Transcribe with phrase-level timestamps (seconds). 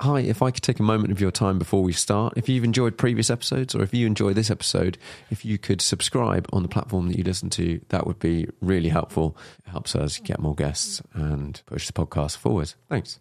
[0.00, 2.62] Hi, if I could take a moment of your time before we start, if you've
[2.62, 4.96] enjoyed previous episodes or if you enjoy this episode,
[5.28, 8.90] if you could subscribe on the platform that you listen to, that would be really
[8.90, 9.36] helpful.
[9.66, 12.74] It helps us get more guests and push the podcast forward.
[12.88, 13.18] Thanks.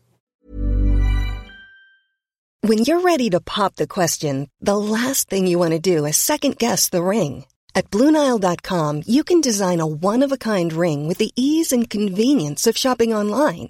[2.61, 6.16] When you're ready to pop the question, the last thing you want to do is
[6.16, 7.46] second guess the ring.
[7.73, 11.89] At Bluenile.com, you can design a one of a kind ring with the ease and
[11.89, 13.70] convenience of shopping online.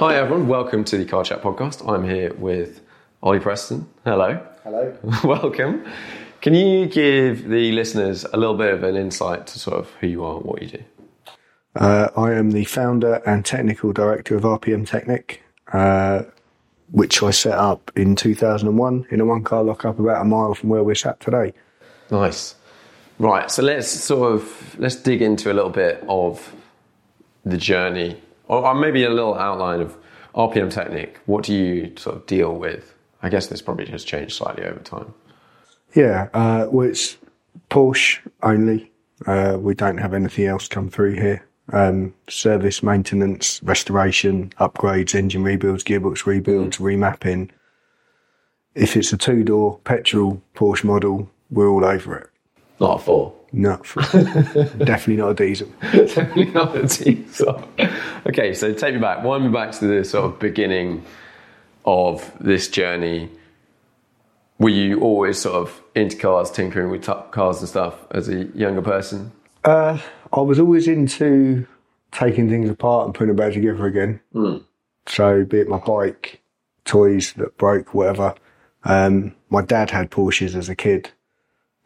[0.00, 0.48] Hi, everyone.
[0.48, 1.86] Welcome to the Car Chat podcast.
[1.86, 2.80] I'm here with
[3.22, 3.86] Ollie Preston.
[4.02, 4.42] Hello.
[4.64, 4.96] Hello.
[5.24, 5.84] Welcome.
[6.40, 10.06] Can you give the listeners a little bit of an insight to sort of who
[10.06, 10.84] you are and what you do?
[11.76, 16.22] Uh, I am the founder and technical director of RPM Technic, uh,
[16.90, 20.70] which I set up in 2001 in a one car lockup about a mile from
[20.70, 21.52] where we're sat today.
[22.10, 22.54] Nice.
[23.18, 23.50] Right.
[23.50, 26.54] So let's sort of let's dig into a little bit of
[27.44, 28.18] the journey,
[28.50, 29.96] or, or maybe a little outline of
[30.34, 31.20] RPM Technic.
[31.26, 32.94] What do you sort of deal with?
[33.22, 35.14] I guess this probably has changed slightly over time.
[35.94, 37.16] Yeah, uh, well, it's
[37.70, 38.90] Porsche only.
[39.26, 41.46] Uh, we don't have anything else come through here.
[41.72, 47.50] Um, service, maintenance, restoration, upgrades, engine rebuilds, gearbox rebuilds, remapping.
[48.74, 52.29] If it's a two door petrol Porsche model, we're all over it.
[52.80, 53.34] Not a four.
[53.52, 55.68] No, definitely not a diesel.
[55.92, 57.62] Definitely not a diesel.
[58.26, 59.24] Okay, so take me back.
[59.24, 61.04] Wind me back to the sort of beginning
[61.84, 63.28] of this journey.
[64.58, 68.44] Were you always sort of into cars, tinkering with t- cars and stuff as a
[68.54, 69.32] younger person?
[69.64, 69.98] Uh,
[70.32, 71.66] I was always into
[72.12, 74.20] taking things apart and putting them back together again.
[75.06, 76.40] So, be it my bike,
[76.84, 78.34] toys that broke, whatever.
[78.84, 81.10] Um, my dad had Porsches as a kid.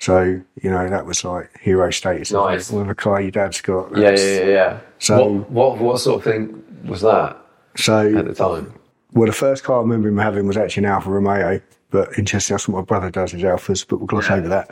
[0.04, 2.30] So, you know, that was like hero status.
[2.30, 2.70] Nice.
[2.70, 3.90] With a car your dad's got.
[3.96, 4.46] Yeah, that's- yeah, yeah.
[4.52, 4.80] yeah.
[4.98, 7.38] So- what, what what sort of thing was that
[7.76, 8.74] So, at the time?
[9.12, 11.60] well, the first car I remember him having was actually an Alfa Romeo.
[11.90, 14.68] But interesting, that's what my brother does, is Alfas, but we'll gloss over that.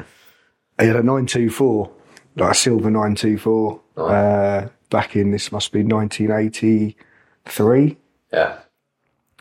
[0.80, 1.90] He had a 924,
[2.36, 7.96] like a silver 924, uh, back in, this must be 1983.
[8.32, 8.58] Yeah.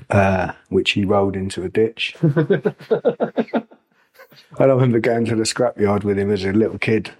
[0.09, 2.15] uh, which he rolled into a ditch.
[4.57, 7.11] and I remember going to the scrapyard with him as a little kid.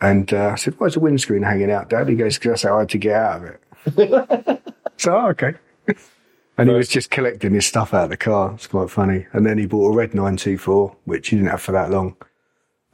[0.00, 2.08] And uh, I said, Why's the windscreen hanging out, Dad?
[2.08, 4.62] He goes, Because that's how I had to get out of it.
[4.96, 5.54] so, oh, okay.
[6.56, 8.52] And he was just collecting his stuff out of the car.
[8.54, 9.26] It's quite funny.
[9.32, 12.16] And then he bought a red 924, which he didn't have for that long.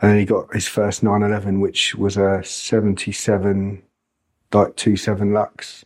[0.01, 3.83] And then he got his first 911, which was a 77,
[4.53, 5.85] like 27 Lux.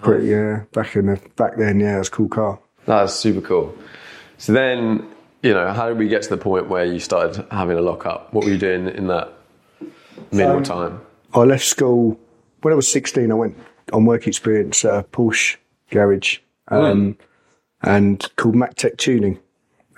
[0.00, 0.64] Pretty, yeah.
[0.72, 2.58] Back in the, back then, yeah, it was a cool car.
[2.86, 3.76] That's super cool.
[4.38, 5.08] So then,
[5.42, 8.32] you know, how did we get to the point where you started having a lockup?
[8.32, 9.32] What were you doing in that
[10.30, 11.00] middle So- time?
[11.34, 12.18] I left school
[12.60, 13.30] when I was 16.
[13.30, 13.56] I went
[13.92, 15.56] on work experience at a Porsche
[15.90, 16.38] garage
[16.68, 17.16] um,
[17.82, 19.38] and called MacTech Tuning.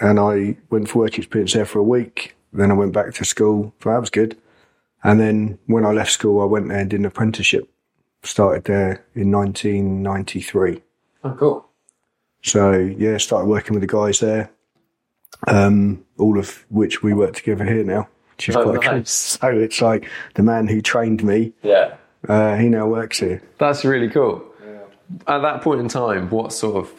[0.00, 2.36] And I went for work experience there for a week.
[2.52, 3.74] Then I went back to school.
[3.82, 4.36] So that was good.
[5.02, 7.68] And then when I left school, I went there and did an apprenticeship.
[8.22, 10.82] Started there in 1993.
[11.24, 11.66] Oh, cool.
[12.42, 14.50] So yeah, started working with the guys there.
[15.46, 18.92] Um, all of which we work together here now, which is Oh, quite cool.
[18.98, 19.10] nice.
[19.10, 21.94] So it's like the man who trained me, Yeah.
[22.28, 23.42] uh, he now works here.
[23.58, 24.42] That's really cool.
[25.26, 26.90] At that point in time, what sort of,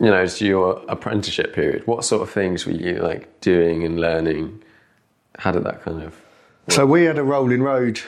[0.00, 4.00] you know, to your apprenticeship period, what sort of things were you like doing and
[4.00, 4.60] learning
[5.38, 6.20] how did that kind of?
[6.68, 8.00] So we had a rolling road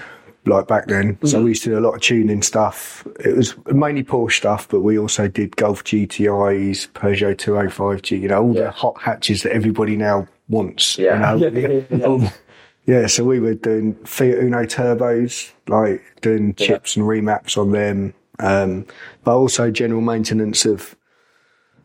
[0.47, 1.19] like back then.
[1.25, 1.45] So mm-hmm.
[1.45, 3.07] we used to do a lot of tuning stuff.
[3.21, 8.43] It was mainly Porsche stuff, but we also did Golf GTIs, Peugeot 205G, you know,
[8.43, 10.99] all the hot hatches that everybody now wants.
[10.99, 11.35] you Yeah.
[11.35, 11.87] know?
[12.05, 12.31] All- um,
[12.87, 18.13] yeah, so we were doing Fiat Uno turbos, like doing chips and remaps on them,
[18.41, 18.87] um,
[19.25, 20.95] but also general maintenance of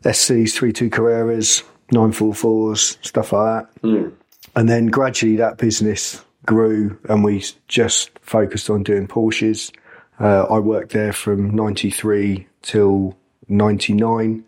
[0.02, 1.62] SCs, 32 Carreras,
[1.92, 3.80] 944s, stuff like that.
[3.80, 4.08] Hmm.
[4.56, 6.22] And then gradually that business
[6.54, 9.72] grew and we just focused on doing Porsches.
[10.18, 13.16] Uh, I worked there from 93 till
[13.48, 14.44] 99.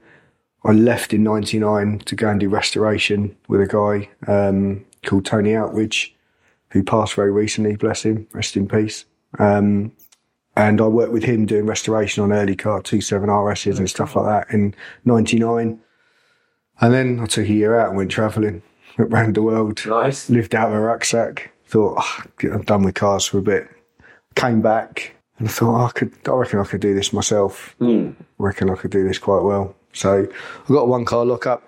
[0.64, 5.50] I left in 99 to go and do restoration with a guy um, called Tony
[5.50, 6.12] Outridge,
[6.70, 9.04] who passed very recently, bless him, rest in peace.
[9.38, 9.92] Um,
[10.56, 14.26] and I worked with him doing restoration on early car 27 RSs and stuff like
[14.26, 15.78] that in 99.
[16.80, 18.60] And then I took a year out and went travelling,
[18.98, 20.28] went round the world, Nice.
[20.28, 23.66] lived out of a rucksack, thought, "Ah, I'm done with cars for a bit.
[24.34, 27.74] Came back and I thought, "Oh, I could, I reckon I could do this myself.
[27.80, 29.74] I reckon I could do this quite well.
[29.92, 30.26] So
[30.68, 31.62] I got a one car lockup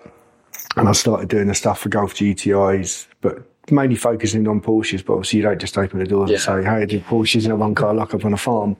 [0.77, 5.03] and I started doing the stuff for Golf GTIs, but mainly focusing on Porsches.
[5.05, 7.51] But obviously, you don't just open the doors and say, "Hey, I did Porsches in
[7.51, 8.77] a one car lockup on a farm."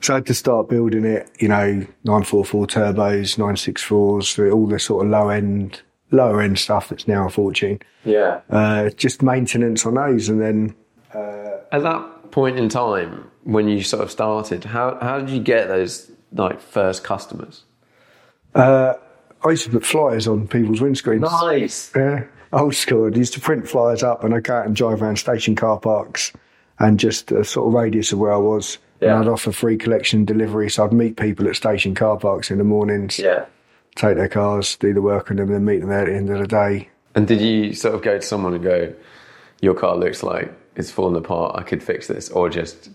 [0.00, 1.30] so I had to start building it.
[1.38, 5.82] You know, nine four four turbos, nine six fours, all the sort of low end,
[6.14, 7.80] lower end stuff that's now a fortune.
[8.04, 8.40] Yeah.
[8.48, 10.74] Uh, just maintenance on those, and then
[11.72, 15.68] At that point in time, when you sort of started, how how did you get
[15.68, 17.64] those like first customers?
[18.54, 18.94] uh,
[19.44, 21.20] I used to put flyers on people's windscreens.
[21.20, 21.92] Nice.
[21.94, 23.12] Yeah, old school.
[23.12, 25.78] I used to print flyers up and I'd go out and drive around station car
[25.78, 26.32] parks
[26.78, 28.78] and just a sort of radius of where I was.
[29.00, 29.20] Yeah.
[29.20, 30.70] And I'd offer free collection delivery.
[30.70, 33.44] So I'd meet people at station car parks in the mornings, Yeah.
[33.96, 36.14] Take their cars, do the work on them, and then meet them there at the
[36.14, 36.88] end of the day.
[37.14, 38.92] And did you sort of go to someone and go,
[39.60, 41.56] "Your car looks like it's falling apart.
[41.56, 42.90] I could fix this," or just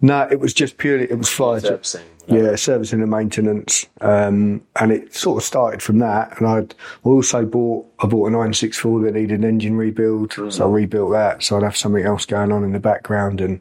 [0.00, 1.62] No, it was just purely, it was flyers.
[1.62, 2.04] Servicing.
[2.26, 3.86] Yeah, servicing and maintenance.
[4.00, 6.38] Um, and it sort of started from that.
[6.38, 6.74] And I'd
[7.04, 10.32] also bought, I bought a 964 that needed an engine rebuild.
[10.50, 11.42] So I rebuilt that.
[11.42, 13.60] So I'd have something else going on in the background and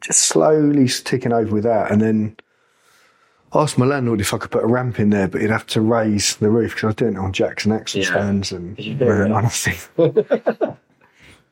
[0.00, 1.90] just slowly ticking over with that.
[1.90, 2.36] And then
[3.54, 5.80] asked my landlord if I could put a ramp in there, but he'd have to
[5.80, 8.06] raise the roof because I was doing it on jacks and axle Yeah.
[8.08, 9.74] stands and very honestly.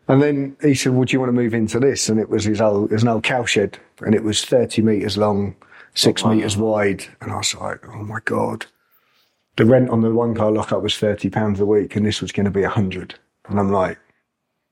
[0.09, 2.61] And then he said, "Would you want to move into this?" And it was his
[2.61, 5.57] old, it was an old cow shed, and it was thirty meters long,
[5.95, 7.05] six oh, meters wide.
[7.21, 8.67] And I was like, "Oh my god!"
[9.57, 12.31] The rent on the one car lockup was thirty pounds a week, and this was
[12.31, 13.17] going to be a hundred.
[13.49, 13.99] And I'm like,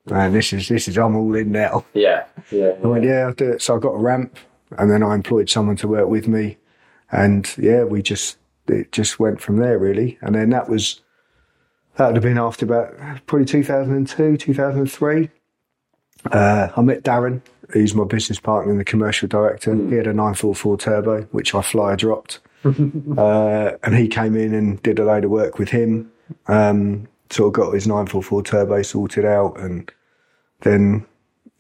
[0.07, 3.33] "Man, this is this is I'm all in now." yeah, yeah, I went, "Yeah, I'll
[3.35, 4.37] do it." So I got a ramp,
[4.79, 6.59] and then I employed someone to work with me,
[7.15, 10.19] and yeah, we just it just went from there really.
[10.21, 11.01] And then that was
[11.97, 12.97] that would have been after about
[13.27, 15.31] probably 2002, 2003.
[16.33, 19.75] Uh, I met Darren, who's my business partner and the commercial director.
[19.75, 22.41] He had a 944 turbo, which I flyer dropped.
[22.65, 26.11] uh, and he came in and did a load of work with him.
[26.49, 29.61] Um, sort of got his 944 turbo sorted out.
[29.61, 29.93] And
[30.63, 31.07] then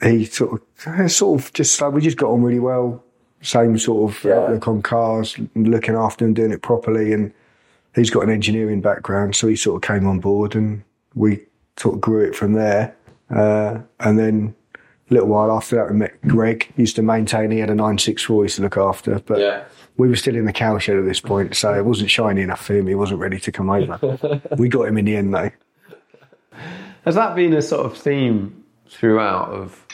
[0.02, 3.03] he sort of, sort of just, we just got on really well.
[3.44, 4.38] Same sort of Yeah.
[4.40, 7.12] outlook on cars, looking after them, doing it properly.
[7.12, 7.32] And
[7.94, 10.82] he's got an engineering background, so he sort of came on board and
[11.14, 11.40] we
[11.76, 12.94] sort of grew it from there.
[13.30, 14.54] Uh, and then
[15.10, 16.72] a little while after that, we met Greg.
[16.74, 17.50] He used to maintain.
[17.50, 19.62] He had a 964 he used to look after, but Yeah.
[19.98, 22.64] we were still in the cow shed at this point, so it wasn't shiny enough
[22.64, 22.86] for him.
[22.86, 24.40] He wasn't ready to come over.
[24.58, 25.50] we got him in the end, though.
[27.04, 29.86] Has that been a sort of theme throughout of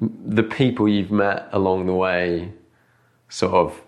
[0.00, 2.52] the people you've met along the way,
[3.32, 3.80] sort of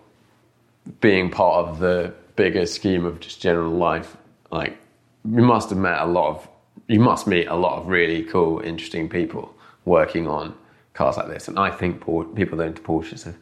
[1.01, 4.17] being part of the bigger scheme of just general life?
[4.51, 4.77] Like,
[5.23, 6.49] you must have met a lot of,
[6.87, 9.53] you must meet a lot of really cool, interesting people
[9.85, 10.55] working on
[10.93, 11.47] cars like this.
[11.47, 13.35] And I think people that are into Porsches are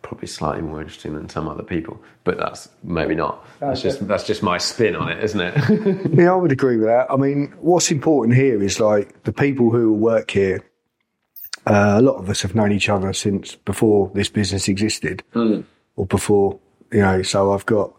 [0.00, 3.44] probably slightly more interesting than some other people, but that's maybe not.
[3.60, 6.12] Uh, that's just that's just my spin on it, isn't it?
[6.16, 7.10] Yeah, I would agree with that.
[7.10, 10.64] I mean, what's important here is like the people who work here.
[11.66, 15.22] Uh, a lot of us have known each other since before this business existed,
[15.96, 16.58] or before
[16.92, 17.22] you know.
[17.22, 17.92] So I've got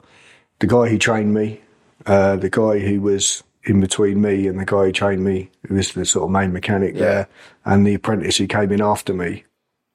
[0.60, 1.62] the guy who trained me,
[2.06, 5.76] uh, the guy who was in between me and the guy who trained me, who
[5.76, 7.28] was the sort of main mechanic there,
[7.66, 9.44] and the apprentice who came in after me.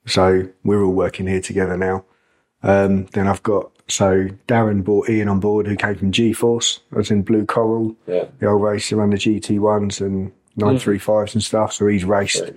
[0.07, 2.05] So we're all working here together now.
[2.63, 6.81] Um, then I've got so Darren brought Ian on board, who came from G-Force.
[6.93, 8.27] I was in Blue Coral, Yeah.
[8.39, 11.73] the old racer, around the GT ones and 935s and stuff.
[11.73, 12.53] So he's raced.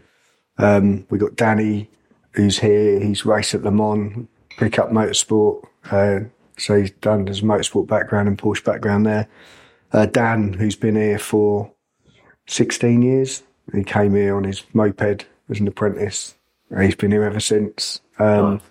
[0.58, 1.90] Um, we got Danny,
[2.32, 3.00] who's here.
[3.00, 5.64] He's raced at Le Mans, pick up motorsport.
[5.92, 6.22] Uh,
[6.58, 9.28] so he's done his motorsport background and Porsche background there.
[9.92, 11.72] Uh, Dan, who's been here for
[12.48, 13.44] 16 years,
[13.74, 16.36] He came here on his moped as an apprentice.
[16.80, 18.02] He's been here ever since.
[18.20, 18.62] Um,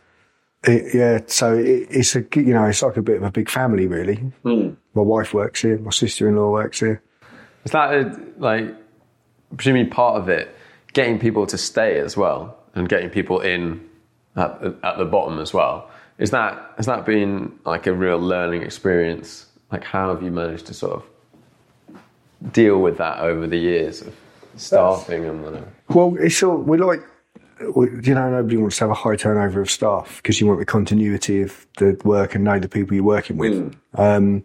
[0.64, 3.50] it, yeah, so it, it's a you know it's like a bit of a big
[3.50, 4.32] family really.
[4.94, 5.78] My wife works here.
[5.78, 7.02] My sister-in-law works here.
[7.64, 8.74] Is that a, like
[9.56, 10.54] presumably part of it,
[10.94, 13.86] getting people to stay as well, and getting people in
[14.36, 15.90] at, at the bottom as well?
[16.18, 19.46] Is that has that been like a real learning experience?
[19.70, 24.14] Like, how have you managed to sort of deal with that over the years of
[24.56, 25.68] staffing and whatever?
[25.88, 27.00] Well, it's all we like.
[27.60, 30.66] You know, nobody wants to have a high turnover of staff because you want the
[30.66, 33.74] continuity of the work and know the people you're working with.
[33.94, 34.42] Um,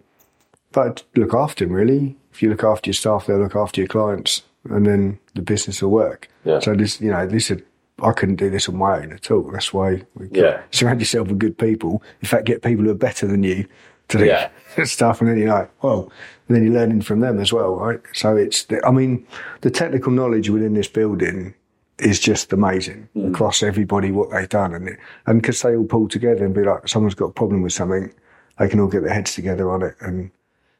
[0.71, 2.15] but look after them, really.
[2.31, 5.81] If you look after your staff, they'll look after your clients, and then the business
[5.81, 6.27] will work.
[6.45, 6.59] Yeah.
[6.59, 7.61] So this, you know, this is.
[8.01, 9.51] I couldn't do this on my own at all.
[9.51, 10.61] That's why we Yeah.
[10.71, 12.01] surround yourself with good people.
[12.21, 13.65] In fact, get people who are better than you
[14.07, 14.47] to do Yeah.
[14.85, 16.09] stuff, and then you're like, well,
[16.47, 17.99] and then you're learning from them as well, right?
[18.13, 19.27] So it's, the, I mean,
[19.61, 21.53] the technical knowledge within this building
[21.97, 23.31] is just amazing mm.
[23.31, 26.63] across everybody what they've done, and it, and because they all pull together and be
[26.63, 28.13] like, someone's got a problem with something,
[28.59, 30.31] they can all get their heads together on it, and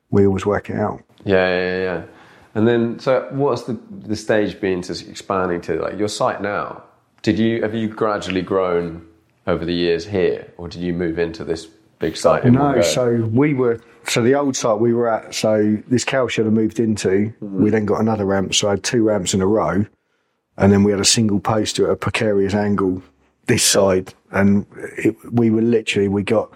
[0.10, 1.04] we always work it out.
[1.26, 2.04] Yeah, yeah, yeah.
[2.56, 6.84] And then, so what's the the stage been to expanding to like your site now?
[7.22, 9.08] Did you have you gradually grown
[9.46, 11.68] over the years here, or did you move into this
[12.00, 12.46] big site?
[12.46, 15.36] in No, so we were so the old site we were at.
[15.36, 17.64] So this cow shed I moved into, mm-hmm.
[17.64, 18.56] we then got another ramp.
[18.56, 19.86] So I had two ramps in a row,
[20.58, 23.04] and then we had a single poster at a precarious angle
[23.46, 24.66] this side, and
[24.98, 26.52] it, we were literally we got.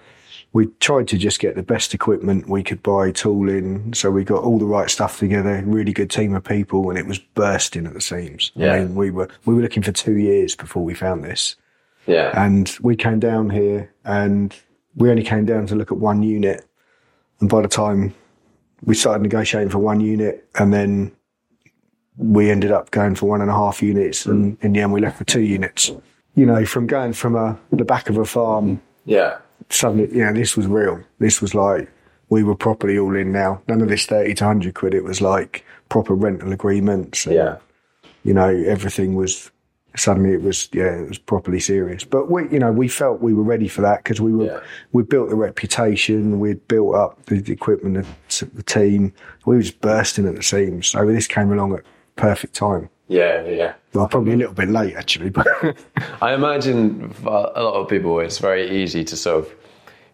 [0.54, 3.92] We tried to just get the best equipment we could buy, tooling.
[3.92, 7.06] So we got all the right stuff together, really good team of people, and it
[7.06, 8.52] was bursting at the seams.
[8.54, 8.72] Yeah.
[8.72, 11.56] I mean, we were we were looking for two years before we found this.
[12.06, 14.54] yeah, And we came down here and
[14.94, 16.64] we only came down to look at one unit.
[17.40, 18.14] And by the time
[18.84, 21.12] we started negotiating for one unit and then
[22.16, 24.64] we ended up going for one and a half units and mm.
[24.64, 25.90] in the end we left for two units.
[26.36, 29.38] You know, from going from a, the back of a farm, yeah,
[29.70, 31.00] suddenly, you know, this was real.
[31.18, 31.90] This was like,
[32.30, 33.62] we were properly all in now.
[33.68, 34.94] None of this 30 to 100 quid.
[34.94, 37.26] It was like proper rental agreements.
[37.26, 37.56] and yeah,
[38.24, 39.50] you know, everything was
[39.96, 42.02] suddenly it was yeah, it was properly serious.
[42.04, 44.60] But we, you know, we felt we were ready for that because we were Yeah.
[44.92, 49.12] we built the reputation, we'd built up the, the equipment, the, the team.
[49.46, 50.88] We were just bursting at the seams.
[50.88, 51.82] So this came along at
[52.16, 52.88] perfect time.
[53.08, 53.74] Yeah, yeah.
[53.92, 55.46] Well, probably a little bit late actually, but
[56.22, 59.54] I imagine for a lot of people, it's very easy to sort of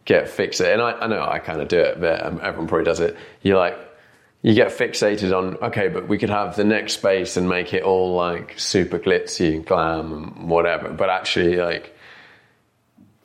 [0.05, 0.75] get fixated.
[0.75, 3.17] And I, I know I kind of do it, but um, everyone probably does it.
[3.43, 3.79] You're like,
[4.43, 7.83] you get fixated on, okay, but we could have the next space and make it
[7.83, 10.89] all like super glitzy and glam and whatever.
[10.91, 11.95] But actually, like,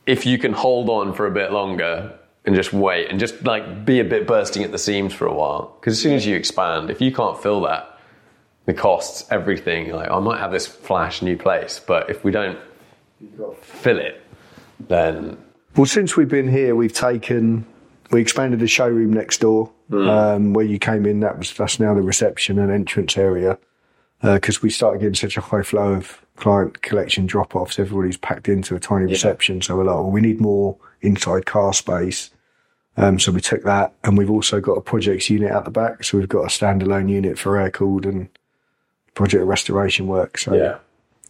[0.06, 3.86] if you can hold on for a bit longer and just wait and just like
[3.86, 6.36] be a bit bursting at the seams for a while, because as soon as you
[6.36, 7.95] expand, if you can't fill that,
[8.66, 9.92] the costs, everything.
[9.92, 12.58] Like I might have this flash new place, but if we don't
[13.62, 14.22] fill it,
[14.80, 15.38] then
[15.76, 17.66] Well, since we've been here, we've taken,
[18.12, 21.20] we expanded the showroom next door, um, where you came in.
[21.20, 23.58] That was that's now the reception and entrance area,
[24.22, 27.78] because we started getting such a high flow of client collection drop offs.
[27.78, 31.74] Everybody's packed into a tiny reception, so we're like, well, we need more inside car
[31.74, 32.32] space.
[32.98, 36.06] Um, so we took that, and we've also got a projects unit at the back.
[36.06, 38.30] So we've got a standalone unit for air cooled and
[39.16, 40.38] project restoration work.
[40.38, 40.54] So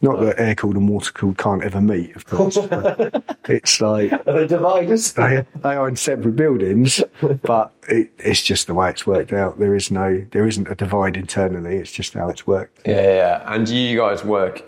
[0.02, 2.58] not that air cooled and water cooled can't ever meet, of course.
[3.48, 5.14] it's like the dividers.
[5.14, 7.02] they, they are in separate buildings,
[7.44, 9.58] but it, it's just the way it's worked out.
[9.58, 11.78] There is no, there isn't a divide internally.
[11.78, 12.82] It's just how it's worked.
[12.86, 13.54] Yeah, yeah, yeah.
[13.54, 14.64] And you guys work,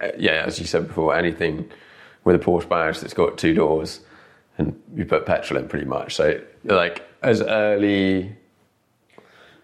[0.00, 1.70] uh, yeah, as you said before, anything
[2.24, 4.00] with a Porsche badge that's got two doors,
[4.58, 6.14] and you put petrol in pretty much.
[6.16, 8.32] So, like, as early,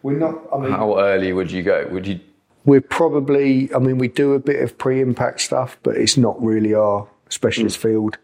[0.02, 0.38] We're not.
[0.54, 1.86] I mean, how early would you go?
[1.90, 2.20] Would you?
[2.68, 3.74] We're probably.
[3.74, 7.78] I mean, we do a bit of pre-impact stuff, but it's not really our specialist
[7.78, 8.18] field.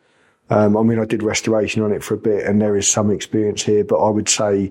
[0.51, 3.11] Um, I mean, I did restoration on it for a bit, and there is some
[3.11, 3.85] experience here.
[3.85, 4.71] But I would say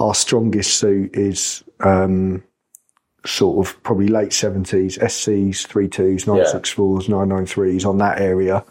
[0.00, 2.42] our strongest suit is um,
[3.24, 7.98] sort of probably late seventies, SCs, three twos, nine six fours, nine nine threes on
[7.98, 8.64] that area.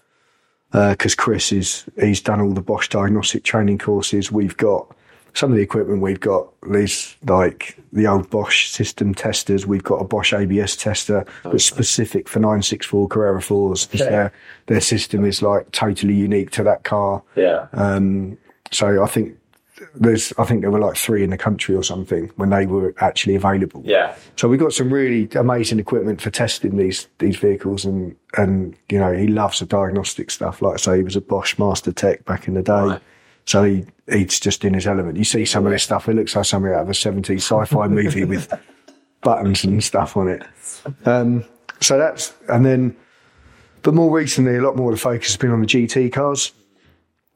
[0.71, 4.31] Because Chris is he's done all the Bosch diagnostic training courses.
[4.31, 4.93] We've got
[5.33, 9.65] some of the equipment we've got is like the old Bosch system testers.
[9.65, 13.85] We've got a Bosch ABS tester that's specific for 964 Carrera 4s.
[13.89, 14.33] 'cause Their,
[14.67, 17.23] their system is like totally unique to that car.
[17.35, 17.67] Yeah.
[17.73, 18.37] Um,
[18.71, 19.37] so I think
[19.95, 22.93] there's, I think there were like three in the country or something when they were
[22.99, 23.81] actually available.
[23.83, 24.13] Yeah.
[24.35, 28.99] So we got some really amazing equipment for testing these these vehicles, and and you
[28.99, 30.61] know he loves the diagnostic stuff.
[30.61, 32.99] Like I say, he was a Bosch Master Tech back in the day,
[33.45, 35.17] so he he's just in his element.
[35.17, 37.87] You see some of this stuff; it looks like something out of a '70s sci-fi
[37.89, 38.51] movie with
[39.21, 40.43] buttons and stuff on it.
[41.05, 41.45] Um,
[41.79, 42.95] so that's and then,
[43.81, 46.53] but more recently, a lot more of the focus has been on the GT cars.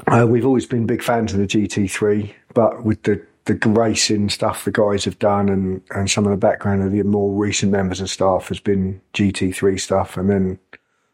[0.07, 4.65] Uh, we've always been big fans of the GT3, but with the the racing stuff
[4.65, 8.01] the guys have done and, and some of the background of the more recent members
[8.01, 10.17] of staff has been GT3 stuff.
[10.17, 10.59] And then,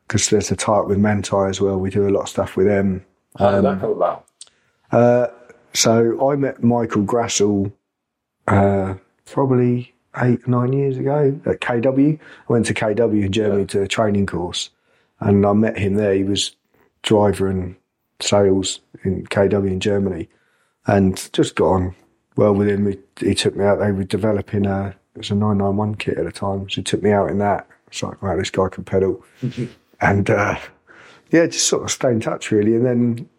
[0.07, 2.67] because there's a tie with Manthey as well, we do a lot of stuff with
[2.67, 3.05] them.
[3.37, 4.25] How did that come about?
[4.91, 5.27] Uh,
[5.73, 7.71] so I met Michael Grassel
[8.47, 8.95] uh,
[9.25, 12.19] probably eight, nine years ago at KW.
[12.19, 14.69] I went to KW in Germany to a training course
[15.19, 16.13] and I met him there.
[16.13, 16.55] He was
[17.03, 17.75] driver and
[18.19, 20.27] sales in KW in Germany
[20.87, 21.95] and just got on
[22.35, 22.87] well with him.
[22.87, 23.79] He, he took me out.
[23.79, 26.69] They were developing a, it was a 991 kit at the time.
[26.69, 27.67] So he took me out in that.
[27.87, 29.23] It's like, wow, this guy can pedal.
[30.01, 30.59] and, uh,
[31.29, 32.75] yeah, just sort of stay in touch really.
[32.75, 33.29] And then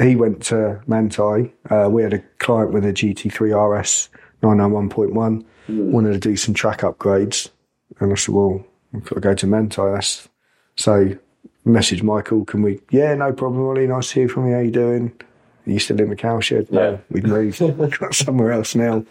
[0.00, 1.52] he went to Manthey.
[1.70, 4.08] Uh, we had a client with a GT3 RS
[4.42, 7.50] 991.1, wanted to do some track upgrades.
[7.98, 9.94] And I said, well, we've got to go to Manthey.
[9.94, 10.28] That's,
[10.76, 11.16] so
[11.64, 13.86] message Michael, can we, yeah, no problem, Ollie.
[13.86, 14.54] Nice to hear from you.
[14.54, 15.12] How you doing?
[15.66, 16.70] Are you still in the cowshed?
[16.72, 16.96] No, Yeah.
[17.10, 17.58] we've moved
[17.98, 19.04] got somewhere else now.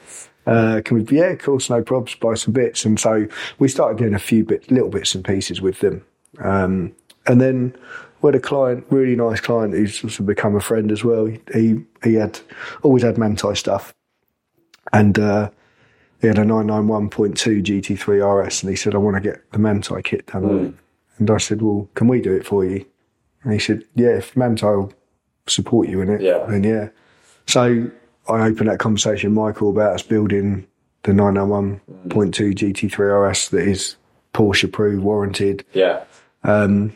[0.48, 2.84] Uh, can we, yeah, of course, no probs, buy some bits.
[2.86, 3.28] And so
[3.60, 6.04] we started doing a few bit, little bits and pieces with them.
[6.40, 6.94] Um,
[7.28, 7.76] and then
[8.22, 11.26] we had a client, really nice client, who's also become a friend as well.
[11.54, 12.40] He he had
[12.84, 13.94] always had Manthey stuff,
[14.94, 15.50] and uh,
[16.22, 20.04] he had a 991.2 GT3 RS, and he said, "I want to get the Manthey
[20.04, 20.74] kit done." on it."
[21.18, 22.86] And I said, "Well, can we do it for you?"
[23.44, 24.94] And he said, "Yeah, if Manthey will
[25.48, 26.46] support you in it, Yeah.
[26.48, 26.90] then yeah."
[27.46, 27.90] So
[28.28, 30.68] I opened that conversation with Michael about us building
[31.04, 33.96] the 991.2 GT3 RS that is
[34.34, 35.66] Porsche approved, warranted.
[35.74, 36.04] Yeah.
[36.44, 36.96] Um,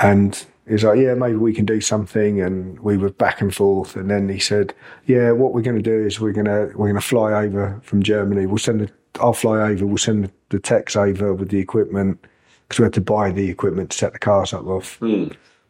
[0.00, 2.40] and he's like, yeah, maybe we can do something.
[2.40, 3.96] And we were back and forth.
[3.96, 4.74] And then he said,
[5.06, 7.80] yeah, what we're going to do is we're going to, we're going to fly over
[7.82, 8.46] from Germany.
[8.46, 8.90] We'll send the,
[9.20, 9.86] I'll fly over.
[9.86, 12.24] We'll send the, the techs over with the equipment
[12.68, 15.00] because we had to buy the equipment to set the cars up off.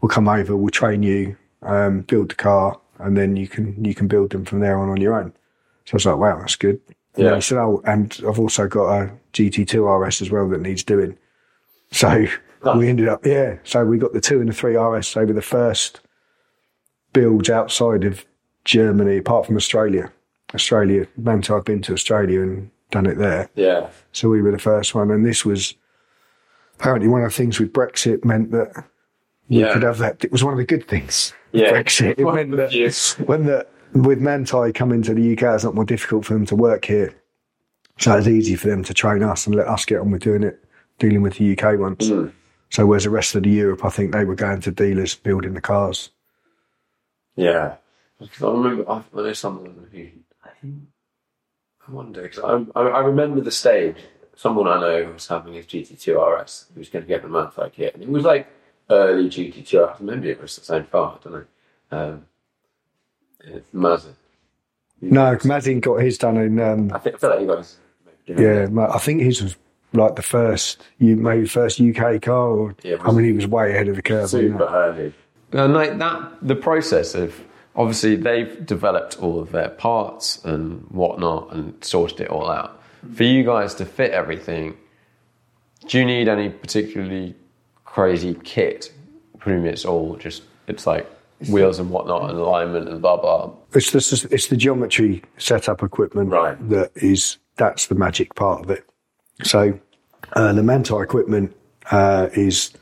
[0.00, 0.56] We'll come over.
[0.56, 4.44] We'll train you, um, build the car, and then you can, you can build them
[4.44, 5.32] from there on on your own.
[5.86, 6.80] So I was like, wow, that's good.
[7.14, 7.34] And Yeah.
[7.36, 11.16] he said, oh, and I've also got a GT2 RS as well that needs doing.
[11.92, 12.26] So
[12.76, 13.58] we ended up, yeah.
[13.64, 15.14] So we got the two and the three RS.
[15.14, 16.00] They were the first
[17.12, 18.24] builds outside of
[18.64, 20.12] Germany, apart from Australia.
[20.54, 23.50] Australia, Manthey, I've been to Australia and done it there.
[23.54, 23.88] Yeah.
[24.12, 25.10] So we were the first one.
[25.10, 25.74] And this was
[26.78, 28.72] apparently one of the things with Brexit meant that
[29.48, 29.72] we Yeah.
[29.72, 30.24] could have that.
[30.24, 31.32] It was one of the good things.
[31.52, 31.72] Yeah.
[31.72, 32.18] Brexit.
[32.18, 33.18] It meant that Yes.
[33.20, 36.56] when the with Manthey coming to the UK, it's not more difficult for them to
[36.56, 37.14] work here.
[37.98, 40.42] So it's easy for them to train us and let us get on with doing
[40.42, 40.62] it,
[40.98, 42.08] dealing with the UK ones.
[42.10, 42.26] Hmm.
[42.70, 45.54] So whereas the rest of the Europe, I think they were going to dealers building
[45.54, 46.10] the cars.
[47.36, 47.76] Yeah.
[48.18, 49.98] 'Cause I remember, I, I know someone who,
[50.44, 50.74] I think,
[51.86, 53.96] I wonder, because I, I, I remember the stage.
[54.34, 56.66] Someone I know was having his GT2 RS.
[56.74, 57.94] He was going to get the Manthey kit.
[57.94, 58.48] And it was like
[58.90, 60.00] early GT2 RS.
[60.00, 61.44] Maybe it was the same car, I don't know.
[61.90, 62.26] Um,
[63.72, 64.10] Mazda.
[65.00, 66.58] No, Mazin got his done in.
[66.60, 69.56] Um, I, think, I feel like guys maybe doing yeah, I think his was
[69.92, 72.48] like the first, you maybe first UK car.
[72.48, 74.22] Or, Yeah, it I mean, he was way ahead of the curve.
[74.22, 74.70] on super that.
[74.72, 75.14] early.
[75.52, 77.34] And like that, the process of
[77.74, 82.82] obviously they've developed all of their parts and whatnot and sorted it all out.
[83.14, 84.76] For you guys to fit everything,
[85.86, 87.34] do you need any particularly
[87.84, 88.92] crazy kit?
[89.38, 91.08] Pretty much it's all just it's like
[91.48, 93.50] wheels and whatnot and alignment and blah blah.
[93.72, 96.68] It's the it's the geometry setup equipment Right.
[96.68, 98.84] that is that's the magic part of it.
[99.44, 99.78] So
[100.32, 101.54] uh, the Manthey equipment
[101.90, 102.72] uh, is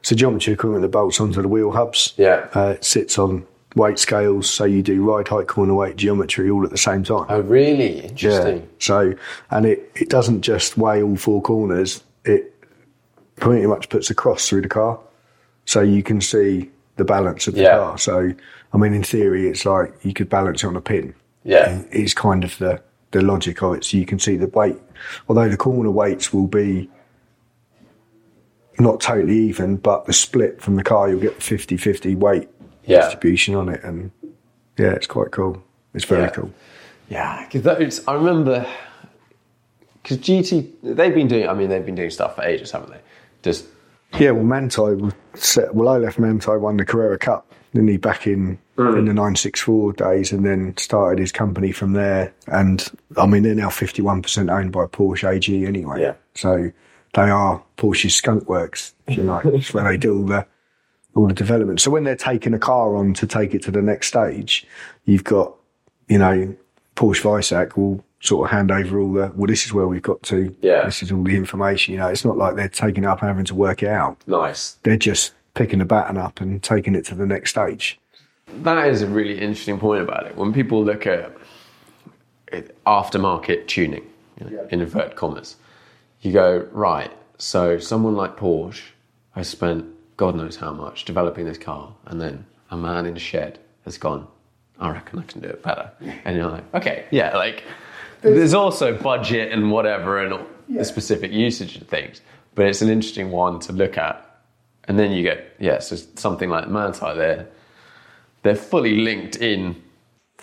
[0.00, 2.14] it's a geometry equipment that bolts onto the wheel hubs.
[2.16, 2.48] Yeah.
[2.54, 6.64] uh, it sits on weight scales, so you do ride height, corner weight, geometry all
[6.64, 7.26] at the same time.
[7.28, 8.68] Oh, really interesting.
[8.78, 9.14] So
[9.50, 12.02] and it it doesn't just weigh all four corners.
[12.24, 12.54] It
[13.36, 14.98] pretty much puts a cross through the car,
[15.66, 17.76] so you can see the balance of the Yeah.
[17.76, 17.98] car.
[17.98, 18.32] So
[18.72, 22.14] I mean, in theory, it's like you could balance it on a pin Yeah, it's
[22.14, 23.84] kind of the, the logic of it.
[23.84, 24.76] So you can see the weight,
[25.28, 26.88] although the corner weights will be
[28.78, 32.48] not totally even, but the split from the car, you'll get the 50 50 weight
[32.84, 33.00] Yeah.
[33.02, 33.82] distribution on it.
[33.82, 34.10] And
[34.76, 35.62] yeah, it's quite cool.
[35.94, 36.30] It's very Yeah.
[36.30, 36.50] cool.
[37.08, 37.44] yeah.
[37.44, 38.66] Because those I remember
[40.02, 41.48] because GT they've been doing.
[41.48, 43.00] I mean, they've been doing stuff for ages, haven't they?
[43.42, 43.66] Just
[44.18, 47.50] Yeah, well, Manthey set, well, Olaf Manthey, won the Carrera Cup,
[47.86, 48.96] he, back in, hmm.
[48.96, 52.32] in the 964 days, and then started his company from there.
[52.46, 52.86] And
[53.16, 56.00] I mean, they're now 51% owned by Porsche AG anyway.
[56.00, 56.14] Yeah.
[56.34, 56.70] So
[57.14, 59.44] they are Porsche's skunk works, if you like.
[59.46, 60.46] It's where they do all the,
[61.14, 61.80] all the development.
[61.80, 64.66] So when they're taking a car on to take it to the next stage,
[65.04, 65.54] you've got,
[66.08, 66.54] you know,
[66.94, 70.22] Porsche Weissach will sort of hand over all the well, this is where we've got
[70.24, 70.54] to.
[70.60, 70.84] Yeah.
[70.84, 71.92] This is all the information.
[71.92, 74.18] You know, it's not like they're taking it up and having to work it out.
[74.26, 74.78] Nice.
[74.82, 77.98] They're just picking the baton up and taking it to the next stage.
[78.62, 80.36] That is a really interesting point about it.
[80.36, 81.32] When people look at
[82.86, 84.06] aftermarket tuning,
[84.38, 85.56] you know, in inverted commas,
[86.20, 88.82] you go, right, so someone like Porsche
[89.32, 89.84] has spent
[90.16, 93.98] God knows how much developing this car, and then a man in a shed has
[93.98, 94.26] gone,
[94.78, 95.90] I reckon I can do it better.
[96.24, 97.64] And you're like, okay, yeah, like
[98.22, 102.22] there's also budget and whatever and all the specific usage of things,
[102.54, 104.22] but it's an interesting one to look at.
[104.88, 107.48] And then you get, yeah, so something like Manthey there,
[108.42, 109.82] they're fully linked in.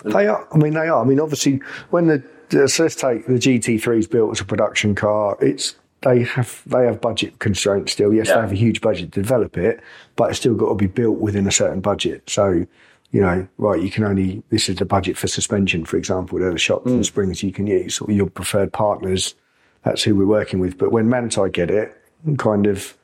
[0.04, 0.46] They are.
[0.52, 1.02] I mean, they are.
[1.02, 4.44] I mean, obviously, when the, the so let's take the GT3 is built as a
[4.44, 8.12] production car, it's they have they have budget constraints still.
[8.12, 8.34] Yes, Yeah.
[8.34, 9.80] they have a huge budget to develop it,
[10.16, 12.28] but it's still got to be built within a certain budget.
[12.28, 12.66] So,
[13.10, 16.38] you know, right, you can only this is the budget for suspension, for example.
[16.38, 16.94] They're the shocks mm.
[16.94, 19.34] and springs you can use, or your preferred partners.
[19.82, 20.76] That's who we're working with.
[20.76, 21.96] But when Manthey get it,
[22.38, 22.96] kind of,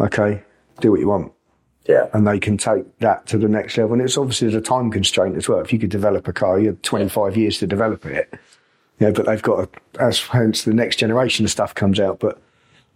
[0.00, 0.42] okay,
[0.80, 1.32] do what you want
[1.86, 2.06] Yeah.
[2.12, 3.94] and they can take that to the next level.
[3.94, 5.60] And it's obviously there's a time constraint as well.
[5.60, 8.32] If you could develop a car, you have 25 years to develop it.
[8.98, 12.18] Yeah, but they've got to, as hence the next generation of stuff comes out.
[12.20, 12.40] But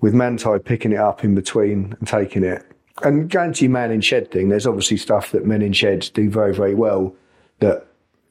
[0.01, 2.64] with Manthey picking it up in between and taking it,
[3.03, 6.09] and going to your man in shed thing, there's obviously stuff that men in sheds
[6.11, 7.14] do very, very well.
[7.61, 7.87] That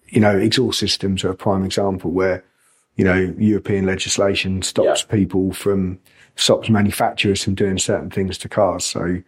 [0.07, 2.43] you know, exhaust systems are a prime example where
[2.95, 5.15] you know European legislation stops Yeah.
[5.15, 5.99] people from
[6.35, 8.83] stops manufacturers from doing certain things to cars.
[8.83, 9.21] So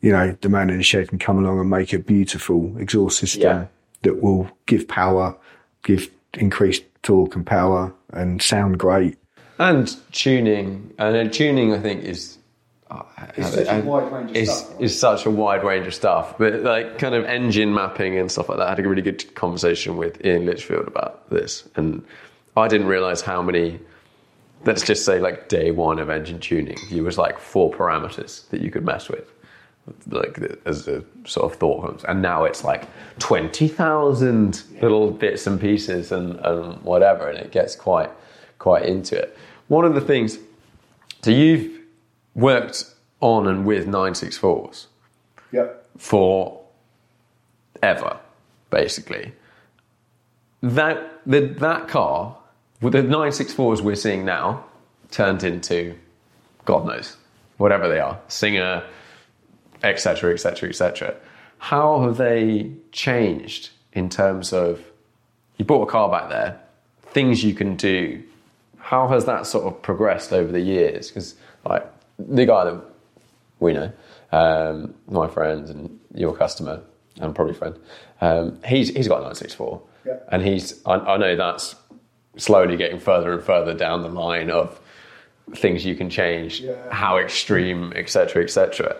[0.00, 3.18] you know, the man in the shed can come along and make a beautiful exhaust
[3.18, 3.66] system Yeah.
[4.02, 5.36] that will give power,
[5.82, 9.16] give increased torque and power, and sound great.
[9.58, 12.38] And tuning, and then tuning, I think is
[12.90, 13.02] uh,
[13.42, 14.82] such a wide range of is, stuff, right?
[14.82, 16.38] is such a wide range of stuff.
[16.38, 18.66] But like kind of engine mapping and stuff like that.
[18.66, 22.02] I had a really good conversation with Ian Litchfield about this, and
[22.56, 23.78] I didn't realize how many.
[24.64, 28.60] Let's just say like day one of engine tuning, you was like four parameters that
[28.60, 29.30] you could mess with.
[30.08, 32.84] Like as a sort of thought comes, and now it's like
[33.18, 38.10] twenty thousand little bits and pieces and, and whatever, and it gets quite
[38.58, 39.36] quite into it.
[39.68, 40.38] One of the things,
[41.22, 41.78] so you've
[42.34, 42.84] worked
[43.20, 44.86] on and with 964s
[45.52, 45.86] Yep.
[45.98, 46.60] for
[47.82, 48.18] ever,
[48.70, 49.32] basically.
[50.62, 52.36] That the, that car,
[52.80, 54.64] with the 964s we're seeing now,
[55.10, 55.96] turned into
[56.64, 57.16] God knows,
[57.56, 58.84] whatever they are, Singer,
[59.82, 61.14] etc., etc., etc.
[61.58, 64.82] How have they changed in terms of
[65.56, 66.60] you bought a car back there,
[67.12, 68.22] things you can do?
[68.78, 71.08] How has that sort of progressed over the years?
[71.08, 71.86] Because like
[72.18, 72.82] the guy that
[73.58, 73.92] we know,
[74.32, 76.80] um, my friends and your customer
[77.20, 77.78] and probably friend,
[78.20, 79.82] um, he's he's got a 964,
[80.30, 81.74] and he's I, I know that's
[82.36, 84.80] slowly getting further and further down the line of
[85.54, 88.96] things you can change, how extreme, etc., etc.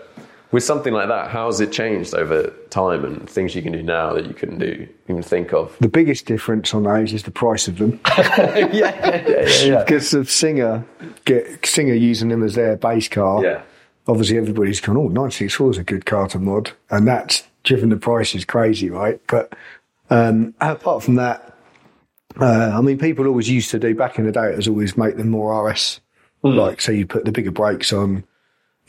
[0.51, 3.81] With something like that, how has it changed over time and things you can do
[3.81, 5.77] now that you couldn't do, even think of?
[5.79, 8.01] The biggest difference on those is the price of them.
[8.17, 9.83] yeah, yeah, yeah, yeah.
[9.83, 10.85] Because of Singer,
[11.23, 13.43] get Singer using them as their base car.
[13.43, 13.61] Yeah.
[14.07, 16.71] Obviously, everybody's gone, oh, 964 is a good car to mod.
[16.89, 19.21] And that's driven the prices crazy, right?
[19.27, 19.53] But
[20.09, 21.55] um, apart from that,
[22.39, 24.97] uh, I mean, people always used to do back in the day, it was always
[24.97, 26.01] make them more RS.
[26.43, 28.23] Like, so you put the bigger brakes on,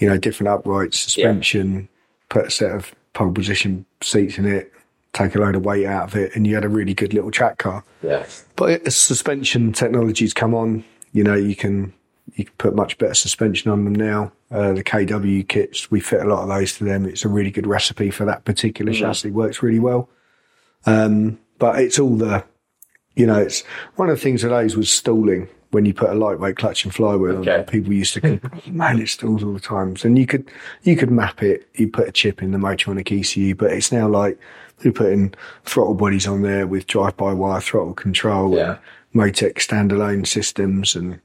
[0.03, 1.88] you know, different uprights, suspension,
[2.29, 4.73] put a set of pole position seats in it,
[5.12, 7.31] take a load of weight out of it, and you had a really good little
[7.31, 7.85] track car.
[8.03, 8.27] yeah.
[8.57, 11.95] But as suspension technologies come on, you know, you can
[12.35, 14.33] you can put much better suspension on them now.
[14.51, 17.07] Uh, the KW kits, we fit a lot of those to them.
[17.07, 19.31] It's a really good recipe for that particular chassis.
[19.31, 20.09] Works really well.
[20.85, 22.45] Um, but it's all the,
[23.15, 23.62] you know, it's
[23.95, 26.95] one of the things of those was stalling when you put a lightweight clutch and
[26.95, 27.45] flywheel on Okay.
[27.51, 27.63] there.
[27.65, 28.39] People used to, go,
[28.71, 29.97] man, it stalls all the time.
[30.05, 30.51] And you could
[30.83, 31.67] you could map it.
[31.75, 34.39] You put a chip in the Motronic ECU, but it's now like
[34.79, 38.71] they're putting throttle bodies on there with drive-by-wire throttle control Yeah.
[38.71, 38.79] and
[39.23, 41.21] Motec standalone systems and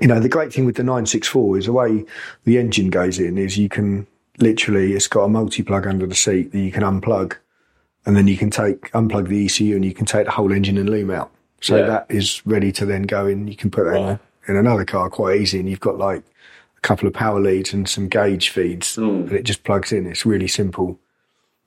[0.00, 2.04] you know, the great thing with the 964 is the way
[2.44, 6.50] the engine goes in is you can literally, it's got a multi-plug under the seat
[6.50, 7.36] that you can unplug
[8.04, 10.78] and then you can take, unplug the ECU and you can take the whole engine
[10.78, 11.30] and loom out.
[11.64, 11.86] So Yeah.
[11.86, 13.48] that is ready to then go in.
[13.48, 16.22] You can put that in, a, in another car quite easy and you've got like
[16.76, 19.02] a couple of power leads and some gauge feeds hmm.
[19.02, 20.06] and it just plugs in.
[20.06, 20.98] It's really simple.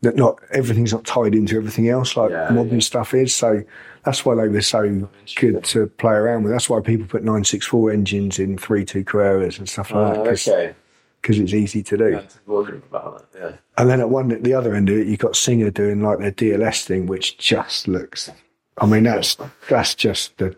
[0.01, 3.33] That not everything's not tied into everything else like Yeah, modern stuff is.
[3.33, 3.63] So
[4.05, 6.51] that's why they were so good to play around with.
[6.51, 10.23] That's why people put 964 engines in three two Carreras and stuff like that ah,
[10.23, 10.75] because okay.
[11.23, 12.21] it's easy to do.
[12.45, 13.39] Wondering about that.
[13.39, 13.57] Yeah.
[13.79, 16.19] And then at one at the other end of it, you've got Singer doing like
[16.19, 18.29] their DLS thing, which just looks.
[18.77, 19.37] I mean, that's
[19.69, 20.55] that's just the.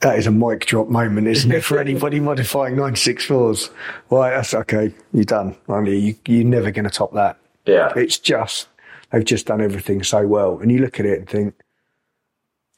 [0.00, 3.70] That is a mic drop moment, isn't it, for anybody modifying 964s?
[4.10, 4.92] Right, that's okay.
[5.14, 5.56] You're done.
[5.66, 7.38] I mean, you, you're never going to top that.
[7.64, 7.90] Yeah.
[7.96, 8.68] It's just,
[9.10, 10.58] they've just done everything so well.
[10.58, 11.54] And you look at it and think,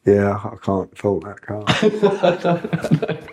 [0.04, 1.64] yeah, I can't fault that car.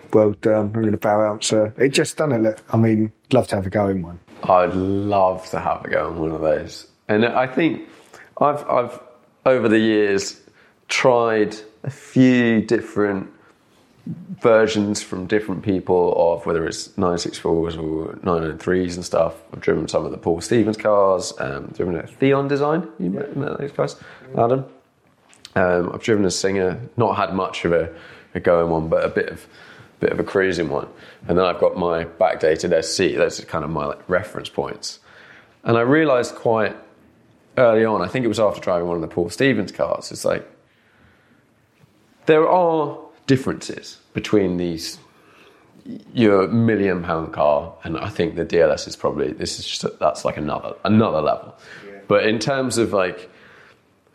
[0.12, 0.66] well done.
[0.66, 1.72] I'm going to bow out, sir.
[1.78, 2.38] It just done it.
[2.40, 4.18] Look, I mean, love to have a go in one.
[4.42, 6.88] I'd love to have a go in one of those.
[7.06, 7.88] And I think
[8.40, 8.98] I've, I've
[9.46, 10.40] over the years
[10.94, 13.28] tried a few different
[14.06, 19.34] versions from different people of whether it's 964s or 903s and stuff.
[19.52, 22.86] I've driven some of the Paul Stephens cars, um, driven a Theon design.
[23.00, 23.96] You met, met those guys,
[24.38, 24.66] Adam.
[25.56, 27.92] Um, I've driven a Singer, not had much of a,
[28.36, 29.48] a going one, but a bit of
[29.98, 30.86] bit of a cruising one.
[31.26, 33.16] And then I've got my backdated SC.
[33.16, 35.00] Those are kind of my like, reference points.
[35.64, 36.76] And I realised quite
[37.58, 40.24] early on, I think it was after driving one of the Paul Stephens cars, it's
[40.24, 40.48] like
[42.26, 44.98] there are differences between these
[46.14, 50.24] your million pound car and I think the DLS is probably this is just that's
[50.24, 51.54] like another another level.
[52.08, 53.30] But in terms of like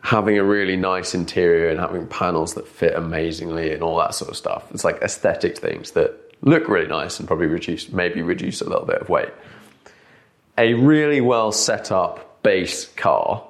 [0.02, 4.30] having a really nice interior and having panels that fit amazingly and all that sort
[4.30, 8.60] of stuff, it's like aesthetic things that look really nice and probably reduce maybe reduce
[8.60, 9.30] a little bit of weight.
[10.58, 13.46] A really well set up base car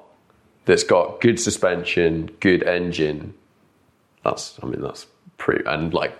[0.65, 3.33] that's got good suspension, good engine.
[4.23, 5.07] That's I mean that's
[5.37, 6.15] pretty and like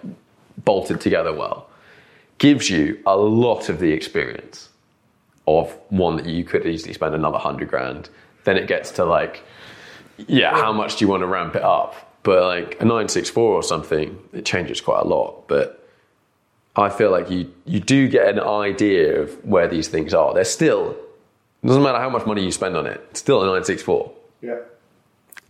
[0.64, 1.70] bolted together well
[2.38, 4.70] gives you a lot of the experience
[5.48, 8.10] of one that you could easily spend another hundred grand.
[8.44, 9.44] Then it gets to like,
[10.18, 12.20] yeah, how much do you want to ramp it up?
[12.24, 15.48] But like a 964 or something, it changes quite a lot.
[15.48, 15.88] But
[16.76, 20.34] I feel like you you do get an idea of where these things are.
[20.34, 20.98] They're still
[21.64, 24.12] doesn't matter how much money you spend on it, it's still a 964.
[24.42, 24.58] Yeah.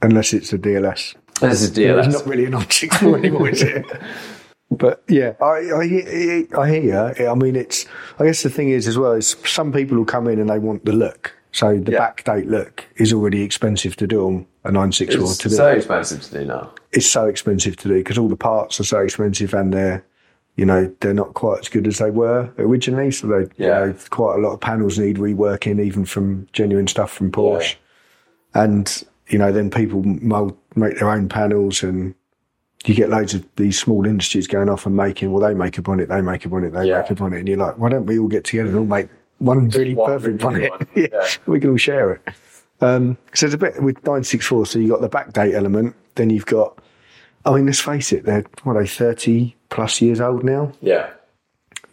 [0.02, 1.16] Unless it's a DLS.
[1.50, 2.06] This is Yeah, DLS.
[2.06, 3.86] It's not really a 964 anymore, is it?
[4.74, 6.82] But yeah, I, I, hear- I hear
[7.18, 7.28] you.
[7.28, 7.86] I mean, it's.
[8.20, 10.60] I guess the thing is as well is some people will come in and they
[10.60, 11.36] want the look.
[11.52, 12.00] So the Yeah.
[12.10, 15.56] backdate look is already expensive to do on a 964 It's to do.
[15.56, 16.72] so expensive to do now.
[16.94, 20.06] It's so expensive to do because all the parts are so expensive and they're,
[20.56, 23.12] you know, they're not quite as good as they were originally.
[23.12, 23.88] So they, Yeah.
[23.88, 27.76] you know, quite a lot of panels need reworking, even from genuine stuff from Porsche.
[28.54, 32.14] And you know, then people mold, make their own panels and
[32.86, 35.82] you get loads of these small industries going off and making, well, they make a
[35.82, 37.02] bonnet, they make a bonnet, they Yeah.
[37.02, 37.40] make a bonnet.
[37.40, 39.08] And you're like, why don't we all get together and all make
[39.38, 40.72] one really one perfect really bonnet?
[40.72, 40.88] one.
[40.96, 41.08] yeah.
[41.12, 41.28] Yeah.
[41.46, 42.22] We can all share it.
[42.82, 44.66] Um, so it's a bit with 964.
[44.66, 46.80] So you've got the backdate element, then you've got,
[47.46, 50.72] I mean, let's face it, they're, what are they, 30 plus years old now?
[50.82, 51.12] Yeah.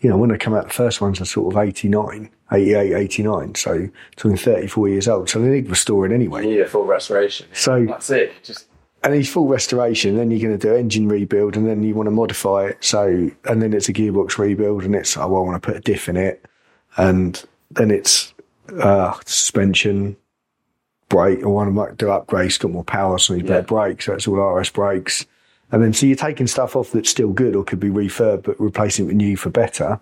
[0.01, 3.55] You know, when they come out, the first ones are sort of 89, 88, 89.
[3.57, 5.29] So talking 34 years old.
[5.29, 6.59] So they need restoring anyway.
[6.61, 7.49] A full restoration.
[7.53, 8.33] So That's it.
[8.43, 8.68] Just
[9.05, 10.17] and he's full restoration.
[10.17, 12.85] Then you're going to do engine rebuild, and then you want to modify it.
[12.85, 15.77] So, and then it's a gearbox rebuild, and it's oh, well, I want to put
[15.77, 16.45] a diff in it,
[16.97, 18.35] and then it's
[18.81, 20.17] uh, suspension,
[21.09, 21.43] brake.
[21.43, 23.49] I want to do upgrades, got more power, so you Yeah.
[23.49, 24.07] better brakes.
[24.07, 25.27] So it's all RS brakes,
[25.71, 28.61] and then so you're taking stuff off that's still good or could be refurbed, but
[28.61, 30.01] replacing it with new for better.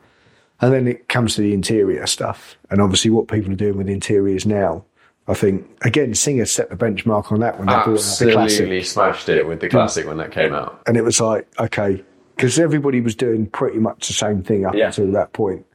[0.58, 3.90] And then it comes to the interior stuff, and obviously what people are doing with
[3.90, 4.84] interiors now.
[5.28, 8.34] I think again, Singer set the benchmark on that when they brought out the classic
[8.36, 10.80] absolutely smashed it with the classic when that came out.
[10.86, 12.02] and it was like okay
[12.36, 14.86] because everybody was doing pretty much the same thing up Yeah.
[14.86, 15.66] until that point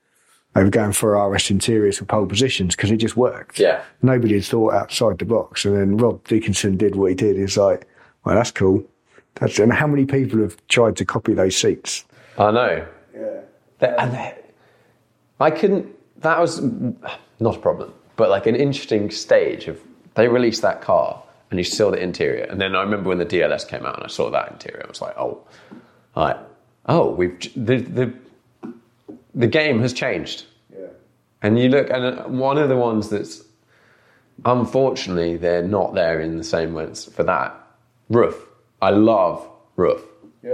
[0.53, 3.81] they were going for RS interiors for pole positions because it just worked Yeah.
[4.01, 7.57] nobody had thought outside the box and then Rob Dickinson did what he did he's
[7.57, 7.87] like
[8.23, 8.83] well that's cool
[9.35, 12.05] that's and how many people have tried to copy those seats
[12.37, 12.85] I know.
[13.13, 13.95] Yeah.
[13.99, 14.35] and they-
[15.41, 15.87] I couldn't.
[16.21, 16.61] That was
[17.39, 19.81] not a problem, but like an interesting stage of
[20.13, 23.25] they released that car and you saw the interior, and then I remember when the
[23.25, 25.41] DLS came out and I saw that interior, I was like, oh,
[26.15, 26.37] like,
[26.85, 28.13] oh, we've the the
[29.33, 30.45] the game has changed.
[30.71, 30.89] Yeah.
[31.41, 33.43] And you look, and uh, one of the ones that's
[34.45, 37.55] unfortunately they're not there in the same ways for that
[38.09, 38.35] RUF.
[38.83, 40.03] I love RUF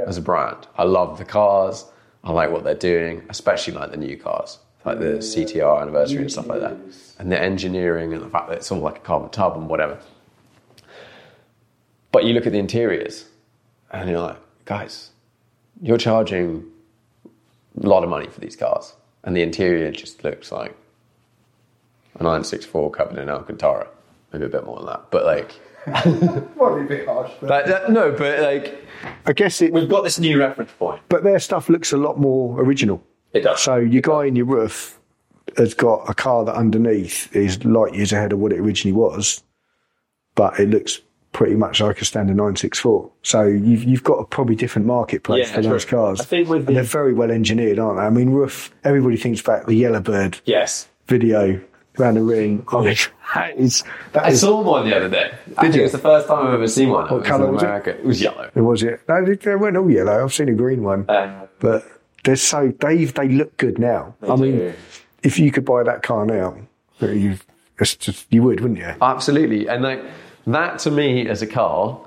[0.08, 0.68] as a brand.
[0.78, 1.84] I love the cars.
[2.24, 6.32] I like what they're doing, especially like the new cars, like the CTR anniversary and
[6.32, 6.78] stuff like that,
[7.20, 10.00] and the engineering and the fact that it's all like a carbon tub and whatever.
[12.12, 13.26] But you look at the interiors,
[13.92, 15.12] and you're like, guys,
[15.82, 16.66] you're charging
[17.82, 20.76] a lot of money for these cars, and the interior just looks like
[22.20, 23.88] a 964 covered in Alcantara.
[24.34, 25.52] Maybe a bit more than that, but like,
[26.58, 28.86] probably a bit harsh like that, no, but like,
[29.26, 31.02] I guess it we've got this new reference point.
[31.08, 33.02] but their stuff looks a lot more original
[33.32, 33.62] It does.
[33.62, 34.97] So your guy in your RUF
[35.58, 39.44] has got a car that underneath is light years ahead of what it originally was,
[40.36, 41.00] but it looks
[41.34, 43.12] pretty much like a standard 964.
[43.24, 45.98] So you've you've got a probably different marketplace Yeah, for those true.
[46.00, 46.22] cars.
[46.22, 48.04] I think with and they're very well engineered, aren't they?
[48.04, 48.72] I mean, RUF.
[48.84, 50.88] Everybody thinks about the Yellowbird Yes.
[51.08, 51.60] video
[52.00, 52.64] around the ring.
[52.70, 52.96] I
[53.36, 53.84] that is
[54.14, 55.32] that I is- saw one the other day.
[55.58, 55.82] I think you?
[55.82, 57.08] It was the first time I've ever seen one.
[57.10, 57.66] What colour was it?
[57.66, 57.90] America.
[57.92, 58.50] It was yellow.
[58.56, 59.02] Or was it?
[59.08, 60.24] No, they, they weren't all yellow.
[60.24, 61.86] I've seen a green one, Uh, but
[62.24, 64.16] they're so they they look good now.
[64.28, 64.74] I mean, do.
[65.28, 66.56] If you could buy that car now,
[67.02, 67.38] you
[67.78, 68.94] just you would, wouldn't you?
[69.02, 69.68] Absolutely.
[69.68, 70.02] And like
[70.48, 72.00] that to me as a car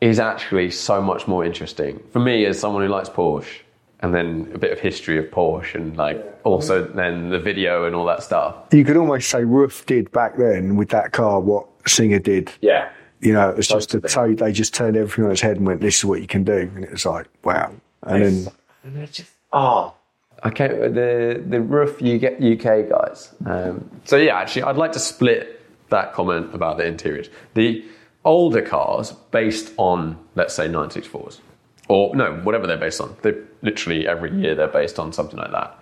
[0.00, 2.02] is actually so much more interesting.
[2.12, 3.60] For me as someone who likes Porsche
[4.00, 7.94] and then a bit of history of Porsche and like also then the video and
[7.94, 8.54] all that stuff.
[8.72, 12.50] You could almost say RUF did back then with that car what Singer did.
[12.60, 12.90] Yeah.
[13.20, 14.34] You know, it was just a Totally.
[14.36, 14.44] toe.
[14.46, 16.70] They just turned everything on its head and went, "This is what you can do,"
[16.74, 17.70] and it was like, wow.
[18.02, 19.94] And then And they're just oh.
[20.44, 23.34] Okay, the the RUF UK, UK guys.
[23.44, 27.28] Um, so yeah, actually, I'd like to split that comment about the interiors.
[27.54, 27.84] The
[28.24, 31.40] older cars, based on let's say 964s,
[31.88, 33.16] or no, whatever they're based on.
[33.22, 35.78] They literally every year they're based on something like that.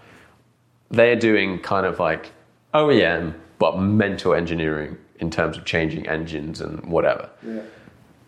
[0.90, 2.32] They're doing kind of like
[2.74, 7.28] OEM, but mental engineering in terms of changing engines and whatever.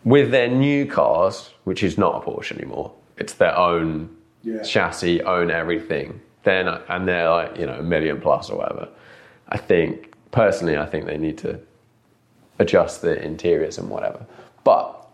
[0.04, 4.62] With their new cars, which is not a Porsche anymore, it's their own Yeah.
[4.62, 6.20] chassis, own everything.
[6.44, 8.88] Then and they're like you know a million plus or whatever.
[9.48, 11.60] I think personally, I think they need to
[12.58, 14.26] adjust the interiors and whatever.
[14.64, 15.06] But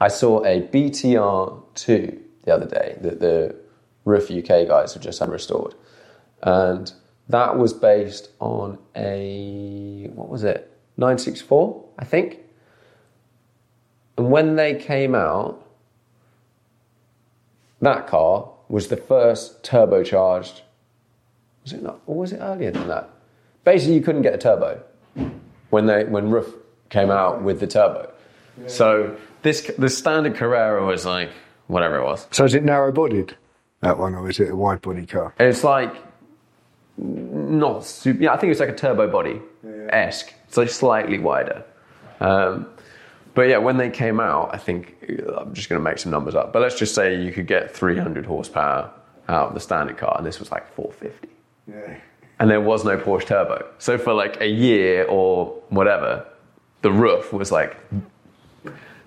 [0.00, 3.56] I saw a BTR two the other day that the
[4.04, 5.74] RUF UK guys have just had restored,
[6.42, 6.92] and
[7.28, 12.38] that was based on a what was it 964 I think.
[14.16, 15.66] And when they came out,
[17.80, 20.60] that car was the first turbocharged.
[21.62, 22.00] Was it not?
[22.06, 23.10] Or was it earlier than that?
[23.64, 24.82] Basically, you couldn't get a turbo
[25.70, 26.46] when they when RUF
[26.90, 28.10] came out with the turbo.
[28.66, 31.30] So this the standard Carrera was like
[31.66, 32.26] whatever it was.
[32.30, 33.36] so is it narrow bodied
[33.80, 35.34] that one, or is it a wide body car?
[35.38, 35.94] It's like
[36.96, 38.22] not super.
[38.22, 39.40] Yeah, I think it's like a turbo body
[39.88, 40.32] esque.
[40.46, 41.64] It's like slightly wider.
[42.20, 42.66] Um,
[43.34, 46.12] but yeah, when they came out, I think uh, I'm just going to make some
[46.12, 46.52] numbers up.
[46.52, 48.90] But let's just say you could get 300 horsepower
[49.28, 51.28] out of the standard car, and this was like 450.
[51.66, 51.96] Yeah.
[52.38, 53.66] And there was no Porsche turbo.
[53.78, 56.26] So for like a year or whatever,
[56.82, 57.76] the RUF was like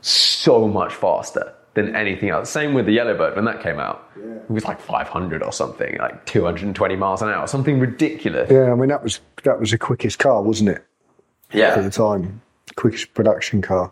[0.01, 2.49] so much faster than anything else.
[2.49, 4.09] Same with the Yellowbird when that came out.
[4.17, 4.35] Yeah.
[4.35, 8.49] It was like 500 or something, like 220 miles an hour, something ridiculous.
[8.49, 10.83] Yeah, I mean that was that was the quickest car, wasn't it?
[11.53, 11.75] Yeah.
[11.75, 12.41] At the time,
[12.75, 13.91] quickest production car.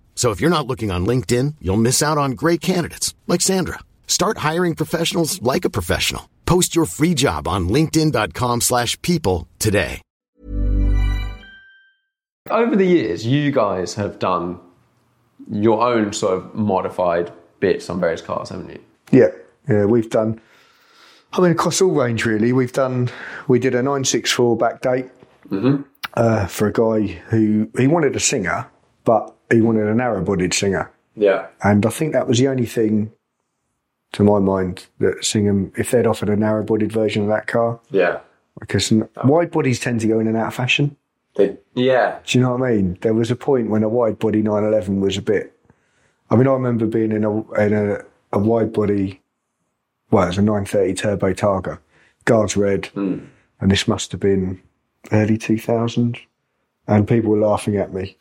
[0.15, 3.79] So if you're not looking on LinkedIn, you'll miss out on great candidates like Sandra.
[4.05, 6.29] Start hiring professionals like a professional.
[6.45, 10.01] Post your free job on linkedin.com/people slash people today.
[12.49, 14.59] over the years, you guys have done
[15.49, 18.79] your own sort of modified bits on various cars, haven't you?
[19.11, 19.29] Yeah,
[19.69, 20.41] yeah, we've done.
[21.33, 22.51] I mean, across all range really.
[22.51, 23.09] We've done.
[23.47, 25.09] We did a nine six four backdate
[26.15, 28.67] uh, for a guy who he wanted a singer,
[29.05, 31.47] but he wanted a narrow bodied singer, Yeah.
[31.63, 33.11] and I think that was the only thing,
[34.13, 37.79] to my mind, that Singer, if they'd offered a narrow bodied version of that car,
[37.89, 38.19] Yeah.
[38.59, 40.95] because n- wide bodies tend to go in and out of fashion.
[41.35, 42.19] They, yeah.
[42.25, 42.97] Do you know what I mean?
[43.01, 45.57] There was a point when a wide body 911 was a bit.
[46.29, 48.03] I mean, I remember being in a in a,
[48.33, 49.21] a wide body.
[50.11, 51.79] Well, it was a 930 turbo Targa,
[52.25, 53.19] guards red, hmm.
[53.61, 54.61] and this must have been
[55.13, 56.19] early 2000,
[56.87, 58.17] and people were laughing at me.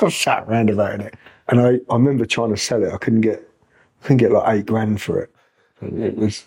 [0.00, 1.14] I was sat round about it,
[1.48, 2.92] and I, I remember trying to sell it.
[2.92, 3.42] I couldn't get
[4.02, 5.34] I couldn't get like eight grand for it.
[5.82, 6.44] It was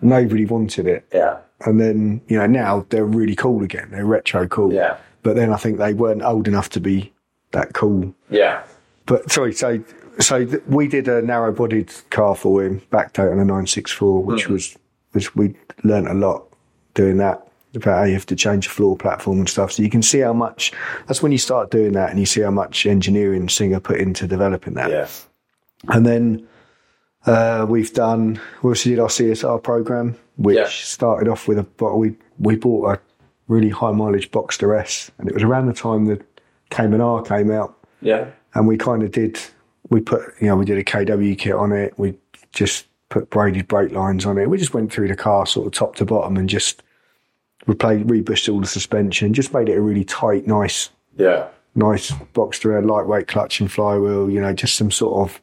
[0.00, 1.06] nobody wanted it.
[1.12, 1.38] Yeah.
[1.64, 3.88] And then, you know, now they're really cool again.
[3.90, 4.72] They're retro cool.
[4.72, 4.98] Yeah.
[5.22, 7.12] But then I think they weren't old enough to be
[7.52, 8.14] that cool.
[8.30, 8.62] Yeah.
[9.06, 9.82] but sorry, so
[10.18, 14.44] so th- we did a narrow-bodied car for him, backed out on a 964, which
[14.44, 14.52] hmm.
[14.54, 14.76] was
[15.12, 16.46] was we learnt a lot
[16.94, 17.45] doing that
[17.76, 19.72] about how you have to change the floor platform and stuff.
[19.72, 20.72] So you can see how much.
[21.06, 24.26] That's when you start doing that, and you see how much engineering Singer put into
[24.26, 24.90] developing that.
[24.90, 25.08] Yeah.
[25.88, 26.46] And then
[27.26, 30.66] uh, we've done, we also did our CSR program, which Yeah.
[30.68, 33.00] started off with a, but we, we bought a
[33.48, 36.22] really high mileage Boxster S, and it was around the time that
[36.70, 37.76] Cayman R came out.
[38.00, 38.30] Yeah.
[38.54, 39.38] And we kind of did,
[39.90, 41.98] we put, you know, we did a KW kit on it.
[41.98, 42.14] We
[42.52, 44.48] just put braided brake lines on it.
[44.50, 46.82] We just went through the car sort of top to bottom and just
[47.66, 51.46] replaced, rebushed all the suspension, just made it a really tight, nice Yeah.
[51.74, 55.40] nice Boxster, lightweight clutch and flywheel, you know, just some sort of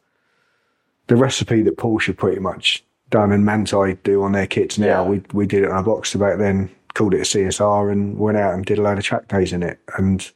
[1.06, 4.86] the recipe that Porsche pretty much done and Manthey do on their kits now.
[4.86, 5.08] Yeah.
[5.08, 8.38] We we did it on our box back then, called it a CSR and went
[8.38, 9.78] out and did a load of track days in it.
[9.98, 10.30] And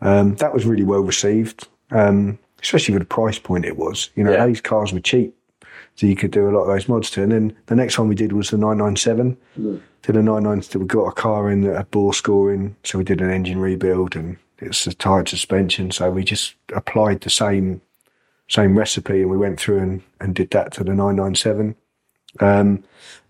[0.00, 4.10] um, that was really well received, um, especially for the price point it was.
[4.14, 4.46] You know, Yeah.
[4.46, 5.34] these cars were cheap.
[5.96, 7.22] So you could do a lot of those mods to.
[7.24, 9.36] And then the next one we did was the 997.
[10.02, 10.80] Did a 997.
[10.80, 12.76] We got a car in that had bore scoring.
[12.84, 15.90] So we did an engine rebuild and it's a tired suspension.
[15.90, 17.80] So we just applied the same
[18.48, 21.76] same recipe and we went through and, and did that to the 997.
[22.40, 22.82] Um,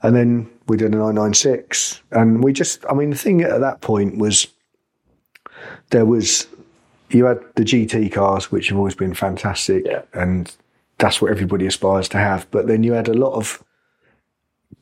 [0.03, 2.03] and then we did a 996.
[2.13, 4.47] And we just, I mean, the thing at that point was
[5.91, 6.47] there was,
[7.11, 9.85] you had the GT cars, which have always been fantastic.
[9.87, 10.03] Yeah.
[10.15, 10.55] And
[10.99, 12.49] that's what everybody aspires to have.
[12.51, 13.63] But then you had a lot of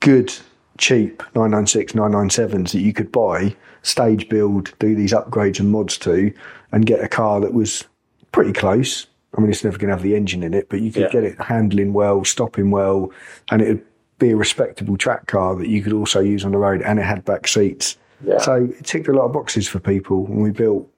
[0.00, 0.34] good,
[0.78, 6.32] cheap 996, 997s that you could buy, stage build, do these upgrades and mods to,
[6.72, 7.84] and get a car that was
[8.32, 9.06] pretty close.
[9.36, 11.10] I mean, it's never going to have the engine in it, but you could Yeah.
[11.10, 13.10] get it handling well, stopping well,
[13.50, 13.82] and it'd
[14.18, 17.02] be a respectable track car that you could also use on the road, and it
[17.02, 17.98] had back seats.
[18.24, 18.38] Yeah.
[18.38, 20.88] So it ticked a lot of boxes for people, and we built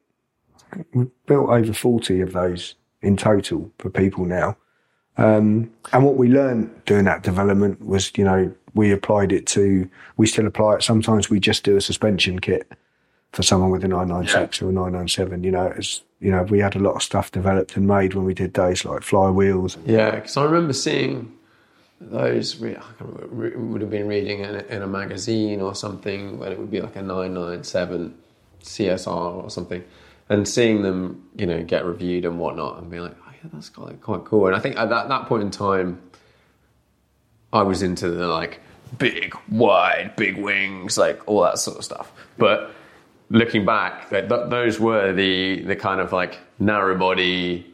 [0.93, 4.57] we built over forty of those in total for people now.
[5.16, 9.89] Um, and what we learned doing that development was, you know, we applied it to,
[10.16, 10.83] we still apply it.
[10.83, 12.71] Sometimes we just do a suspension kit
[13.33, 15.45] for someone with a 996 or a 997.
[15.45, 18.25] You know, it's, you know, we had a lot of stuff developed and made when
[18.25, 19.77] we did days like flywheels.
[19.87, 21.33] Yeah, because I remember seeing
[22.01, 22.62] those.
[22.62, 26.59] I remember, would have been reading in a, in a magazine or something where it
[26.59, 28.16] would be like a nine nine seven
[28.62, 29.85] CSR or something,
[30.29, 33.69] and seeing them, you know, get reviewed and whatnot, and being like, oh yeah, that's
[33.69, 34.47] quite quite cool.
[34.47, 36.01] And I think at that, that point in time,
[37.53, 38.61] I was into the like
[38.99, 42.12] big, wide, big wings, like all that sort of stuff.
[42.36, 42.72] But
[43.30, 47.66] looking back, that, that, those were the the kind of like narrow body,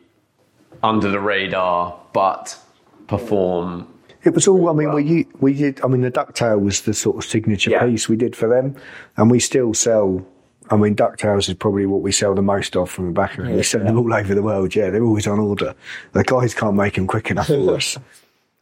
[0.82, 2.58] under the radar, but
[3.06, 3.88] perform.
[4.22, 7.16] It was all, I mean, we, we did, I mean, the ducktail was the sort
[7.16, 7.84] of signature Yeah.
[7.86, 8.74] piece we did for them.
[9.18, 10.26] And we still sell,
[10.70, 13.46] I mean, ducktails is probably what we sell the most of from the back of
[13.46, 13.54] it.
[13.54, 14.74] We sell them all over the world.
[14.74, 15.74] Yeah, they're always on order.
[16.12, 17.98] The guys can't make them quick enough for us.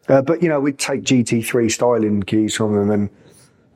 [0.09, 2.91] Uh, but, you know, we'd take GT3 styling keys from them.
[2.91, 3.11] And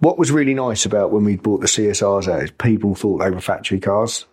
[0.01, 3.31] what was really nice about when we bought the CSRs out is people thought they
[3.31, 4.27] were factory cars.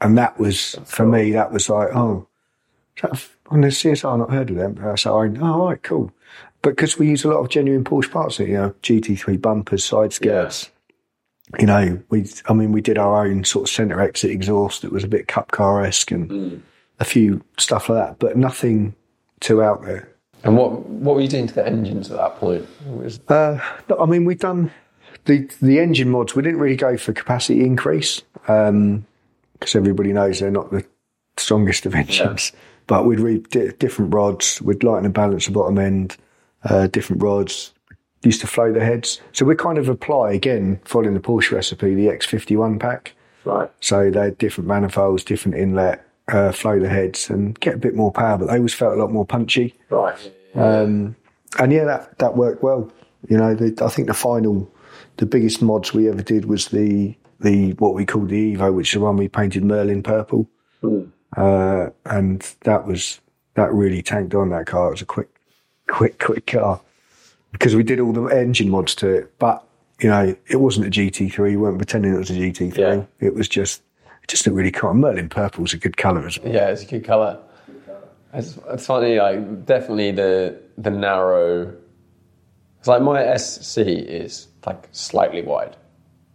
[0.00, 2.28] And that was, for me, that was like, oh,
[3.50, 4.78] on the CSR, I've not heard of them.
[4.82, 6.12] Uh, So I, oh, all right, cool.
[6.62, 10.12] But because we use a lot of genuine Porsche parts, you know, GT3 bumpers, side
[10.12, 10.70] skirts.
[11.58, 14.90] You know, we, I mean, we did our own sort of centre exit exhaust that
[14.92, 16.62] was a bit cup car esque and
[16.98, 18.94] a few stuff like that, but nothing
[19.40, 20.08] too out there.
[20.44, 22.66] And what what were you doing to the engines at that point?
[22.86, 23.58] Was- Uh,
[23.98, 24.70] I mean, we've done
[25.24, 26.34] the the engine mods.
[26.34, 30.84] We didn't really go for capacity increase because everybody knows they're not the
[31.36, 32.52] strongest of engines.
[32.86, 34.60] But we'd read di- different rods.
[34.60, 36.16] We'd lighten and balance the bottom end.
[36.64, 37.72] Uh, different rods.
[38.22, 39.20] Used to flow the heads.
[39.32, 43.12] So we kind of apply again, following the Porsche recipe, the X51 pack.
[43.44, 43.70] right.
[43.80, 47.94] So they had different manifolds, different inlet, uh, flow the heads, and get a bit
[47.94, 48.38] more power.
[48.38, 49.74] But they always felt a lot more punchy.
[49.90, 50.32] Right.
[50.54, 51.16] Um,
[51.58, 52.90] and yeah, that, that worked well.
[53.28, 54.70] You know, the, I think the final,
[55.16, 58.88] the biggest mods we ever did was the, the, what we called the Evo, which
[58.88, 60.48] is the one we painted Merlin purple.
[61.36, 63.20] Uh, and that was,
[63.54, 64.88] that really tanked on that car.
[64.88, 65.28] It was a quick,
[65.88, 66.80] quick, quick car
[67.52, 69.38] because we did all the engine mods to it.
[69.38, 69.66] But,
[70.00, 71.38] you know, it wasn't a GT3.
[71.38, 72.76] We weren't pretending it was a GT3.
[72.76, 73.04] Yeah.
[73.20, 73.82] It was just,
[74.24, 74.94] it just looked really cool.
[74.94, 76.50] Merlin purple is a good colour as well.
[76.50, 77.38] Yeah, it's a good color.
[78.32, 81.74] It's, it's funny, like definitely the the narrow.
[82.78, 85.76] It's like my SC is like slightly wide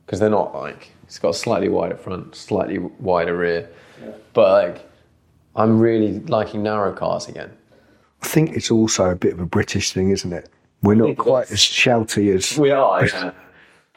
[0.06, 3.68] because they're not like it's got a slightly wider front, slightly wider rear,
[4.34, 4.90] but like
[5.56, 7.52] I'm really liking narrow cars again.
[8.22, 10.48] I think it's also a bit of a British thing, isn't it?
[10.84, 13.32] We're not quite as shouty as We are, yeah.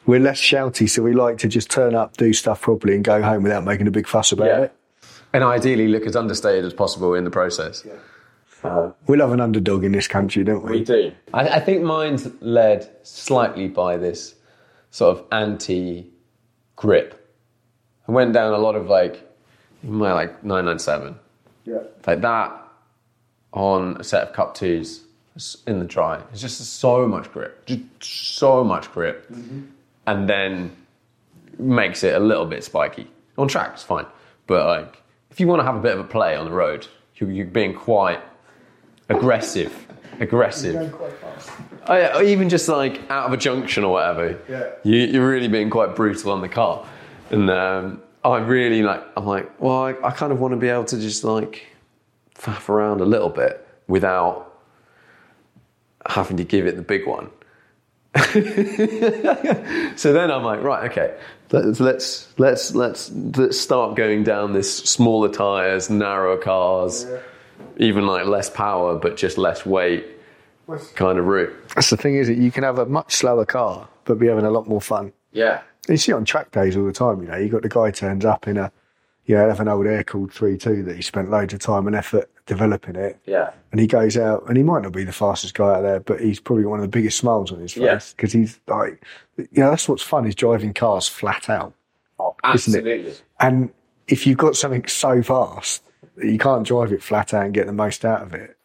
[0.05, 3.21] We're less shouty, so we like to just turn up, do stuff properly, and go
[3.21, 4.59] home without making a big fuss about Yeah.
[4.63, 4.73] it.
[5.33, 7.83] and ideally look as understated as possible in the process.
[9.07, 10.71] We love an underdog in this country, don't we?
[10.79, 11.11] We do.
[11.33, 14.35] I, I think mine's led slightly by this
[14.91, 16.07] sort of anti
[16.75, 17.19] grip.
[18.07, 19.27] I went down a lot of like
[19.83, 21.15] my like 997.
[21.65, 21.79] Yeah.
[22.07, 22.57] Like that
[23.51, 25.03] on a set of cup twos
[25.67, 26.21] in the dry.
[26.31, 27.65] It's just so much grip.
[27.65, 27.81] Just
[28.37, 29.29] so much grip.
[29.29, 29.61] Mm-hmm.
[30.05, 30.75] And then
[31.57, 33.07] makes it a little bit spiky.
[33.37, 34.05] On track, it's fine.
[34.47, 35.01] But like
[35.31, 37.45] if you want to have a bit of a play on the road, you- you're
[37.45, 38.21] being quite
[39.09, 39.87] aggressive.
[40.19, 40.93] Aggressive.
[41.87, 44.39] I, or even just like out of a junction or whatever.
[44.47, 44.69] Yeah.
[44.83, 46.85] You, you're really being quite brutal on the car.
[47.31, 50.69] And um, I really like, I'm like, well, I, I kind of want to be
[50.69, 51.65] able to just like
[52.35, 54.49] faff around a little bit without
[56.07, 57.29] having to give it the big one.
[59.95, 61.15] so then I'm like, right, okay,
[61.51, 67.07] let's let's let's let's, let's start going down this smaller tires, narrower cars,
[67.77, 70.05] even like less power but just less weight
[70.95, 71.53] kind of route.
[71.75, 72.37] That's the thing, is it?
[72.37, 75.11] You can have a much slower car, but be having a lot more fun.
[75.31, 77.37] Yeah, You see on track days all the time, you know.
[77.37, 78.71] You got the guy turns up in a,
[79.25, 81.87] you know, have an old air cooled 3 2 that he spent loads of time
[81.87, 83.17] and effort developing it.
[83.25, 85.99] yeah, And he goes out, and he might not be the fastest guy out there,
[86.01, 89.01] but he's probably one of the biggest smiles on his face because he's like,
[89.37, 91.73] you know, that's what's fun is driving cars flat out.
[92.19, 92.77] Oh, isn't it?
[92.79, 93.13] absolutely.
[93.39, 93.71] And
[94.09, 95.83] if you've got something so fast
[96.17, 98.57] that you can't drive it flat out and get the most out of it,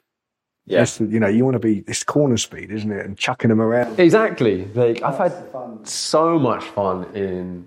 [0.67, 0.83] Yeah.
[0.83, 3.07] it's, you know, you want to be it's corner speed, isn't it?
[3.07, 3.99] And chucking them around.
[4.01, 4.65] Exactly.
[4.75, 5.33] Like I've had
[5.85, 7.67] so much fun in,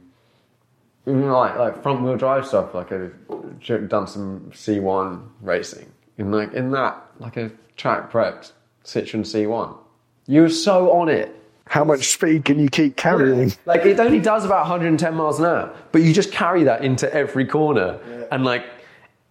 [1.05, 2.73] in like like front wheel drive stuff.
[2.73, 8.51] Like I've done some C1 racing, and like in that like a track prepped
[8.83, 9.77] Citroen C1.
[10.27, 11.35] You're so on it.
[11.67, 13.53] How much speed can you keep carrying?
[13.65, 17.11] Like it only does about 110 miles an hour, but you just carry that into
[17.13, 17.99] every corner,
[18.31, 18.65] and like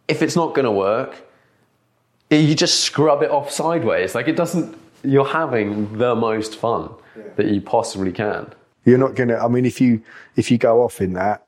[0.08, 1.16] if it's not going to work,
[2.30, 4.14] you just scrub it off sideways.
[4.14, 4.76] Like it doesn't.
[5.02, 6.90] You're having the most fun
[7.36, 8.52] that you possibly can.
[8.84, 9.36] You're not gonna.
[9.36, 10.02] I mean, if you
[10.36, 11.44] if you go off in that,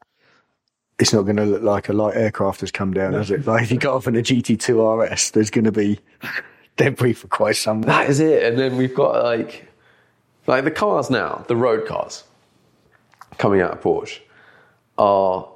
[0.99, 3.47] it's not going to look like a light aircraft has come down, is it?
[3.47, 5.99] Like if you go off in a GT2 RS, there's going to be
[6.77, 7.83] debris for quite some.
[7.83, 8.45] That is it.
[8.45, 9.69] And then we've got like,
[10.47, 12.25] like the cars now, the road cars
[13.39, 14.21] coming out of Porsche
[14.99, 15.49] are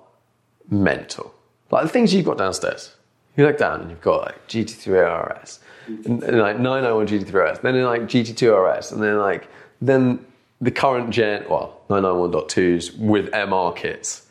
[0.70, 1.34] mental.
[1.70, 2.94] Like the things you've got downstairs.
[3.36, 7.58] You look down and you've got like GT3 RS, and, and like 991 GT3 RS,
[7.60, 9.48] then like GT2 RS, and then like
[9.80, 10.24] then
[10.60, 14.25] the current gen, well 991.2s with MR kits,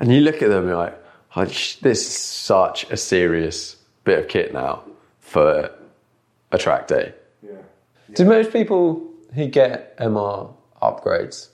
[0.00, 1.04] and you look at them and you're like,
[1.36, 4.84] oh, this is such a serious bit of kit now
[5.20, 5.70] for
[6.52, 7.14] a track day.
[8.14, 9.02] Do most people
[9.34, 11.48] who get MR upgrades,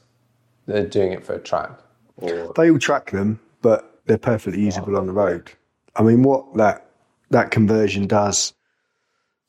[0.66, 1.70] they're doing it for a track?
[2.16, 5.52] Or They all track them, but they're perfectly usable on the road.
[5.96, 6.86] I mean, what that
[7.30, 8.52] that conversion does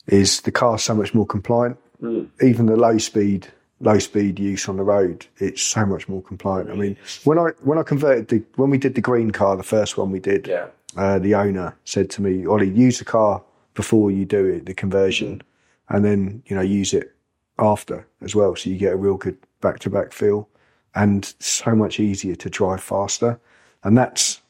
[0.08, 1.78] is the car's so much more compliant.
[2.00, 2.26] Hmm.
[2.42, 3.48] Even the low speed
[3.82, 6.70] low speed use on the road, it's so much more compliant.
[6.70, 9.64] I mean, when I when I converted the when we did the green car, the
[9.64, 10.68] first one we did, Yeah.
[10.96, 14.74] uh, the owner said to me, "Ollie, use the car before you do it, the
[14.74, 15.42] conversion,
[15.90, 17.14] and then you know use it
[17.60, 20.48] after as well, so you get a real good back to back feel,
[20.96, 23.40] and so much easier to drive faster,
[23.84, 24.42] and that's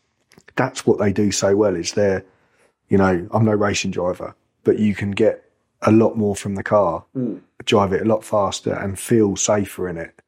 [0.55, 1.75] that's what they do so well.
[1.75, 2.23] Is they're,
[2.89, 5.45] you know, I'm no racing driver, but you can get
[5.83, 7.37] a lot more from the car, hmm.
[7.65, 10.21] drive it a lot faster, and feel safer in it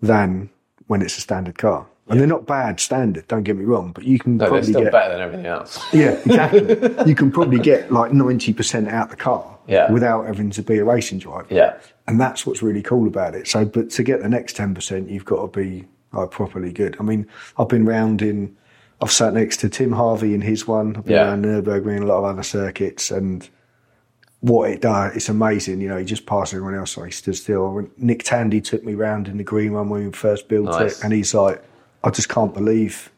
[0.00, 0.50] than
[0.86, 1.86] when it's a standard car.
[2.08, 4.68] And they're not bad standard, don't get me wrong, but you can no, they're probably
[4.70, 5.84] still get better than everything else.
[5.92, 7.04] yeah, exactly.
[7.04, 9.90] you can probably get like ninety percent out the car Yeah.
[9.90, 11.48] without having to be a racing driver.
[11.50, 11.76] Yeah.
[12.06, 13.48] and that's what's really cool about it.
[13.48, 16.96] So, but to get the next ten percent, you've got to be like properly good.
[17.00, 17.26] I mean,
[17.58, 18.56] I've been round in,
[19.00, 20.94] I've sat next to Tim Harvey in his one.
[20.96, 21.24] I've been Yeah.
[21.24, 23.48] around Nurburgring and a lot of other circuits, and
[24.40, 25.80] what it does, it's amazing.
[25.80, 26.96] You know, he just passed everyone else.
[26.96, 27.72] Like he stood still.
[27.72, 30.98] When Nick Tandy took me round in the green one when we first built Nice.
[30.98, 31.62] it, and he's like,
[32.04, 33.10] I just can't believe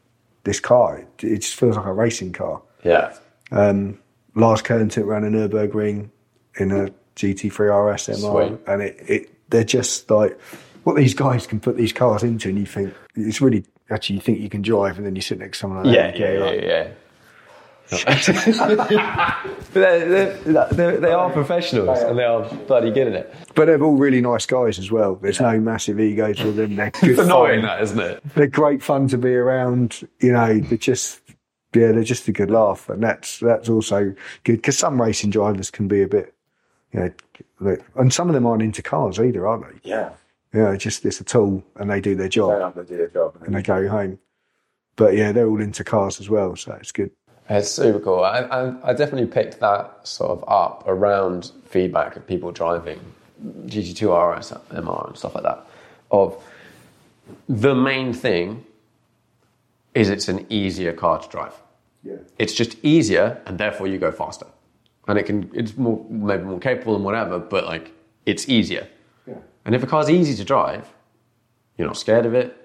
[0.44, 0.98] this car.
[0.98, 2.62] It, it just feels like a racing car.
[2.84, 3.14] Yeah.
[3.50, 3.98] Um,
[4.34, 6.10] Lars Kern took around a Nürburgring
[6.58, 8.60] in a GT3 RS MR, Sweet.
[8.68, 10.40] and it, it they're just like
[10.84, 14.22] what these guys can put these cars into, and you think it's really actually you
[14.22, 16.18] think you can drive, and then you sit next to someone like Yeah, that.
[16.18, 16.82] yeah, yeah, you're yeah.
[16.84, 16.94] but
[17.90, 18.04] they're,
[19.72, 23.34] they're, they're, they are professionals and they are bloody good at it.
[23.54, 25.16] But they're all really nice guys as well.
[25.16, 26.76] There's no massive egos with them.
[26.76, 27.68] They're good It's annoying, fun.
[27.68, 28.22] that, isn't it?
[28.34, 30.06] They're great fun to be around.
[30.20, 31.20] You know, they're just
[31.74, 34.14] yeah, they're just a good laugh, and that's that's also
[34.44, 36.34] good because some racing drivers can be a bit,
[36.92, 37.12] you
[37.60, 39.78] know, and some of them aren't into cars either, are they?
[39.88, 40.10] Yeah.
[40.54, 43.36] Yeah, just it's a tool, and they do their job, They do their job.
[43.44, 44.18] and they go home.
[44.96, 47.10] But yeah, they're all into cars as well, so it's good.
[47.48, 48.20] It's super cool.
[48.20, 53.00] I, I, I definitely picked that sort of up around feedback of people driving
[53.66, 55.66] GT2 RS, MR, and stuff like that.
[56.10, 56.42] Of
[57.48, 58.64] the main thing
[59.94, 61.54] is it's an easier car to drive.
[62.02, 62.16] Yeah.
[62.38, 64.46] It's just easier, and therefore you go faster.
[65.06, 67.92] And it can it's more maybe more capable and whatever, but like
[68.26, 68.86] it's easier.
[69.26, 69.36] Yeah.
[69.64, 70.86] And if a car's easy to drive,
[71.76, 72.56] you're not scared of it.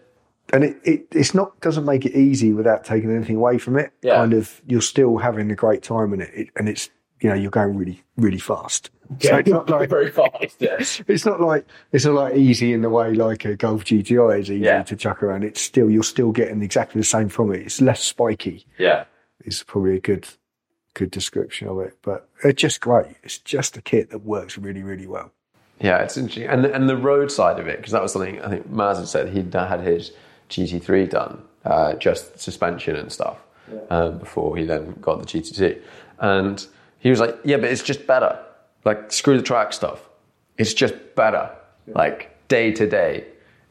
[0.51, 3.91] And it, it it's not doesn't make it easy without taking anything away from it.
[4.01, 4.15] Yeah.
[4.15, 6.89] Kind of you're still having a great time in it, it and it's
[7.21, 8.89] you know you're going really really fast.
[9.19, 10.55] So it's not like very fast.
[10.59, 10.75] Yeah.
[11.07, 14.51] it's not like it's not like easy in the way like a Golf GTI is
[14.51, 14.83] easy Yeah.
[14.83, 15.43] to chuck around.
[15.43, 17.61] It's still you're still getting exactly the same from it.
[17.61, 18.65] It's less spiky.
[18.77, 19.05] yeah.
[19.45, 20.27] Is probably a good
[20.93, 21.97] good description of it.
[22.01, 23.15] But it's just great.
[23.23, 25.31] It's just a kit that works really really well.
[25.79, 28.47] Yeah, it's interesting, and and the road side of it because that was something I
[28.49, 30.11] think Maz had said he'd uh, had his
[30.49, 33.37] GT3 done, uh, just suspension and stuff,
[33.89, 35.79] um, before he then got the GT2,
[36.19, 36.65] and
[36.99, 38.37] he was like, "Yeah, but it's just better.
[38.85, 40.09] Like, screw the track stuff.
[40.57, 41.49] It's just better.
[41.87, 43.25] Like day to day,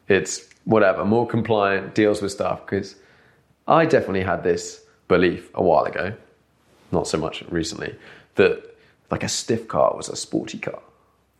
[0.07, 2.95] it's whatever, more compliant, deals with stuff." Because
[3.67, 6.13] I definitely had this belief a while ago,
[6.91, 7.95] not so much recently,
[8.35, 8.75] that
[9.11, 10.81] like a stiff car was a sporty car.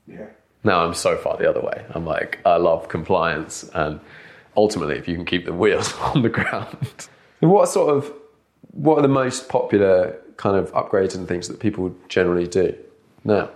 [0.07, 0.27] Yeah.
[0.63, 1.85] Now I'm so far the other way.
[1.91, 3.99] I'm like, I love compliance, and
[4.55, 7.07] ultimately, if you can keep the wheels on the ground.
[7.39, 8.13] what sort of,
[8.71, 12.75] what are the most popular kind of upgrades and things that people generally do
[13.23, 13.49] now?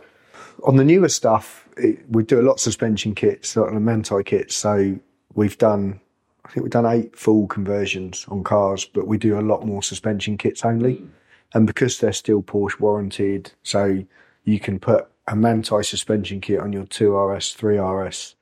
[0.63, 3.81] on the newer stuff, it, we do a lot of suspension kits, a lot of
[3.81, 4.55] Manthey kits.
[4.55, 4.97] So
[5.35, 5.99] we've done,
[6.45, 9.83] I think we've done eight full conversions on cars, but we do a lot more
[9.83, 11.03] suspension kits only.
[11.53, 14.03] And because they're still Porsche warranted, so
[14.43, 18.35] you can put a Manthey suspension kit on your 2RS, 3RS,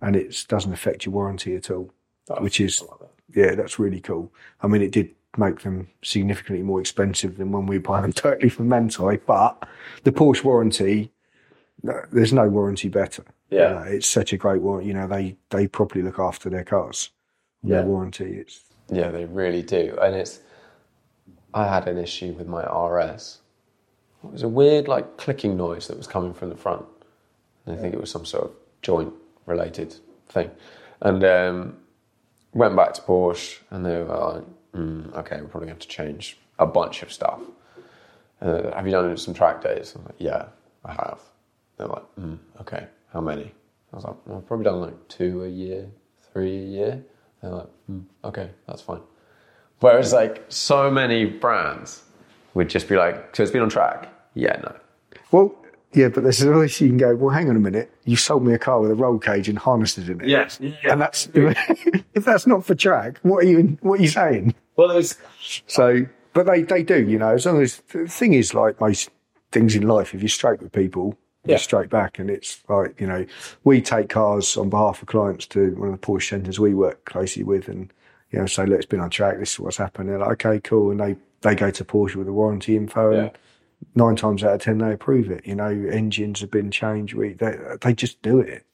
[0.00, 1.90] and it doesn't affect your warranty at all,
[2.38, 2.82] which is,
[3.34, 4.32] yeah, that's really cool.
[4.62, 8.48] I mean, it did make them significantly more expensive than when we buy them directly
[8.48, 9.68] from Manthey, but
[10.04, 11.12] the Porsche warranty,
[11.82, 13.24] there's no warranty better.
[13.50, 13.72] Yeah.
[13.72, 14.88] Know, it's such a great warranty.
[14.88, 17.10] You know, they they properly look after their cars.
[17.62, 17.76] Yeah.
[17.76, 18.38] Their warranty.
[18.38, 19.96] It's Yeah, they really do.
[20.00, 20.40] And it's,
[21.52, 23.40] I had an issue with my RS.
[24.24, 26.84] It was a weird, like, clicking noise that was coming from the front.
[27.66, 28.52] And I think it was some sort of
[28.82, 29.12] joint
[29.46, 29.94] related
[30.28, 30.50] thing.
[31.00, 31.76] And um,
[32.54, 34.44] went back to Porsche, and they were like,
[34.74, 37.40] mm, okay, we're probably going to have to change a bunch of stuff.
[38.40, 39.94] Have you done some track days?
[39.96, 40.46] I'm like, yeah,
[40.84, 41.20] I have.
[41.76, 43.52] They're like, mm, okay, how many?
[43.92, 45.88] I was like, well, I've probably done like two a year,
[46.32, 47.04] three a year.
[47.40, 49.00] They're like, mm, okay, that's fine.
[49.80, 52.04] Whereas like so many brands
[52.54, 54.08] would just be like, so it's been on track?
[54.34, 54.76] Yeah, no.
[55.30, 55.54] well,
[55.94, 57.14] yeah, but there's always you can go.
[57.14, 57.90] Well, hang on a minute.
[58.04, 60.28] You sold me a car with a roll cage and harnesses in it.
[60.28, 60.58] Yes.
[60.92, 63.18] and that's if that's not for track.
[63.22, 64.54] What are you what are you saying?
[64.76, 65.16] Well, there's
[65.66, 67.08] So, but they they do.
[67.08, 69.10] You know, as long as the thing is like most
[69.52, 71.16] things in life, if you're straight with people.
[71.46, 71.52] Yeah.
[71.52, 73.26] You're straight back, and it's like you know,
[73.64, 77.04] we take cars on behalf of clients to one of the Porsche centres we work
[77.04, 77.92] closely with, and
[78.30, 79.38] you know, say, look, it's been on track.
[79.38, 80.08] This is what's happened.
[80.08, 83.30] They're like, okay, cool, and they they go to Porsche with the warranty info, and
[83.94, 85.46] nine times out of ten they approve it.
[85.46, 87.14] You know, engines have been changed.
[87.14, 88.66] We they they just do it,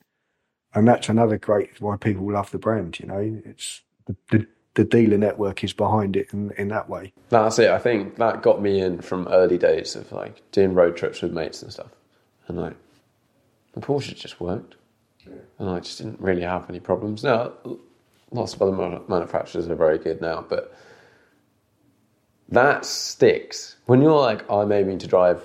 [0.75, 2.99] and that's another great why people love the brand.
[3.01, 7.13] You know, it's the the, the dealer network is behind it in in that way.
[7.29, 7.71] That's it.
[7.71, 11.33] I think that got me in from early days of like doing road trips with
[11.33, 11.91] mates and stuff.
[12.49, 12.77] And like,
[13.75, 14.75] the Porsche just worked.
[15.59, 17.23] And I just didn't really have any problems.
[17.23, 17.53] Now,
[18.33, 20.75] lots of other manufacturers are very good now, but
[22.51, 23.77] that sticks.
[23.87, 25.43] When you're like, oh, I'm aiming to drive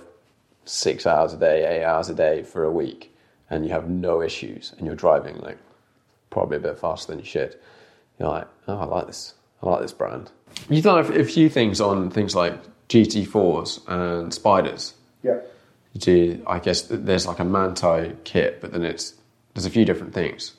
[0.65, 3.15] six hours a day, eight hours a day for a week,
[3.49, 5.57] and you have no issues, and you're driving like
[6.35, 7.55] probably a bit faster than you should,
[8.19, 9.35] you're like, oh, I like this.
[9.63, 10.31] I like this brand.
[10.69, 14.95] You've done a, a few things on things like GT4s and Spiders.
[15.23, 15.39] Yeah.
[15.93, 19.15] You do, I guess there's like a Manthey kit, but then it's
[19.53, 20.55] there's a few different things.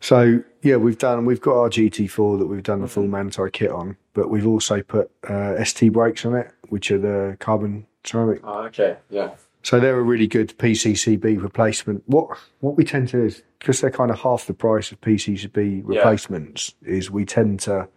[0.00, 1.24] So yeah, we've done.
[1.24, 3.28] We've got our GT4 that we've done the full mm-hmm.
[3.28, 7.36] Manthey kit on, but we've also put uh, ST brakes on it, which are the
[7.38, 8.40] carbon ceramic.
[8.42, 9.30] Oh, okay, yeah.
[9.62, 12.02] So they're a really good PCCB replacement.
[12.06, 15.00] What what we tend to do is because they're kind of half the price of
[15.02, 15.58] PCCB
[15.88, 15.98] Yeah.
[15.98, 17.88] replacements, is we tend to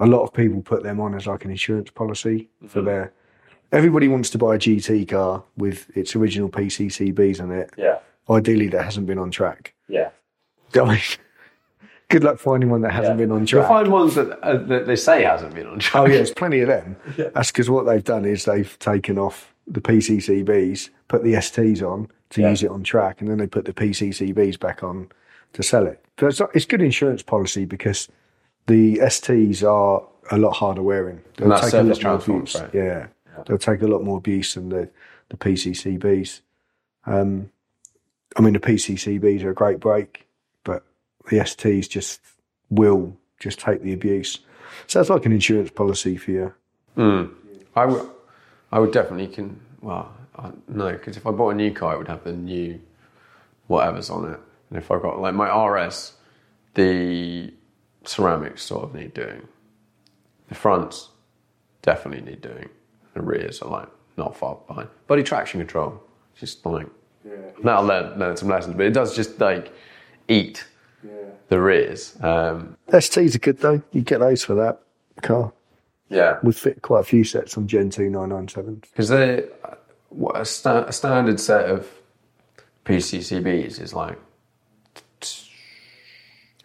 [0.00, 2.86] a lot of people put them on as like an insurance policy for Mm-hmm.
[2.86, 3.12] their.
[3.72, 7.70] Everybody wants to buy a GT car with its original PCCBs on it.
[7.76, 7.98] Yeah.
[8.30, 9.74] Ideally, that hasn't been on track.
[9.88, 10.10] Yeah.
[10.74, 10.98] I mean,
[12.14, 13.62] good luck finding one that hasn't been on track.
[13.62, 16.00] You'll find ones that, uh, that they say hasn't been on track.
[16.00, 16.96] Oh yeah, there's plenty of them.
[17.34, 22.08] That's because what they've done is they've taken off the PCCBs, put the STs on
[22.30, 22.50] to Yeah.
[22.50, 25.08] use it on track, and then they put the PCCBs back on
[25.54, 26.04] to sell it.
[26.20, 28.08] So it's, it's good insurance policy because
[28.66, 31.20] the STs are a lot harder wearing.
[31.36, 32.54] They'll And that's take a lot more abuse.
[32.54, 32.70] right?
[32.74, 33.06] Yeah.
[33.46, 34.88] They'll take a lot more abuse than the,
[35.30, 36.40] the PCCBs.
[37.06, 37.50] Um,
[38.36, 40.23] I mean, the PCCBs are a great brake,
[41.30, 42.20] the STs just
[42.70, 44.40] will just take the abuse.
[44.86, 46.54] So it's like an insurance policy for you.
[46.96, 47.34] Mm.
[47.76, 48.08] I would,
[48.72, 49.60] I would definitely can.
[49.80, 52.80] Well, I, no, because if I bought a new car, it would have the new
[53.66, 54.40] whatever's on it.
[54.70, 56.14] And if I got like my RS,
[56.74, 57.52] the
[58.04, 59.46] ceramics sort of need doing.
[60.48, 61.10] The fronts
[61.82, 62.68] definitely need doing.
[63.14, 64.88] The rears are like not far behind.
[65.06, 66.02] Body traction control,
[66.34, 66.86] just like
[67.62, 69.72] now learn learn some lessons, but it does just like
[70.28, 70.64] eat
[71.48, 72.16] the rears.
[72.22, 73.82] Um, STs are good though.
[73.92, 74.80] You get those for that
[75.22, 75.52] car.
[76.08, 78.80] yeah, We fit quite a few sets on Gen 2 997s.
[78.82, 79.44] because they
[80.08, 81.88] what a, sta- a standard set of
[82.84, 84.18] PCCBs is like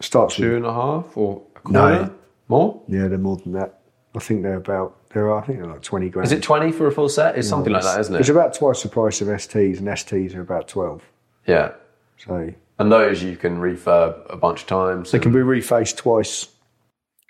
[0.02, 2.14] Starts two and a half and a or No.
[2.48, 2.82] more.
[2.88, 3.80] yeah, they're more than that.
[4.14, 6.26] I think they're about, there are I think they're like 20 grand.
[6.26, 7.36] Is it twenty for a full set?
[7.36, 8.20] It's something like that, isn't it?
[8.20, 8.32] It's it?
[8.32, 11.02] about twice the price of STs, and STs are about 12.
[11.46, 11.72] Yeah,
[12.16, 15.10] So and those you can refurb a bunch of times.
[15.12, 16.48] they can be refaced twice.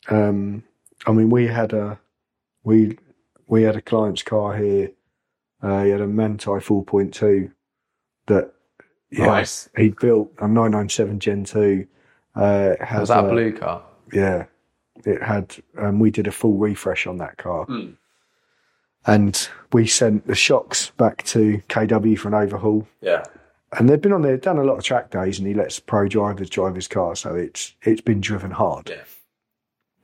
[0.09, 0.63] Um,
[1.07, 1.99] I mean, we had a
[2.65, 2.99] we
[3.47, 4.93] we had a client's car here.
[5.63, 7.51] Uh, he had a Manthey 4.2
[8.29, 8.53] that
[9.11, 9.69] yeah, Nice.
[9.77, 11.87] he built a 997 Gen 2.
[12.37, 13.83] Uh, it Was has that a- a blue car?
[14.13, 14.47] Yeah,
[15.05, 15.57] it had.
[15.77, 17.91] Um, we did a full refresh on that car, Hmm.
[19.07, 22.87] and we sent the shocks back to KW for an overhaul.
[23.01, 23.25] Yeah.
[23.79, 26.09] And they've been on there, done a lot of track days, and he lets pro
[26.09, 28.91] drivers drive his car, so it's it's been driven hard.
[28.91, 29.05] Yeah.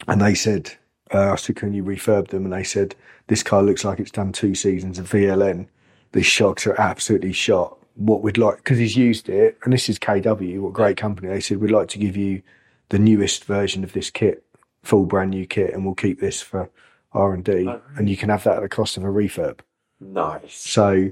[0.07, 0.73] And they said,
[1.13, 2.45] uh, I said, can you refurb them?
[2.45, 2.95] And they said,
[3.27, 5.67] this car looks like it's done two seasons of VLN.
[6.13, 7.77] These shocks are absolutely shot.
[7.97, 11.29] What we'd like, because he's used it, and this is KW, what great company.
[11.29, 12.43] They said, we'd like to give you
[12.91, 14.45] the newest version of this kit,
[14.83, 16.71] full brand new kit, and we'll keep this for
[17.13, 19.61] R and D, and you can have that at the cost of a refurb.
[19.99, 20.55] Nice.
[20.55, 21.11] So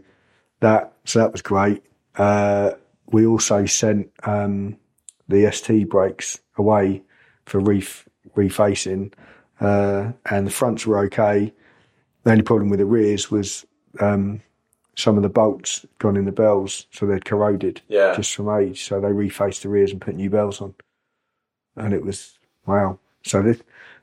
[0.61, 1.83] that so that was great.
[2.17, 2.73] Uh,
[3.07, 4.77] we also sent um,
[5.29, 7.03] the ST brakes away
[7.47, 9.12] for ref- refacing,
[9.61, 11.53] uh, and the fronts were okay.
[12.23, 13.67] The only problem with the rears was
[14.01, 14.41] um,
[14.97, 18.15] some of the bolts gone in the bells, so they'd corroded Yeah.
[18.17, 18.85] just from age.
[18.85, 20.75] So they refaced the rears and put new bells on,
[21.77, 22.99] and it was wow.
[23.25, 23.61] So this,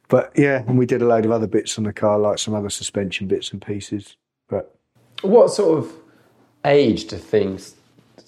[0.07, 2.53] but yeah, and we did a load of other bits on the car, like some
[2.53, 4.15] other suspension bits and pieces.
[4.49, 4.75] But
[5.21, 5.93] What sort of
[6.65, 7.75] age do things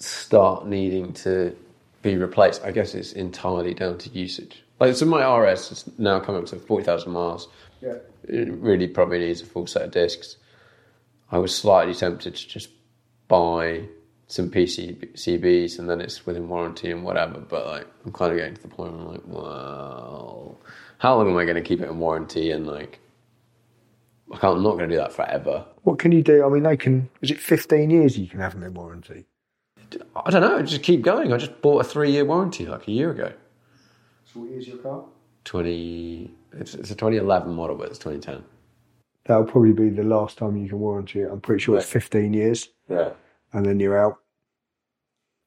[0.04, 1.56] start needing to
[2.02, 2.64] be replaced?
[2.64, 4.62] I guess it's entirely down to usage.
[4.80, 7.48] Like, so my RS is now coming up to 40,000 miles.
[7.80, 7.96] Yeah.
[8.24, 10.36] It really probably needs a full set of discs.
[11.30, 12.70] I was slightly tempted to just
[13.28, 13.84] buy
[14.26, 18.54] some PCCBs and then it's within warranty and whatever, but like, I'm kind of getting
[18.54, 20.60] to the point where I'm like, well,
[20.98, 22.50] how long am I going to keep it in warranty?
[22.50, 23.00] And like,
[24.32, 25.64] I can't, I'm not going to do that forever.
[25.82, 26.44] What can you do?
[26.44, 27.10] I mean, they can.
[27.20, 29.26] Is it 15 years you can have them in warranty?
[30.16, 30.62] I don't know.
[30.62, 31.32] Just keep going.
[31.32, 33.32] I just bought a three-year warranty like a year ago.
[34.32, 35.04] So, what year's your car?
[35.44, 36.30] Twenty.
[36.52, 38.44] It's, it's a 2011 model, but it's 2010.
[39.26, 41.28] That'll probably be the last time you can warranty it.
[41.30, 43.10] I'm pretty sure it's 15 years, Yeah.
[43.52, 44.18] and then you're out.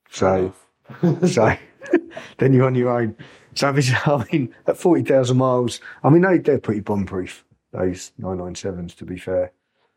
[0.10, 0.54] So,
[1.28, 1.56] so
[2.38, 3.16] then you're on your own.
[3.56, 7.44] So, I mean, at 40,000 miles, I mean, they, they're pretty bomb-proof.
[7.72, 9.52] Those 997s, to be fair.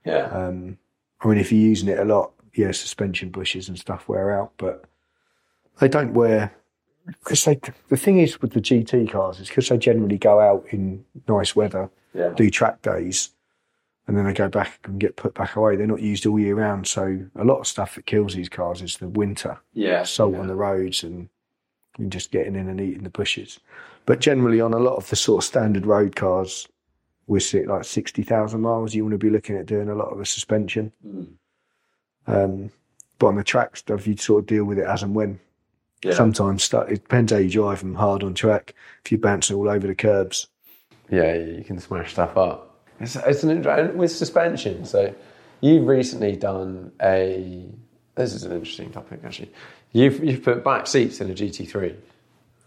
[0.04, 0.26] Yeah.
[0.26, 0.78] Um,
[1.22, 4.52] I mean, if you're using it a lot, yeah, suspension bushes and stuff wear out,
[4.56, 4.84] but
[5.78, 6.52] they don't wear.
[7.06, 10.66] Because they, the thing is with the GT cars is because they generally go out
[10.70, 12.28] in nice weather, Yeah.
[12.36, 13.30] do track days,
[14.06, 15.76] and then they go back and get put back away.
[15.76, 18.82] They're not used all year round, so a lot of stuff that kills these cars
[18.82, 20.02] is the winter Yeah.
[20.04, 21.28] salt on the roads and,
[21.98, 23.58] and just getting in and eating the bushes.
[24.06, 26.68] But generally, on a lot of the sort of standard road cars,
[27.26, 28.94] we're sit like sixty thousand miles.
[28.94, 30.92] You want to be looking at doing a lot of the suspension.
[31.02, 31.24] Hmm.
[32.26, 32.70] Um,
[33.18, 35.40] but on the track stuff, you sort of deal with it as and when.
[36.02, 36.14] Yeah.
[36.14, 37.94] Sometimes it depends how you drive them.
[37.94, 40.48] Hard on track, if you're bouncing all over the curbs.
[41.10, 42.78] Yeah, you can smash stuff up.
[43.00, 44.84] It's, it's an inter- with suspension.
[44.86, 45.14] So,
[45.60, 47.66] you've recently done a.
[48.14, 49.52] This is an interesting topic, actually.
[49.92, 51.96] You've you've put back seats in a GT3.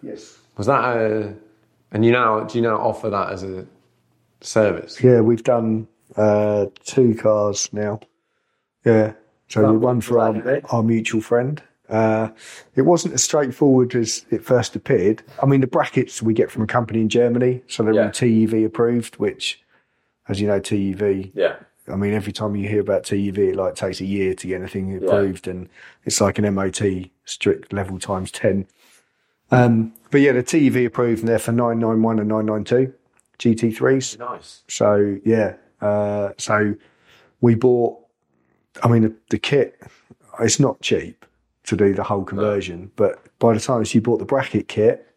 [0.01, 0.37] Yes.
[0.57, 1.33] Was that a?
[1.91, 3.65] And you now do you now offer that as a
[4.41, 5.01] service?
[5.01, 7.99] Yeah, we've done uh, two cars now.
[8.85, 9.13] Yeah.
[9.53, 11.61] So one for our, our mutual friend.
[11.89, 12.29] Uh,
[12.75, 15.21] it wasn't as straightforward as it first appeared.
[15.41, 18.05] I mean, the brackets we get from a company in Germany, so they're Yeah.
[18.05, 19.61] all TÜV approved, which,
[20.27, 21.31] as you know, TÜV.
[21.35, 21.57] Yeah.
[21.87, 24.61] I mean, every time you hear about TÜV, it like takes a year to get
[24.61, 25.69] anything approved, and
[26.05, 28.65] it's like an MOT strict level times ten.
[29.51, 32.63] Um, but yeah, the TÜV approved, and they're for nine nine one and nine nine
[32.63, 32.93] two
[33.37, 34.17] GT3s.
[34.17, 34.63] Nice.
[34.67, 36.75] So yeah, uh, so
[37.41, 37.99] we bought.
[38.81, 39.79] I mean, the, the kit.
[40.39, 41.25] It's not cheap
[41.65, 45.07] to do the whole conversion, but by the time so you bought the bracket kit,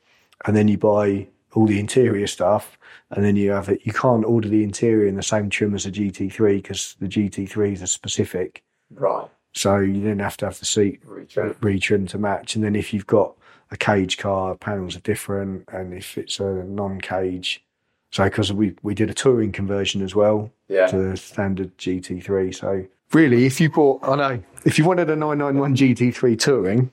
[0.44, 2.78] and then you buy all the interior stuff,
[3.10, 3.80] and then you have it.
[3.84, 7.82] You can't order the interior in the same trim as a GT3 because the GT3s
[7.82, 8.62] are specific.
[8.90, 9.26] Right.
[9.54, 11.54] So you then have to have the seat Retrim.
[11.60, 12.54] retrimmed to match.
[12.56, 13.34] And then if you've got
[13.70, 15.64] a cage car, panels are different.
[15.72, 17.64] And if it's a non-cage,
[18.12, 20.86] so because we we did a touring conversion as well Yeah.
[20.88, 22.54] to the standard GT3.
[22.54, 26.92] So really, if you bought, I know, if you wanted a 991 GT3 touring,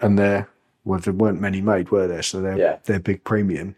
[0.00, 0.48] and there
[0.84, 2.22] well there weren't many made, were there?
[2.22, 2.78] So they're Yeah.
[2.84, 3.76] they're big premium.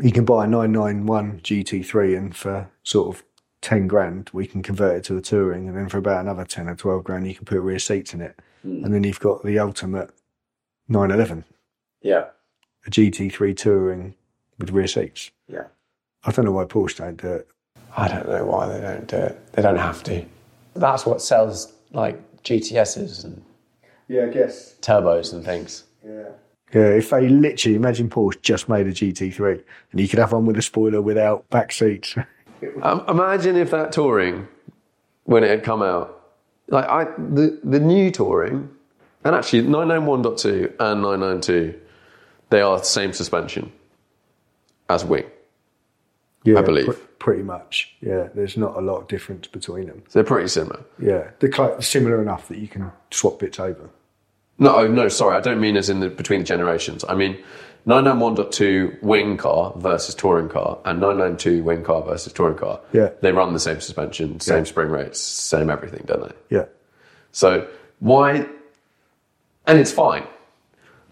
[0.00, 3.22] You can buy a 991 GT3 and for sort of
[3.60, 5.68] 10 grand, we can convert it to a touring.
[5.68, 8.20] And then for about another 10 or 12 grand, you can put rear seats in
[8.20, 8.40] it.
[8.62, 8.84] Hmm.
[8.84, 10.10] And then you've got the ultimate
[10.88, 11.44] 911,
[12.00, 12.24] Yeah.
[12.86, 14.14] a GT3 touring
[14.58, 15.30] with rear seats.
[15.46, 15.64] Yeah.
[16.24, 17.48] I don't know why Porsche don't do it.
[17.96, 19.52] I don't know why they don't do it.
[19.52, 20.24] They don't have to.
[20.74, 23.42] That's what sells like GTSs and
[24.08, 24.74] Yeah, I guess.
[24.80, 25.84] turbos and things.
[26.04, 26.28] Yeah.
[26.72, 30.46] Yeah, if they literally imagine Porsche just made a GT3 and you could have one
[30.46, 32.14] with a spoiler without back seats.
[32.80, 34.46] Um, imagine if that touring,
[35.24, 36.30] when it had come out,
[36.68, 38.70] like I the the new touring,
[39.24, 41.74] and actually 991.2 and 992,
[42.50, 43.72] they are the same suspension
[44.88, 45.24] as wing.
[46.44, 46.86] Yeah, I believe.
[46.86, 47.94] pr- pretty much.
[48.00, 50.02] Yeah, there's not a lot of difference between them.
[50.08, 50.84] So they're pretty similar.
[50.98, 53.90] Yeah, they're similar enough that you can swap bits over.
[54.58, 57.04] No, oh, no, sorry, I don't mean as in the between the generations.
[57.08, 57.38] I mean
[57.86, 62.80] 991.2 wing car versus touring car, and 992 wing car versus touring car.
[62.92, 63.10] Yeah.
[63.20, 64.64] They run the same suspension, same Yeah.
[64.64, 66.56] spring rates, same everything, don't they?
[66.56, 66.66] Yeah.
[67.32, 67.66] So
[68.00, 68.46] why?
[69.66, 70.24] And it's fine,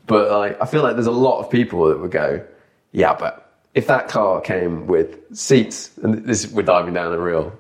[0.07, 2.45] but like I feel like there's a lot of people that would go,
[2.93, 3.40] yeah, but
[3.75, 7.53] if that car came with seats, and this we're diving down a real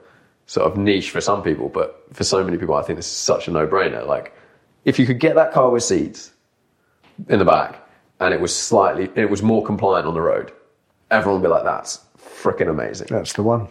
[0.46, 3.12] sort of niche for some people, but for so many people, I think this is
[3.12, 4.06] such a no-brainer.
[4.06, 4.34] Like,
[4.84, 6.32] if you could get that car with seats
[7.28, 7.76] in the back,
[8.18, 10.52] and it was slightly, it was more compliant on the road,
[11.11, 13.06] everyone would be like, that's freaking amazing.
[13.11, 13.68] That's the one.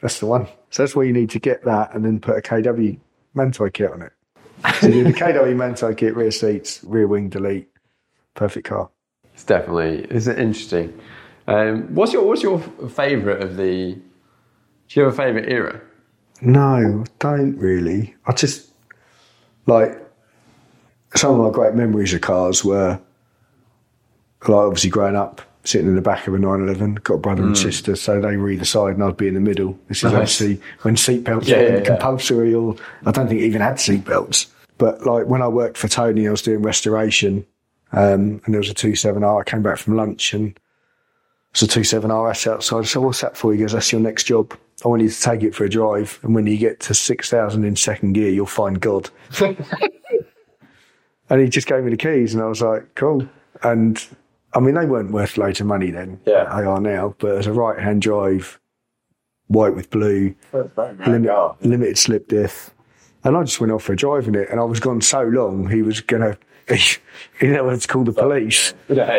[0.00, 0.46] That's the one.
[0.70, 2.98] So that's where you need to get that and then put a KW
[3.36, 4.12] Manthey kit on it.
[4.80, 7.68] So you do the KW Manthey kit, rear seats, rear wing delete.
[8.34, 8.90] Perfect car.
[9.34, 10.98] It's definitely it's interesting.
[11.46, 13.94] Um, what's your what's your favourite of the?
[14.88, 15.80] Do you have a favourite era?
[16.40, 18.14] No, I don't really.
[18.26, 18.70] I just
[19.66, 19.98] like
[21.14, 23.00] some of my great memories of cars were
[24.42, 27.54] like obviously growing up sitting in the back of a 911, got a brother and
[27.54, 27.62] Mm.
[27.62, 29.78] sister, so they were either side and I'd be in the middle.
[29.88, 30.14] This is Nice.
[30.14, 31.82] obviously when seatbelts Yeah, were yeah, yeah.
[31.84, 32.76] compulsory, or
[33.06, 34.46] I don't think it even had seatbelts.
[34.76, 37.46] But like when I worked for Tony, I was doing restoration,
[37.92, 39.40] um, and there was a 27R.
[39.40, 40.58] I came back from lunch and
[41.54, 42.86] it's a 27RS outside.
[42.86, 43.52] So what's that for?
[43.52, 44.58] He goes, that's your next job.
[44.84, 46.18] I want you to take it for a drive.
[46.24, 49.08] And when you get to 6,000 in second gear, you'll find God.
[51.30, 53.28] and he just gave me the keys and I was like, cool.
[53.62, 54.04] And
[54.52, 56.20] I mean, they weren't worth loads of money then.
[56.26, 56.44] Yeah.
[56.56, 57.14] They are now.
[57.18, 58.58] But as a right hand drive,
[59.46, 60.34] white with blue,
[61.06, 61.30] limit,
[61.60, 62.74] limited slip diff.
[63.22, 64.48] And I just went off for a drive in it.
[64.50, 66.36] And I was gone so long, he was going to,
[67.40, 68.74] didn't know what to call the police.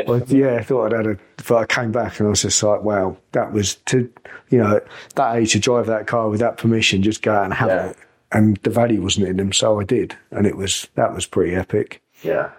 [0.08, 1.20] Well, yeah, I thought I'd had a.
[1.48, 4.12] But I came back and I was just like, wow, that was to,
[4.50, 4.80] you know,
[5.16, 7.86] that age to drive that car with that permission, just go out and have Yeah.
[7.90, 7.98] it.
[8.32, 11.56] And the value wasn't in them, so I did, and it was that was pretty
[11.56, 12.02] epic.
[12.24, 12.50] Yeah.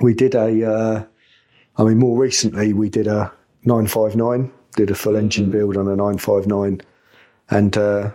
[0.00, 1.04] We did a, uh,
[1.76, 3.32] I mean, more recently we did a
[3.64, 6.80] 959, did a full engine build on a 959,
[7.50, 8.10] and uh,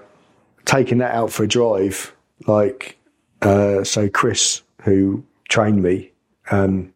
[0.65, 2.15] taking that out for a drive,
[2.47, 2.97] like,
[3.41, 6.11] uh, so Chris, who trained me,
[6.51, 6.93] um,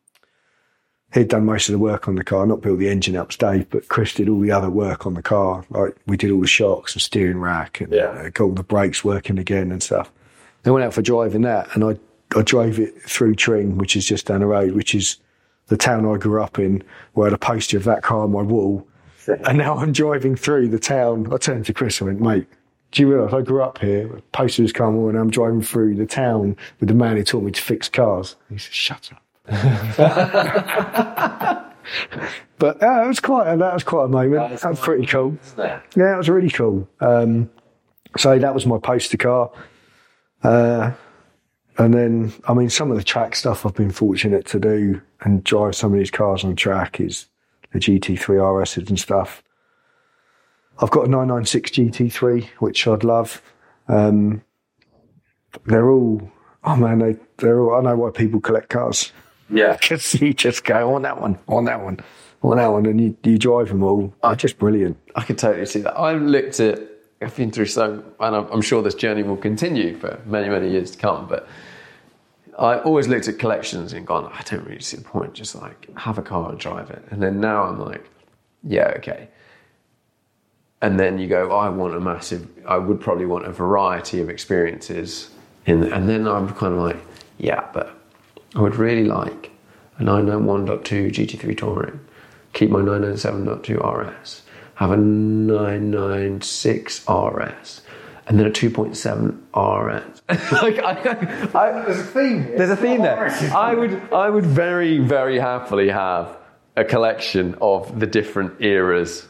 [1.13, 3.69] he'd done most of the work on the car, not built the engine up, Dave,
[3.69, 5.63] but Chris did all the other work on the car.
[5.69, 8.05] Like we did all the shocks and steering rack and Yeah.
[8.09, 10.11] uh, got all the brakes working again and stuff.
[10.63, 11.97] They went out for driving that, and I
[12.35, 15.15] I drove it through Tring, which is just down the road, which is
[15.67, 16.83] the town I grew up in,
[17.13, 18.85] where I had a poster of that car on my wall.
[19.45, 21.31] And now I'm driving through the town.
[21.33, 22.47] I turned to Chris and went, mate,
[22.91, 25.61] do you realise I grew up here, a poster was come on, and I'm driving
[25.61, 28.35] through the town with the man who taught me to fix cars.
[28.49, 29.21] He said, shut up.
[32.57, 34.61] but uh, it was quite a, that was quite a moment.
[34.61, 35.37] That, was pretty cool.
[35.57, 36.87] Yeah, it was really cool.
[36.99, 37.49] Um,
[38.17, 39.51] so that was my poster car.
[40.43, 40.91] Uh,
[41.77, 45.43] and then, I mean, some of the track stuff I've been fortunate to do and
[45.43, 47.27] drive some of these cars on track is
[47.71, 49.43] the GT3 RSs and stuff.
[50.79, 53.41] I've got a 996 GT3, which I'd love.
[53.87, 54.43] Um,
[55.65, 56.31] they're all,
[56.63, 59.11] oh man, they, they're all, I know why people collect cars.
[59.49, 59.77] Yeah.
[59.81, 61.99] Because you just go on that one, on that one,
[62.43, 64.13] on that one, and you, you drive them all.
[64.23, 64.97] They're just brilliant.
[65.15, 65.97] I can totally see that.
[65.99, 66.79] I've looked at
[67.21, 70.69] I've been through so, and I'm, I'm sure this journey will continue for many, many
[70.69, 71.27] years to come.
[71.27, 71.47] But
[72.59, 75.33] I always looked at collections and gone, I don't really see the point.
[75.33, 77.03] Just like have a car and drive it.
[77.09, 78.07] And then now I'm like,
[78.63, 79.29] yeah, okay.
[80.81, 82.47] And then you go, I want a massive.
[82.67, 85.31] I would probably want a variety of experiences.
[85.65, 86.97] In, and then I'm kind of like,
[87.39, 87.96] yeah, but
[88.58, 89.51] I would really like
[89.99, 91.99] a 991.2 GT3 Touring,
[92.53, 94.41] keep my 997.2 RS,
[94.76, 97.82] have a 996 RS,
[98.26, 100.22] and then a 2.7 RS.
[100.51, 100.89] like, I,
[101.53, 102.58] I, There's a theme here.
[102.58, 103.30] there's a theme there.
[103.55, 106.36] I would, I would very, very happily have
[106.76, 109.28] a collection of the different eras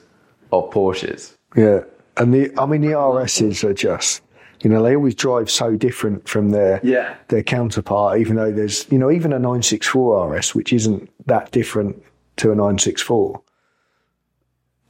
[0.53, 1.33] of Porsches.
[1.53, 1.81] Yeah,
[2.15, 4.21] and the I mean the RSs are just
[4.61, 7.15] you know they always drive so different from their Yeah.
[7.27, 8.19] their counterpart.
[8.19, 12.01] Even though there's you know even a 964 RS which isn't that different
[12.37, 13.41] to a 964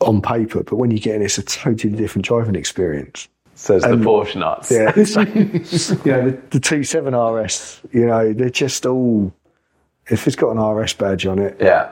[0.01, 3.27] on paper, but when you get in, it's a totally different driving experience.
[3.55, 4.69] Says the Porsche nuts.
[4.71, 7.81] Yeah, so, you know the, the 27 RS.
[7.91, 9.33] You know they're just all
[10.09, 11.57] if it's got an RS badge on it.
[11.59, 11.91] Yeah.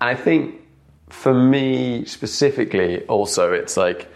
[0.00, 0.54] And I think
[1.08, 4.09] for me specifically, also, it's like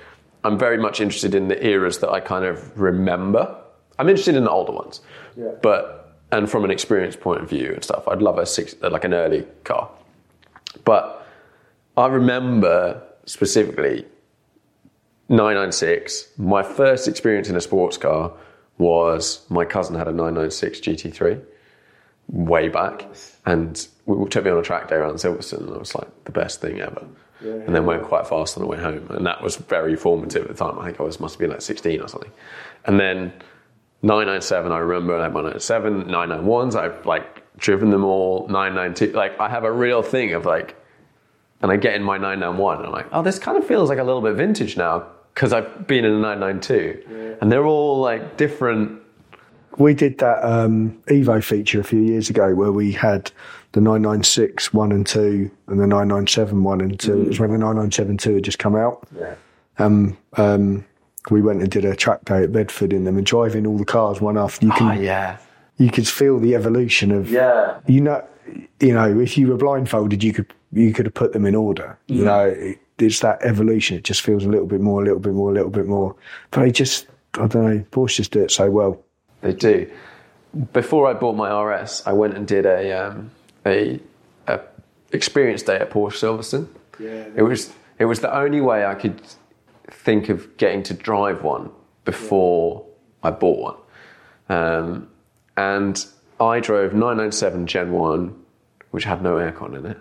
[0.44, 3.56] I'm very much interested in the eras that I kind of remember.
[3.98, 5.00] I'm interested in the older ones.
[5.36, 5.52] Yeah.
[5.62, 8.90] But, and from an experience point of view and stuff, I'd love a six, uh,
[8.90, 9.90] like an early car.
[10.84, 11.26] But
[11.96, 14.04] I remember specifically
[15.28, 16.28] 996.
[16.36, 18.32] My first experience in a sports car
[18.76, 21.40] was my cousin had a 996 GT3
[22.28, 23.06] way back,
[23.46, 26.32] and we took me on a track day around Silverstone, and it was like the
[26.32, 27.06] best thing ever.
[27.40, 30.48] And then went quite fast on the way home, and that was very formative at
[30.48, 30.78] the time.
[30.78, 32.30] I think I was must have been like 16 or something.
[32.86, 33.32] And then
[34.02, 36.74] 997, I remember I had my 997, 991s.
[36.74, 38.46] I've like driven them all.
[38.48, 40.76] 992, like I have a real thing of like,
[41.62, 43.98] and I get in my 991, and I'm like, oh, this kind of feels like
[43.98, 48.36] a little bit vintage now because I've been in a 992, and they're all like
[48.36, 49.00] different.
[49.76, 53.32] We did that um, Evo feature a few years ago where we had
[53.74, 57.22] the 996 1 and 2 and the 997 1 and 2.
[57.22, 59.06] It was when the 997 2 had just come out.
[59.18, 59.34] Yeah.
[59.78, 60.84] Um, um,
[61.30, 63.84] we went and did a track day at Bedford in them and driving all the
[63.84, 64.66] cars one after.
[64.66, 65.36] You can, Ah, yeah.
[65.78, 67.78] you could feel the evolution of Yeah.
[67.86, 68.24] you know
[68.78, 71.98] you know if you were blindfolded you could you could have put them in order
[72.08, 72.24] you Mm.
[72.24, 75.32] know it, it's that evolution it just feels a little bit more a little bit
[75.32, 76.14] more a little bit more
[76.50, 77.06] but they just
[77.40, 79.00] i don't know porsche just do it so well
[79.40, 79.90] They do.
[80.72, 83.30] Before I bought my RS, I went and did a um,
[83.66, 84.00] a,
[84.46, 84.60] a
[85.12, 86.68] experience day at Porsche Silverstone.
[86.98, 87.26] Yeah.
[87.36, 89.20] It was it was the only way I could
[89.90, 91.70] think of getting to drive one
[92.04, 92.84] before
[93.22, 93.78] I bought
[94.48, 94.58] one.
[94.58, 95.08] Um,
[95.56, 96.04] and
[96.40, 98.44] I drove 997 Gen 1,
[98.90, 99.98] which had no aircon in it,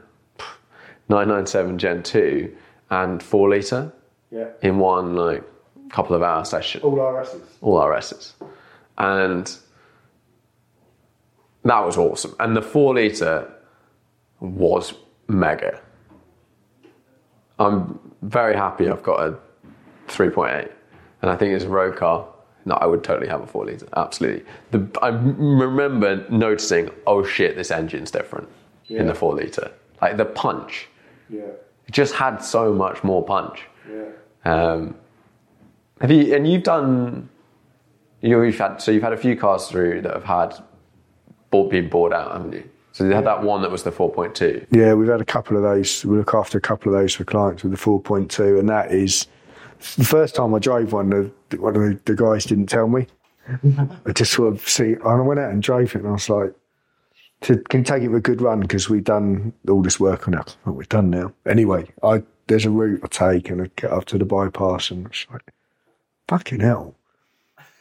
[1.09, 2.55] 997 Gen 2,
[2.89, 3.93] and 4 litre
[4.31, 5.43] yeah in one like
[5.89, 8.31] couple of hour session all rs's all RSs.
[8.97, 9.55] And
[11.63, 12.35] that was awesome.
[12.39, 13.52] And the four litre
[14.39, 14.93] was
[15.27, 15.81] mega.
[17.59, 19.37] I'm very happy I've got a
[20.07, 20.71] 3.8.
[21.21, 22.27] And I think it's a road car.
[22.65, 23.87] No, I would totally have a four litre.
[23.95, 24.45] Absolutely.
[24.71, 28.47] The, I remember noticing, oh shit, this engine's different
[28.89, 29.71] in the four litre.
[30.01, 30.87] Like the punch.
[31.29, 31.41] yeah
[31.87, 33.61] It just had so much more punch.
[33.89, 34.05] yeah
[34.45, 34.95] Um,
[36.01, 36.33] have you?
[36.35, 37.29] And you've done.
[38.21, 40.55] You, you've had so you've had a few cars through that have had
[41.51, 42.69] bought, been bought out, haven't you?
[42.93, 44.67] So you had that one that was the 4.2.
[44.71, 47.25] yeah we've had a couple of those we look after a couple of those for
[47.25, 49.27] clients with the 4.2 and that is
[49.97, 53.07] the first time i drove one the, one of the, the guys didn't tell me
[54.05, 56.29] i just sort of see and i went out and drove it and i was
[56.29, 56.53] like
[57.43, 60.27] to, can you take it for a good run because we've done all this work
[60.27, 60.55] on it.
[60.63, 61.33] What we've done now.
[61.45, 65.07] Anyway, I there's a route I take and I get up to the bypass and
[65.07, 65.53] it's like,
[66.27, 66.95] fucking hell.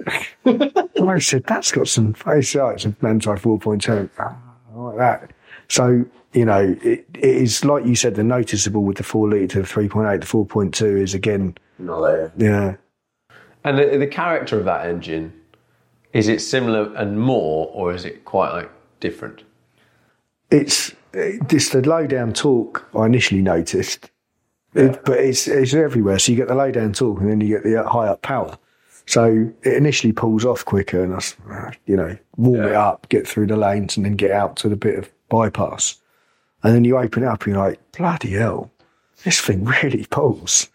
[0.45, 2.55] and I said, that's got some face.
[2.55, 4.37] Oh, it's a Manthey 4.2.
[4.75, 5.31] I like that.
[5.69, 9.47] So, you know, it, it is like you said, the noticeable with the 4 litre
[9.49, 12.33] to the 3.8, the 4.2 is again, Not there.
[12.37, 12.77] yeah.
[13.65, 15.33] And the, the character of that engine
[16.13, 18.71] is it similar and more, or is it quite like
[19.01, 19.43] different?
[20.51, 24.11] it's it's the low down torque I initially noticed,
[24.75, 26.19] It- but it's it's everywhere.
[26.19, 28.59] So you get the low down torque and then you get the high up power.
[29.07, 31.37] So it initially pulls off quicker, and I, s-
[31.87, 34.77] you know, warm it up, get through the lanes, and then get out to the
[34.77, 36.01] bit of bypass,
[36.63, 38.71] and then you open it up, and you're like, bloody hell,
[39.25, 40.69] this thing really pulls.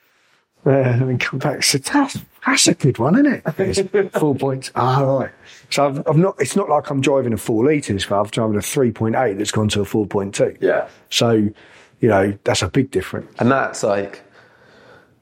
[0.65, 1.63] Uh, and then come back.
[1.63, 3.43] So that's that's a good one, isn't it?
[3.93, 4.69] It's four points.
[4.75, 5.31] Ah, right.
[5.69, 6.35] So I've, I've not.
[6.39, 8.19] It's not like I'm driving a four litres car.
[8.25, 10.57] I'm driving a three point eight that's gone to a four point two.
[10.59, 10.89] Yeah.
[11.09, 13.33] So, you know, that's a big difference.
[13.39, 14.21] And that's like,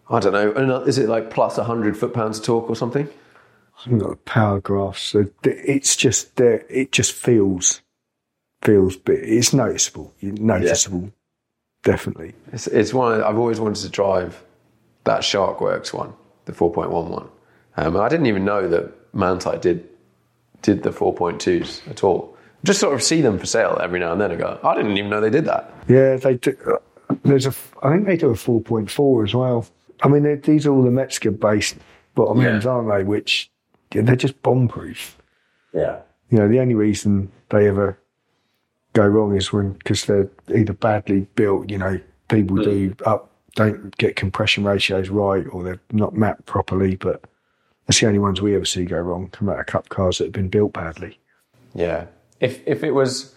[0.09, 0.51] I don't know.
[0.53, 3.07] and, uh, Is it like plus 100 foot pounds of torque or something?
[3.85, 6.63] I've got a power graph, so it's just there.
[6.69, 7.81] It just feels
[8.61, 10.13] feels, but it's noticeable.
[10.21, 11.11] Noticeable,
[11.83, 12.33] definitely.
[12.51, 14.41] It's, it's one I've always wanted to drive
[15.03, 16.13] that Sharkwerks one,
[16.45, 17.29] the 4.11.
[17.77, 19.87] Um, I didn't even know that Manthey did
[20.61, 22.35] did the 4.2s at all.
[22.63, 24.31] Just sort of see them for sale every now and then.
[24.31, 25.71] I go, I didn't even know they did that.
[25.87, 26.57] Yeah, they do.
[26.65, 27.53] uh, There's a.
[27.83, 29.67] I think they do a four point four as well.
[30.01, 31.77] I mean, they- these are all the Mezger based
[32.15, 32.49] bottom Yeah.
[32.49, 33.03] ends, aren't they?
[33.03, 33.51] Which
[33.93, 35.17] yeah, they're just bomb proof.
[35.73, 35.99] Yeah.
[36.29, 37.97] You know, the only reason they ever
[38.93, 41.69] go wrong is when because they're either badly built.
[41.69, 43.09] You know, people do hmm.
[43.09, 46.95] up don't get compression ratios right, or they're not mapped properly.
[46.95, 47.23] But
[47.85, 49.29] that's the only ones we ever see go wrong.
[49.29, 51.19] Come out of cup cars that have been built badly.
[51.73, 52.05] Yeah.
[52.39, 53.33] If if it was,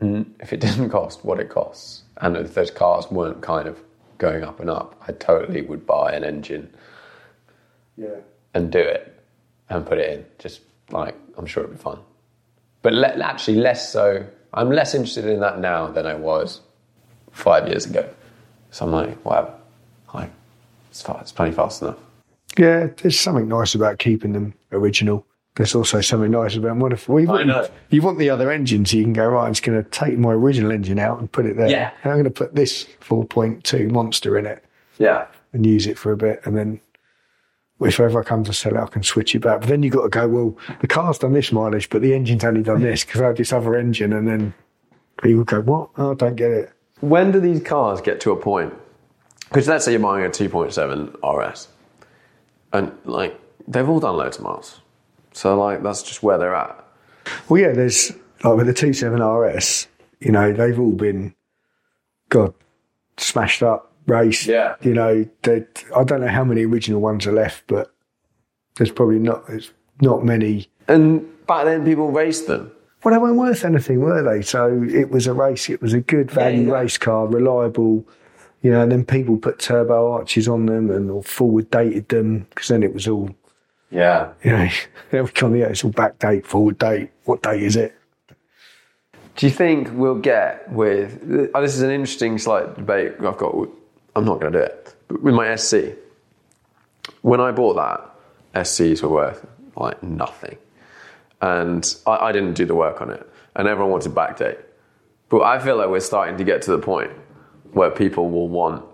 [0.00, 3.78] if it didn't cost what it costs, and if those cars weren't kind of
[4.24, 6.72] going up and up, I totally would buy an engine
[7.96, 8.16] Yeah.
[8.54, 9.02] and do it
[9.68, 10.24] and put it in.
[10.38, 10.60] Just
[10.90, 11.98] like I'm sure it'd be fun.
[12.82, 14.24] But le- actually, less so.
[14.54, 16.60] I'm less interested in that now than I was
[17.32, 18.08] five years ago.
[18.70, 19.52] So I'm like, whatever.
[20.14, 20.30] Like,
[20.90, 21.98] it's, fa- it's plenty fast enough.
[22.56, 25.26] Yeah, there's something nice about keeping them original.
[25.56, 27.68] There's also something nice about what if we want, know.
[27.90, 29.46] you want the other engine, so you can go right.
[29.46, 31.68] I'm just going to take my original engine out and put it there.
[31.68, 31.92] Yeah.
[32.02, 34.64] And I'm going to put this 4.2 monster in it
[34.98, 35.26] Yeah.
[35.52, 36.80] and use it for a bit, and then
[37.80, 39.60] if ever I come to sell it, I can switch it back.
[39.60, 42.44] But then you've got to go, well, the car's done this mileage, but the engine's
[42.44, 44.54] only done this because I had this other engine, and then
[45.22, 45.90] people go, what?
[45.98, 46.72] Oh, I don't get it.
[47.00, 48.74] When do these cars get to a point?
[49.48, 51.14] Because let's say you're buying a 2.7
[51.52, 51.68] RS,
[52.72, 53.38] and like
[53.68, 54.80] they've all done loads of miles,
[55.34, 56.82] so like that's just where they're at.
[57.48, 58.12] Well, yeah, there's
[58.42, 59.88] like with the 27 RS,
[60.20, 61.34] you know, they've all been,
[62.28, 62.54] God,
[63.18, 64.46] smashed up, race.
[64.46, 64.76] Yeah.
[64.80, 67.92] You know, they- I don't know how many original ones are left, but
[68.76, 70.68] there's probably not, there's not many.
[70.88, 72.70] And back then, people raced them.
[73.02, 74.42] Well, they weren't worth anything, were they?
[74.42, 76.72] So it was a race, it was a good value yeah.
[76.72, 78.06] race car, reliable,
[78.62, 82.46] you know, and then people put turbo arches on them and or forward dated them
[82.50, 83.30] because then it was all,
[83.94, 84.32] Yeah.
[84.42, 87.10] you know, we come, yeah, it's all back date, forward date.
[87.24, 87.94] What date is it?
[89.36, 91.50] Do you think we'll get with?
[91.54, 93.54] Oh, this is an interesting slight debate I've got.
[94.16, 94.94] I'm not going to do it.
[95.06, 95.96] But with my SC,
[97.22, 100.56] when I bought that, SCs were worth like nothing,
[101.40, 104.58] and I, I didn't do the work on it, and everyone wanted backdate.
[105.28, 107.12] But I feel like we're starting to get to the point
[107.72, 108.84] where people will want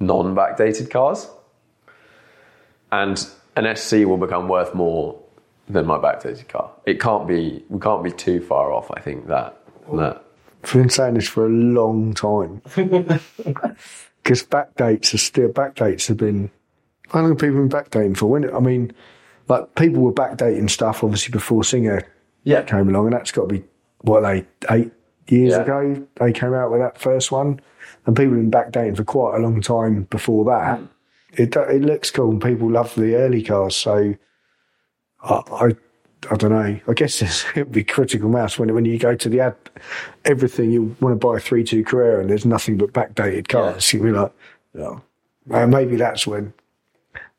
[0.00, 1.28] non-backdated cars,
[2.92, 5.20] and an SC will become worth more
[5.68, 6.70] than my backdated car.
[6.86, 7.64] It can't be.
[7.68, 8.90] We can't be too far off.
[8.92, 9.56] I think that
[9.94, 10.22] that.
[10.64, 12.62] I've been saying this for a long time.
[14.22, 16.50] Because backdates are still backdates have been.
[17.10, 18.26] How long have people been backdating for?
[18.26, 18.90] When I mean,
[19.48, 22.06] like people were backdating stuff obviously before Singer
[22.44, 22.62] Yeah.
[22.62, 23.64] came along, and that's got to be
[24.00, 24.92] what they eight
[25.28, 25.60] years Yeah.
[25.62, 27.60] ago they came out with that first one,
[28.06, 30.78] and people have been backdating for quite a long time before that.
[30.80, 30.88] Mm.
[31.36, 33.76] It it looks cool, and people love the early cars.
[33.76, 34.14] So
[35.22, 35.70] I I,
[36.30, 36.80] I don't know.
[36.88, 39.56] I guess it's, it'd be critical mass when when you go to the ad,
[40.24, 43.92] everything you want to buy a three two Carrera and there's nothing but backdated cars.
[43.92, 44.32] You'd be like,
[44.78, 45.02] oh,
[45.46, 46.52] well, maybe that's when.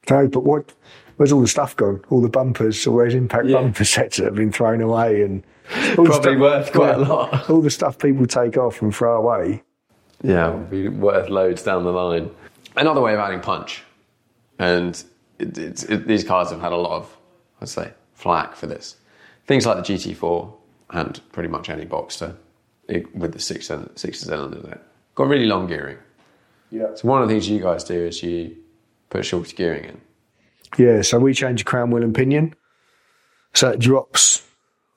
[0.10, 0.74] No, but what?
[1.18, 2.04] Where's all the stuff gone?
[2.10, 5.44] All the bumpers, all those impact bumper sets that have been thrown away, and
[5.98, 7.50] all Probably worth quite a lot.
[7.50, 9.64] All the stuff people take off and throw away.
[10.22, 12.30] Yeah, would be worth loads down the line.
[12.76, 13.84] Another way of adding punch,
[14.60, 15.04] and
[15.40, 17.18] it, it's it, these cars have had a lot of,
[17.62, 18.98] I'd say, flack for this.
[19.48, 20.52] Things like the GT4
[20.92, 22.36] and pretty much any Boxster
[22.88, 24.82] it, with the six six cylinders in it
[25.16, 25.98] got really long gearing.
[26.70, 26.94] Yeah.
[26.96, 28.56] So one of the things you guys do is you
[29.10, 30.02] put short gearing in.
[30.78, 32.54] Yeah, so we change the crown wheel and pinion,
[33.54, 34.46] so it drops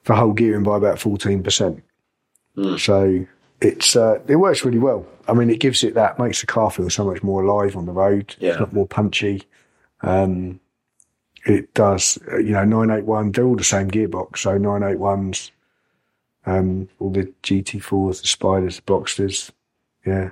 [0.05, 1.83] the whole gearing by about fourteen percent.
[2.79, 3.25] So
[3.61, 5.07] it's uh, it works really well.
[5.29, 7.87] I mean, it gives it that makes the car feel so much more alive on
[7.87, 8.35] the road.
[8.39, 8.51] Yeah.
[8.51, 9.43] It's not more punchy.
[10.01, 10.59] Um,
[11.45, 13.31] it does, uh, you know, nine eight one.
[13.33, 14.39] They're all the same gearbox.
[14.39, 15.53] So nine eight ones,
[16.47, 19.51] um, all the GT fours, the Spiders, the Boxsters.
[20.07, 20.31] Yeah,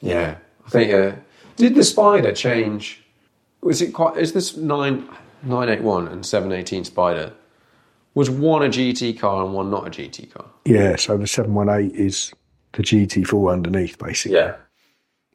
[0.00, 0.36] Yeah,
[0.66, 0.92] I think.
[0.92, 1.16] Uh,
[1.56, 3.02] did the Spider change?
[3.60, 4.16] Was it quite?
[4.16, 5.08] Is this nine
[5.42, 7.32] nine eight one and seven eighteen Spider?
[8.14, 10.46] Was one a GT car and one not a GT car?
[10.64, 10.96] yeah.
[10.96, 12.32] So the seven one eight is
[12.76, 14.36] the GT four underneath, basically.
[14.38, 14.56] Yeah.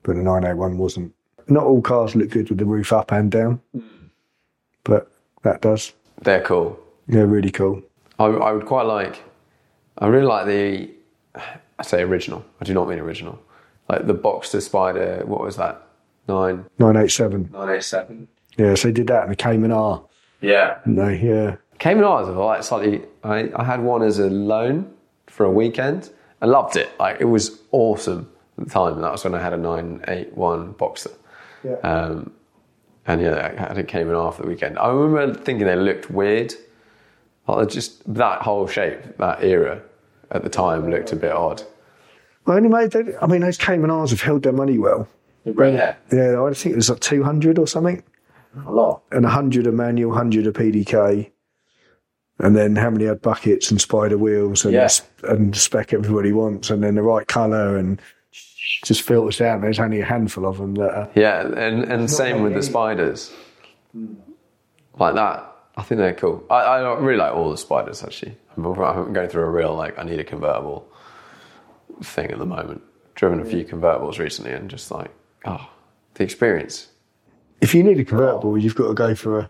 [0.03, 1.13] but the 901 wasn't.
[1.47, 3.59] Not all cars look good with the roof up and down,
[4.83, 5.11] but
[5.43, 5.93] that does.
[6.21, 6.79] They're cool.
[7.07, 7.81] Yeah, really cool.
[8.19, 9.23] I, I would quite like.
[9.97, 10.89] I really like the.
[11.79, 12.45] I say original.
[12.61, 13.39] I do not mean original.
[13.87, 15.23] Like the Boxster Spider.
[15.25, 15.81] What was that?
[16.27, 17.49] nine 987.
[17.51, 18.27] nine eight seven.
[18.57, 20.03] Yeah, so they did that in the Cayman R.
[20.41, 20.77] Yeah.
[20.85, 21.19] they?
[21.19, 21.55] yeah.
[21.79, 23.01] Cayman Islands are like slightly.
[23.23, 24.93] I, I had one as a loan
[25.27, 26.11] for a weekend.
[26.41, 26.89] I loved it.
[26.99, 29.01] Like it was awesome at the time.
[29.01, 31.11] That was when I had a nine eight one Boxer.
[31.63, 31.75] Yeah.
[31.77, 32.31] Um,
[33.05, 34.77] and yeah, I had a Cayman R for the weekend.
[34.77, 36.53] I remember thinking they looked weird.
[37.47, 39.81] Like just that whole shape, that era
[40.31, 41.63] at the time looked a bit odd.
[42.45, 45.07] Well, anyway, they, I mean, those Cayman R's have held their money well.
[45.45, 45.95] Yeah.
[46.11, 48.03] Yeah, I think it was like 200 or something.
[48.65, 49.01] A lot.
[49.11, 51.31] And 100 a manual, 100 a PDK.
[52.39, 54.87] And then how many had buckets and spider wheels and, Yeah.
[55.23, 58.01] and spec everybody wants, and then the right colour and
[58.85, 59.61] just filters down.
[59.61, 61.09] There's only a handful of them that are.
[61.15, 63.31] Yeah, and, and same with the spiders.
[64.97, 65.45] Like that.
[65.77, 66.43] I think they're cool.
[66.49, 68.35] I, I really like all the spiders actually.
[68.57, 70.87] I'm, I'm going through a real like I need a convertible
[72.03, 72.81] thing at the moment.
[73.15, 75.09] Driven a few convertibles recently and just like
[75.45, 75.69] oh
[76.15, 76.87] the experience.
[77.61, 79.49] If you need a convertible, you've got to go for a.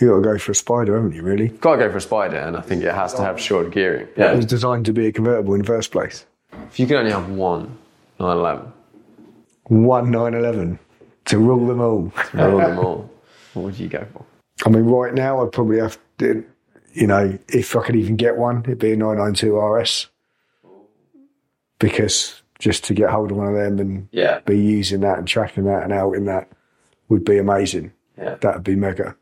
[0.00, 1.22] You got to go for a spider, haven't you?
[1.22, 1.48] Really?
[1.48, 4.06] Got to go for a spider, and I think it has to have short gearing.
[4.16, 6.24] Yeah, It was designed to be a convertible in the first place.
[6.52, 7.76] If you could only have one
[8.20, 8.72] 911
[9.64, 10.78] One 911
[11.26, 12.12] to rule them all.
[12.30, 13.10] to rule them all,
[13.54, 14.24] what would you go for?
[14.66, 16.44] I mean, right now I'd probably have to,
[16.92, 20.06] you know, if I could even get one, it'd be a 992 RS.
[21.78, 24.40] Because just to get hold of one of them and Yeah.
[24.40, 26.48] be using that and tracking that and out in that
[27.08, 27.92] would be amazing.
[28.16, 28.34] Yeah.
[28.40, 29.16] That would be mega.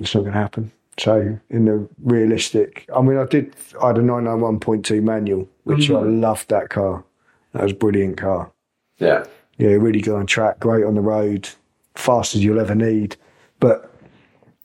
[0.00, 0.72] It's not going to happen.
[0.98, 5.94] So, in the realistic, I mean, I did, I had a 991.2 manual, which I
[5.94, 6.20] mm.
[6.20, 7.04] loved that car.
[7.52, 8.52] That was a brilliant car.
[8.98, 9.24] Yeah.
[9.56, 11.48] Yeah, really good on track, great on the road,
[11.94, 13.16] fast as you'll ever need.
[13.60, 13.90] But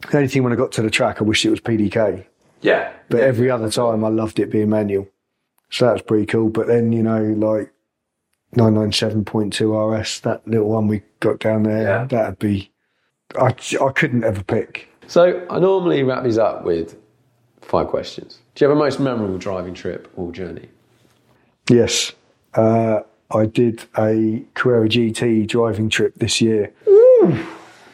[0.10, 2.26] the only thing when I got to the track, I wished it was PDK.
[2.62, 2.92] Yeah.
[3.10, 5.08] But every other time, I loved it being manual.
[5.70, 6.50] So that was pretty cool.
[6.50, 7.72] But then, you know, like
[8.56, 12.06] 997.2 RS, that little one we got down there, Yeah.
[12.06, 12.72] that'd be.
[13.40, 13.48] I,
[13.82, 14.90] I couldn't ever pick.
[15.08, 16.96] So I normally wrap these up with
[17.62, 18.40] five questions.
[18.56, 20.70] Do you have a most memorable driving trip or journey?
[21.70, 22.12] Yes.
[22.54, 23.00] Uh,
[23.32, 26.72] I did a Carrera GT driving trip this year.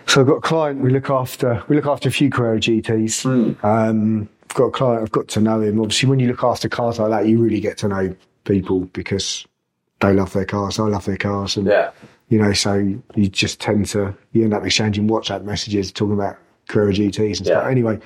[0.07, 0.81] So I've got a client.
[0.81, 1.63] We look after.
[1.69, 3.63] We look after a few Carrera GTS.
[3.63, 5.03] Um, I've got a client.
[5.03, 5.79] I've got to know him.
[5.79, 8.13] Obviously, when you look after cars like that, you really get to know
[8.43, 9.45] people because
[10.01, 10.79] they love their cars.
[10.79, 11.91] I love their cars, and Yeah.
[12.27, 12.73] you know, so
[13.15, 16.37] you just tend to you end up exchanging WhatsApp messages talking about
[16.71, 17.63] Carrera GTS and stuff.
[17.63, 17.69] Yeah.
[17.69, 17.99] Anyway,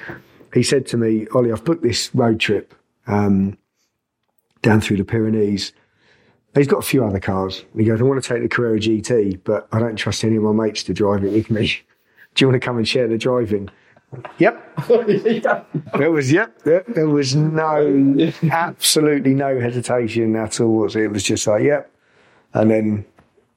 [0.54, 2.74] he said to me, "Ollie, I've booked this road trip
[3.08, 3.58] um,
[4.62, 5.74] down through the Pyrenees."
[6.56, 7.66] He's got a few other cars.
[7.76, 10.44] He goes, "I want to take the Carrera GT, but I don't trust any of
[10.44, 11.68] my mates to drive it with me.
[12.36, 13.70] Do you want to come and share the driving?"
[14.38, 14.62] Yep.
[15.98, 16.62] There was yep.
[16.64, 20.86] There, there was no, absolutely no hesitation at all.
[20.96, 21.92] It was just like yep.
[22.54, 23.06] And then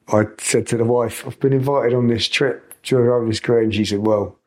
[0.09, 3.65] I said to the wife, I've been invited on this trip to drive this Carrera.
[3.65, 4.38] And she said, Well,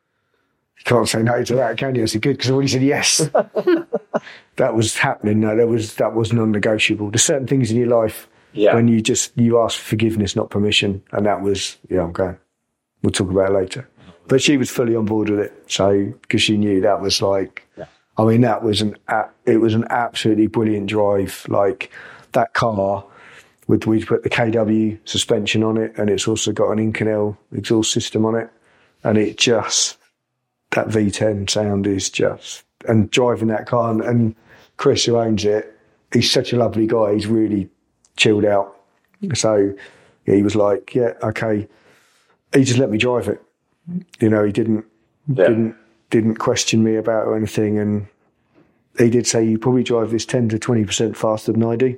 [0.82, 2.02] you can't say no to that, can you?
[2.03, 3.18] I said, Good, because I already said yes.
[4.56, 5.40] that was happening.
[5.40, 7.12] No, that was that was non negotiable.
[7.12, 8.74] There's certain things in your life Yeah.
[8.74, 11.03] when you just you ask for forgiveness, not permission.
[11.12, 12.38] And that was, yeah, I'm going.
[13.03, 13.88] We'll talk about it later.
[14.28, 15.64] But she was fully on board with it.
[15.68, 17.68] So because she knew that was like
[18.18, 18.95] I mean, that was an
[19.45, 21.45] it was an absolutely brilliant drive.
[21.48, 21.91] Like
[22.34, 23.03] that car,
[23.68, 27.91] with we put the KW suspension on it, and it's also got an Inconel exhaust
[27.91, 28.49] system on it,
[29.03, 29.98] and it just
[30.72, 34.35] that V10 sound is just and driving that car and, and
[34.77, 35.77] Chris who owns it,
[36.11, 37.14] he's such a lovely guy.
[37.14, 37.69] He's really
[38.18, 38.76] chilled out.
[39.22, 39.38] Mm.
[39.38, 39.73] So
[40.26, 41.68] yeah, he was like, yeah, okay.
[42.53, 43.41] He just let me drive it.
[44.19, 44.85] You know, he didn't
[45.31, 45.76] didn't
[46.10, 47.77] didn't question me about it or anything.
[47.77, 48.07] And
[48.98, 51.98] he did say, you probably drive this 10 to 20% faster than I do.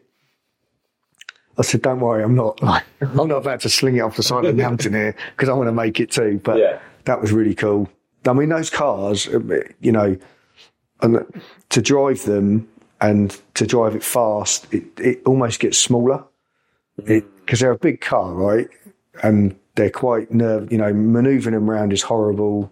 [1.57, 4.23] I said, don't worry, I'm not like, I'm not about to sling it off the
[4.23, 6.39] side of the mountain here because I want to make it too.
[6.43, 6.79] But Yeah.
[7.05, 7.89] that was really cool.
[8.25, 9.39] I mean, those cars, uh,
[9.81, 10.17] you know,
[11.01, 11.25] and
[11.69, 12.67] to drive them
[13.01, 16.23] and to drive it fast, it, it almost gets smaller
[17.05, 18.69] because they're a big car, right?
[19.21, 22.71] And they're quite nerve, you know, maneuvering them around is horrible.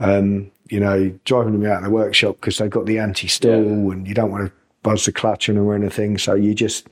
[0.00, 4.06] Um, you know, driving them out of the workshop because they've got the anti-stall and
[4.08, 4.52] you don't want to
[4.82, 6.18] buzz the clutch on them or anything.
[6.18, 6.88] So you just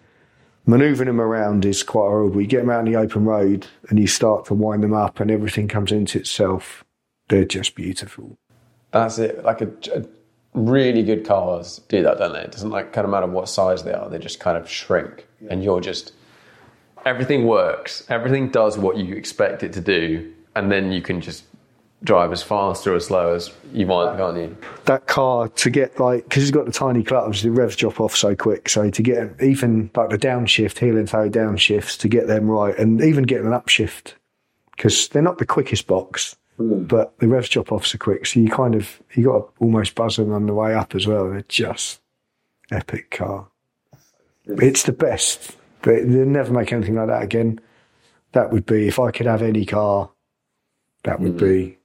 [0.67, 2.41] maneuvering them around is quite horrible.
[2.41, 5.21] You get them out on the open road and you start to wind them up
[5.21, 6.85] and everything comes into itself.
[7.29, 8.37] They're just beautiful.
[8.91, 9.43] That's it.
[9.43, 10.05] Like a, a
[10.55, 12.41] really good cars do that, don't they?
[12.43, 14.09] It doesn't like kind of matter what size they are.
[14.09, 16.13] They just kind of shrink, and you're just
[17.05, 18.05] everything works.
[18.09, 21.45] Everything does what you expect it to do, and then you can just
[22.05, 24.57] drive as fast or as slow as you want, can't you?
[24.87, 28.17] that car to get like because it's got the tiny clutch, the revs drop off
[28.17, 28.69] so quick.
[28.69, 32.77] So to get even like the downshift, heel and toe downshifts, to get them right,
[32.79, 34.15] and even getting an upshift
[34.77, 36.85] because they're not the quickest box, Hmm.
[36.85, 38.27] but the revs drop off so quick.
[38.27, 41.31] So you kind of you got almost buzzing on the way up as well.
[41.31, 42.01] They're just
[42.71, 43.49] epic car.
[44.47, 45.57] It's the best.
[45.83, 47.61] But they'll never make anything like that again.
[48.33, 50.11] That would be if I could have any car.
[51.05, 51.79] That would be.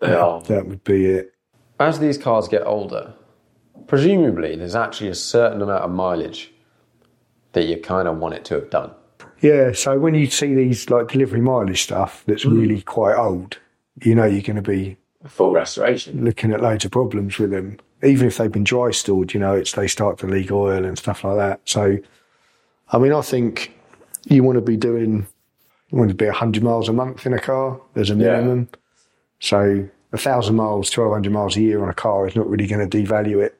[0.00, 0.42] They are.
[0.42, 1.34] That would be it.
[1.80, 3.14] As these cars get older,
[3.86, 6.52] presumably there's actually a certain amount of mileage
[7.52, 8.90] that you kind of want it to have done.
[9.40, 13.58] Yeah, so when you see these like delivery mileage stuff that's really quite old,
[14.02, 14.96] you know you're going to be
[15.26, 16.24] Full restoration.
[16.24, 17.78] looking at loads of problems with them.
[18.04, 20.96] Even if they've been dry stored, you know, it's they start to leak oil and
[20.96, 21.60] stuff like that.
[21.64, 21.98] So,
[22.92, 23.76] I mean, I think
[24.24, 25.26] you want to be doing,
[25.90, 28.68] you want to be 100 miles a month in a car as a minimum.
[29.40, 32.88] So, a thousand miles, 1200 miles a year on a car is not really going
[32.88, 33.58] to devalue it